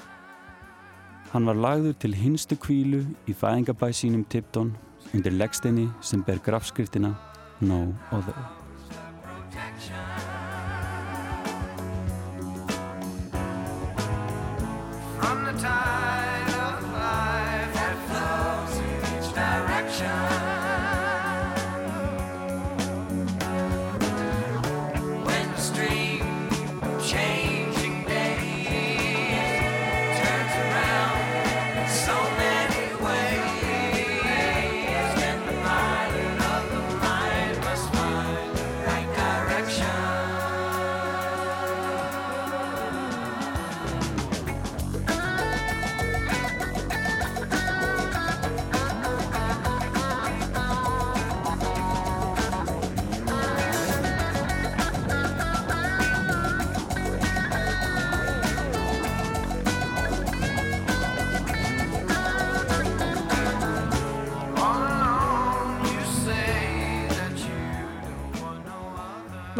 Hann 1.33 1.47
var 1.49 1.57
lagður 1.57 1.95
til 1.99 2.13
hinstu 2.15 2.57
kvílu 2.61 3.03
í 3.27 3.35
fæðingabæ 3.35 3.89
sínum 3.95 4.25
Tipton 4.29 4.75
undir 5.13 5.33
leggsteini 5.33 5.89
sem 6.01 6.23
ber 6.23 6.41
grafskriftina 6.45 7.15
No 7.61 7.87
Other. 8.11 8.62
time. 15.59 15.92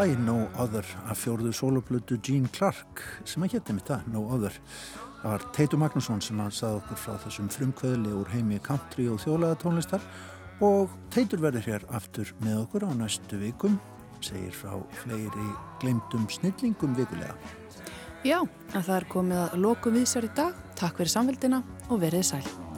Lægir 0.04 0.20
No 0.20 0.50
Other 0.60 0.84
af 1.08 1.16
fjórðu 1.16 1.54
soloplötu 1.56 2.18
Gene 2.20 2.50
Clark 2.52 3.00
sem 3.24 3.44
að 3.46 3.54
hétti 3.54 3.76
mitt 3.78 3.88
það, 3.88 4.10
No 4.12 4.24
Other. 4.36 4.58
Það 5.22 5.30
var 5.30 5.46
Teitur 5.56 5.80
Magnússon 5.80 6.20
sem 6.20 6.42
að 6.44 6.50
sagði 6.58 6.80
okkur 6.82 7.00
frá 7.00 7.14
þessum 7.24 7.48
frumkvöðli 7.54 8.12
úr 8.12 8.32
heimi 8.34 8.60
country 8.66 9.06
og 9.08 9.22
þjólaða 9.24 9.62
tónlistar 9.62 10.04
og 10.60 10.92
Teitur 11.14 11.40
verður 11.46 11.70
hér 11.70 11.88
aftur 11.96 12.34
með 12.44 12.66
okkur 12.66 12.84
á 12.84 12.92
næstu 13.00 13.40
vikum, 13.46 13.80
segir 14.20 14.52
frá 14.52 14.76
fleiri 15.06 15.48
glemdum 15.80 16.28
snillingum 16.28 17.00
vikulega. 17.00 17.40
Já, 18.28 18.42
en 18.44 18.84
það 18.84 18.96
er 18.98 19.10
komið 19.16 19.42
að 19.46 19.58
lokum 19.70 20.02
við 20.02 20.12
sér 20.12 20.28
í 20.28 20.36
dag. 20.36 20.60
Takk 20.76 21.00
fyrir 21.00 21.16
samfélgina 21.16 21.64
og 21.88 22.04
verið 22.04 22.28
sæl. 22.34 22.73